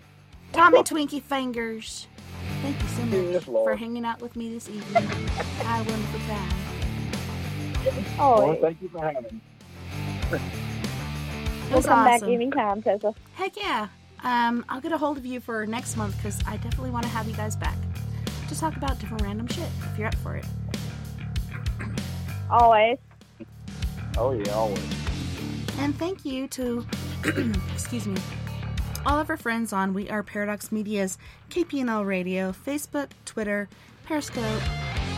[0.52, 2.06] Tommy Twinkie Fingers.
[2.60, 4.96] Thank you so much Yes, for hanging out with me this evening.
[4.96, 6.52] I had a wonderful time.
[8.20, 9.40] Oh, Well, thank you for having
[10.30, 10.40] me.
[11.72, 12.34] It we'll was come back awesome.
[12.34, 13.14] anytime, Tessa.
[13.32, 13.88] Heck yeah.
[14.22, 17.08] Um, I'll get a hold of you for next month because I definitely want to
[17.08, 17.78] have you guys back
[18.48, 20.44] to talk about different random shit if you're up for it.
[22.50, 22.98] Always.
[24.18, 24.84] Oh yeah, always.
[25.78, 26.86] And thank you to,
[27.72, 28.20] excuse me,
[29.06, 31.16] all of our friends on We Are Paradox Media's
[31.48, 33.70] KPNL Radio, Facebook, Twitter,
[34.04, 34.44] Periscope,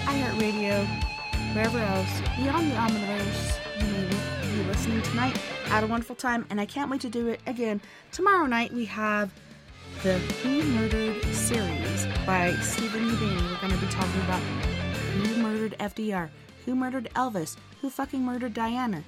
[0.05, 0.87] iHeartRadio,
[1.53, 3.59] wherever else, beyond the Omniverse.
[3.81, 4.44] You may be
[4.75, 5.37] listening tonight.
[5.67, 7.81] Had a wonderful time, and I can't wait to do it again.
[8.11, 9.31] Tomorrow night we have
[10.03, 13.51] the Who Murdered series by Stephen Udini.
[13.51, 16.29] We're going to be talking about who murdered FDR,
[16.65, 19.05] who murdered Elvis, who fucking murdered Diana.